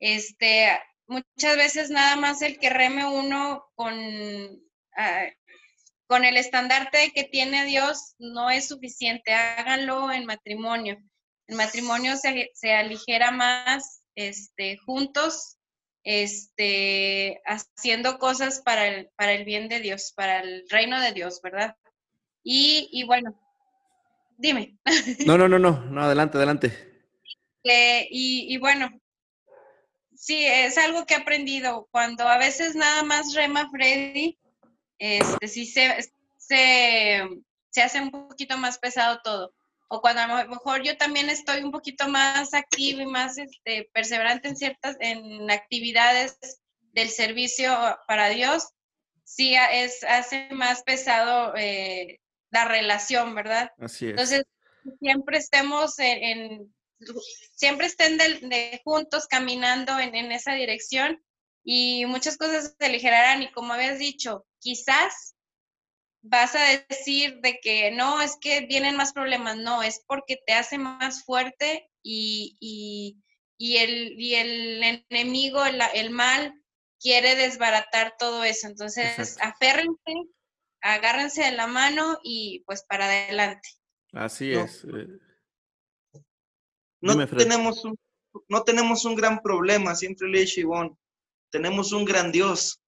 Este, 0.00 0.78
muchas 1.06 1.56
veces 1.56 1.90
nada 1.90 2.16
más 2.16 2.42
el 2.42 2.58
que 2.58 2.70
reme 2.70 3.06
uno 3.06 3.64
con, 3.74 3.94
ah, 4.96 5.24
con 6.08 6.24
el 6.24 6.36
estandarte 6.36 7.12
que 7.14 7.22
tiene 7.22 7.66
Dios 7.66 8.16
no 8.18 8.50
es 8.50 8.66
suficiente. 8.66 9.32
Háganlo 9.32 10.10
en 10.10 10.24
matrimonio 10.26 10.98
el 11.48 11.56
matrimonio 11.56 12.16
se, 12.16 12.50
se 12.54 12.72
aligera 12.72 13.30
más 13.30 14.02
este, 14.14 14.76
juntos, 14.76 15.56
este, 16.04 17.40
haciendo 17.44 18.18
cosas 18.18 18.60
para 18.60 18.86
el, 18.86 19.08
para 19.16 19.32
el 19.32 19.44
bien 19.44 19.68
de 19.68 19.80
Dios, 19.80 20.12
para 20.14 20.40
el 20.40 20.68
reino 20.68 21.00
de 21.00 21.12
Dios, 21.12 21.40
¿verdad? 21.42 21.74
Y, 22.44 22.88
y 22.92 23.04
bueno, 23.04 23.34
dime. 24.36 24.76
No, 25.26 25.38
no, 25.38 25.48
no, 25.48 25.58
no, 25.58 25.86
no, 25.86 26.02
adelante, 26.02 26.36
adelante. 26.36 26.72
y, 27.64 28.54
y, 28.54 28.56
bueno, 28.58 28.90
sí, 30.14 30.44
es 30.44 30.76
algo 30.76 31.06
que 31.06 31.14
he 31.14 31.16
aprendido. 31.18 31.88
Cuando 31.90 32.28
a 32.28 32.36
veces 32.36 32.74
nada 32.74 33.02
más 33.02 33.34
rema 33.34 33.70
Freddy, 33.70 34.38
este, 34.98 35.48
sí 35.48 35.66
se, 35.66 36.12
se, 36.36 37.22
se 37.70 37.82
hace 37.82 38.00
un 38.00 38.10
poquito 38.10 38.56
más 38.58 38.78
pesado 38.78 39.20
todo 39.22 39.54
o 39.88 40.00
cuando 40.00 40.22
a 40.22 40.44
lo 40.44 40.50
mejor 40.50 40.82
yo 40.82 40.96
también 40.96 41.30
estoy 41.30 41.62
un 41.62 41.72
poquito 41.72 42.08
más 42.08 42.52
activo 42.54 43.00
y 43.00 43.06
más 43.06 43.38
este, 43.38 43.90
perseverante 43.92 44.48
en 44.48 44.56
ciertas 44.56 44.96
en 45.00 45.50
actividades 45.50 46.38
del 46.92 47.08
servicio 47.08 47.74
para 48.06 48.28
Dios, 48.28 48.68
sí 49.24 49.54
es, 49.72 50.04
hace 50.04 50.48
más 50.52 50.82
pesado 50.82 51.54
eh, 51.56 52.20
la 52.50 52.66
relación, 52.66 53.34
¿verdad? 53.34 53.70
Así 53.78 54.06
es. 54.06 54.10
Entonces, 54.10 54.44
siempre 55.00 55.38
estemos 55.38 55.98
en, 55.98 56.74
siempre 57.54 57.86
estén 57.86 58.18
de, 58.18 58.80
juntos 58.84 59.26
caminando 59.26 59.98
en, 59.98 60.14
en, 60.14 60.32
esa 60.32 60.52
dirección 60.52 61.22
y 61.70 62.06
muchas 62.06 62.38
cosas 62.38 62.74
se 62.78 62.86
aligerarán 62.86 63.42
y 63.42 63.52
como 63.52 63.74
habías 63.74 63.98
dicho, 63.98 64.46
quizás 64.58 65.36
vas 66.22 66.54
a 66.54 66.82
decir 66.88 67.40
de 67.42 67.60
que 67.60 67.90
no, 67.90 68.22
es 68.22 68.38
que 68.40 68.62
vienen 68.62 68.96
más 68.96 69.12
problemas, 69.12 69.58
no, 69.58 69.82
es 69.82 70.02
porque 70.06 70.38
te 70.46 70.54
hace 70.54 70.78
más 70.78 71.26
fuerte 71.26 71.90
y, 72.02 72.56
y, 72.58 73.22
y 73.58 73.76
el, 73.76 74.18
y 74.18 74.34
el 74.36 75.02
enemigo, 75.10 75.62
el, 75.62 76.10
mal, 76.10 76.58
quiere 76.98 77.36
desbaratar 77.36 78.14
todo 78.18 78.44
eso. 78.44 78.66
Entonces, 78.66 79.36
aférrense, 79.42 80.14
agárrense 80.80 81.42
de 81.42 81.52
la 81.52 81.66
mano 81.66 82.18
y 82.24 82.62
pues 82.64 82.82
para 82.88 83.04
adelante. 83.04 83.68
Así 84.14 84.52
es. 84.52 84.86
Eh. 84.86 86.18
No, 87.02 87.26
tenemos 87.26 87.84
un, 87.84 87.94
no 88.48 88.62
tenemos 88.62 89.04
un 89.04 89.16
gran 89.16 89.42
problema, 89.42 89.94
siempre 89.94 90.30
le 90.30 90.38
he 90.38 90.40
dicho 90.40 90.62
Ivonne, 90.62 90.96
tenemos 91.50 91.92
un 91.92 92.04
gran 92.04 92.32
Dios. 92.32 92.80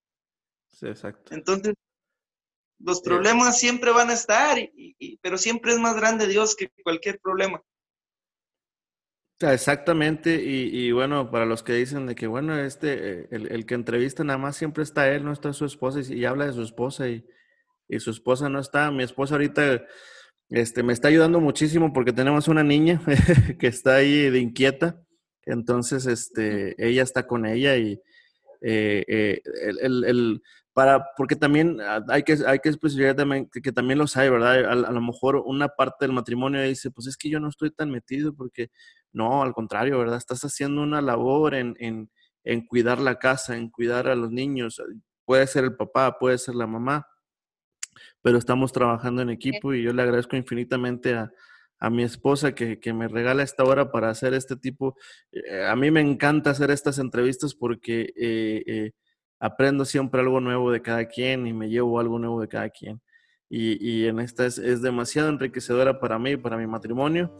Sí, 0.68 0.86
exacto. 0.86 1.34
Entonces, 1.34 1.74
los 2.78 3.02
problemas 3.02 3.58
siempre 3.58 3.90
van 3.90 4.10
a 4.10 4.14
estar, 4.14 4.58
pero 5.20 5.38
siempre 5.38 5.72
es 5.72 5.78
más 5.78 5.96
grande 5.96 6.26
Dios 6.26 6.56
que 6.56 6.70
cualquier 6.82 7.20
problema. 7.20 7.62
Exactamente, 9.42 10.34
y, 10.42 10.92
bueno, 10.92 11.30
para 11.30 11.46
los 11.46 11.62
que 11.62 11.72
dicen 11.72 12.06
de 12.06 12.14
que, 12.14 12.26
bueno, 12.26 12.58
este, 12.58 13.34
el, 13.34 13.64
que 13.64 13.74
entrevista 13.74 14.22
nada 14.22 14.38
más 14.38 14.56
siempre 14.56 14.82
está 14.82 15.10
él, 15.10 15.24
no 15.24 15.32
está 15.32 15.54
su 15.54 15.64
esposa, 15.64 16.00
y, 16.00 16.24
habla 16.26 16.46
de 16.46 16.52
su 16.52 16.62
esposa, 16.62 17.08
y, 17.08 17.24
su 17.98 18.10
esposa 18.10 18.50
no 18.50 18.60
está. 18.60 18.90
Mi 18.90 19.02
esposa 19.02 19.34
ahorita 19.34 19.82
este, 20.50 20.82
me 20.82 20.92
está 20.92 21.08
ayudando 21.08 21.40
muchísimo 21.40 21.92
porque 21.92 22.12
tenemos 22.12 22.48
una 22.48 22.62
niña 22.62 23.00
que 23.58 23.66
está 23.66 23.96
ahí 23.96 24.28
de 24.28 24.38
inquieta, 24.38 25.00
entonces 25.46 26.06
este, 26.06 26.74
ella 26.78 27.02
está 27.02 27.26
con 27.26 27.46
ella 27.46 27.76
y 27.78 28.00
eh, 28.60 29.04
eh, 29.06 29.42
el 29.82 30.42
para, 30.72 31.04
porque 31.16 31.34
también 31.34 31.78
hay 32.08 32.22
que, 32.22 32.38
hay 32.46 32.60
que 32.60 32.68
especificar 32.68 33.16
también 33.16 33.50
que, 33.50 33.72
también 33.72 33.98
los 33.98 34.16
hay, 34.16 34.30
¿verdad? 34.30 34.64
A, 34.70 34.92
lo 34.92 35.00
mejor 35.00 35.36
una 35.44 35.68
parte 35.68 36.04
del 36.04 36.12
matrimonio 36.12 36.62
dice, 36.62 36.90
pues 36.90 37.08
es 37.08 37.16
que 37.16 37.28
yo 37.28 37.40
no 37.40 37.48
estoy 37.48 37.70
tan 37.72 37.90
metido 37.90 38.34
porque, 38.34 38.70
no, 39.12 39.42
al 39.42 39.52
contrario, 39.52 39.98
¿verdad? 39.98 40.16
Estás 40.16 40.42
haciendo 40.44 40.82
una 40.82 41.02
labor 41.02 41.54
en, 41.54 41.76
en, 41.80 42.10
en 42.44 42.66
cuidar 42.66 43.00
la 43.00 43.18
casa, 43.18 43.56
en 43.56 43.68
cuidar 43.68 44.06
a 44.08 44.14
los 44.14 44.30
niños. 44.30 44.80
Puede 45.24 45.46
ser 45.48 45.64
el 45.64 45.76
papá, 45.76 46.18
puede 46.18 46.38
ser 46.38 46.54
la 46.54 46.68
mamá, 46.68 47.08
pero 48.22 48.38
estamos 48.38 48.72
trabajando 48.72 49.22
en 49.22 49.30
equipo 49.30 49.74
y 49.74 49.82
yo 49.82 49.92
le 49.92 50.02
agradezco 50.02 50.36
infinitamente 50.36 51.14
a, 51.14 51.32
a 51.80 51.88
mi 51.88 52.02
esposa 52.02 52.54
que, 52.54 52.78
que, 52.78 52.92
me 52.92 53.08
regala 53.08 53.42
esta 53.42 53.64
hora 53.64 53.90
para 53.90 54.10
hacer 54.10 54.34
este 54.34 54.54
tipo. 54.54 54.96
Eh, 55.32 55.64
a 55.64 55.74
mí 55.74 55.90
me 55.90 56.02
encanta 56.02 56.50
hacer 56.50 56.70
estas 56.70 56.98
entrevistas 56.98 57.54
porque 57.54 58.12
eh, 58.16 58.62
eh, 58.66 58.92
aprendo 59.40 59.86
siempre 59.86 60.20
algo 60.20 60.40
nuevo 60.40 60.70
de 60.70 60.82
cada 60.82 61.06
quien 61.06 61.46
y 61.46 61.54
me 61.54 61.70
llevo 61.70 61.98
algo 61.98 62.18
nuevo 62.18 62.40
de 62.40 62.48
cada 62.48 62.68
quien. 62.68 63.00
Y, 63.48 63.84
y 63.84 64.06
en 64.06 64.20
esta 64.20 64.46
es, 64.46 64.58
es, 64.58 64.82
demasiado 64.82 65.30
enriquecedora 65.30 65.98
para 65.98 66.18
mí, 66.18 66.32
y 66.32 66.36
para 66.36 66.56
mi 66.56 66.66
matrimonio. 66.66 67.34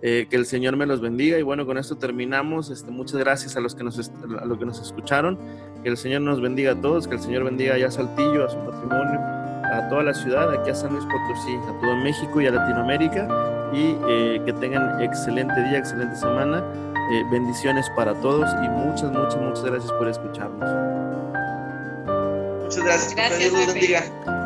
que 0.00 0.28
el 0.30 0.46
Señor 0.46 0.76
me 0.76 0.86
los 0.86 1.00
bendiga. 1.00 1.38
Y 1.38 1.42
bueno, 1.42 1.66
con 1.66 1.76
esto 1.76 1.96
terminamos. 1.96 2.70
Este, 2.70 2.90
muchas 2.90 3.18
gracias 3.20 3.54
a 3.56 3.60
los, 3.60 3.74
que 3.74 3.84
nos, 3.84 3.98
a 3.98 4.44
los 4.46 4.58
que 4.58 4.64
nos 4.64 4.80
escucharon. 4.80 5.38
Que 5.82 5.90
el 5.90 5.98
Señor 5.98 6.22
nos 6.22 6.40
bendiga 6.40 6.72
a 6.72 6.80
todos. 6.80 7.06
Que 7.06 7.16
el 7.16 7.20
Señor 7.20 7.44
bendiga 7.44 7.78
ya 7.78 7.88
a 7.88 7.90
Saltillo, 7.90 8.46
a 8.46 8.50
su 8.50 8.58
matrimonio, 8.58 9.20
a 9.20 9.86
toda 9.90 10.02
la 10.02 10.14
ciudad, 10.14 10.52
aquí 10.52 10.70
a 10.70 10.74
San 10.74 10.92
Luis 10.92 11.04
Potosí, 11.04 11.54
a 11.68 11.80
todo 11.80 11.96
México 11.98 12.40
y 12.40 12.46
a 12.46 12.50
Latinoamérica 12.50 13.53
y 13.72 13.96
eh, 14.08 14.42
que 14.44 14.52
tengan 14.54 15.00
excelente 15.00 15.54
día, 15.64 15.78
excelente 15.78 16.16
semana. 16.16 16.62
Eh, 17.12 17.22
bendiciones 17.30 17.90
para 17.96 18.14
todos 18.14 18.48
y 18.64 18.68
muchas, 18.68 19.10
muchas, 19.12 19.36
muchas 19.40 19.64
gracias 19.64 19.92
por 19.92 20.08
escucharnos. 20.08 20.70
Muchas 22.62 22.84
gracias. 22.84 23.14
gracias. 23.14 24.43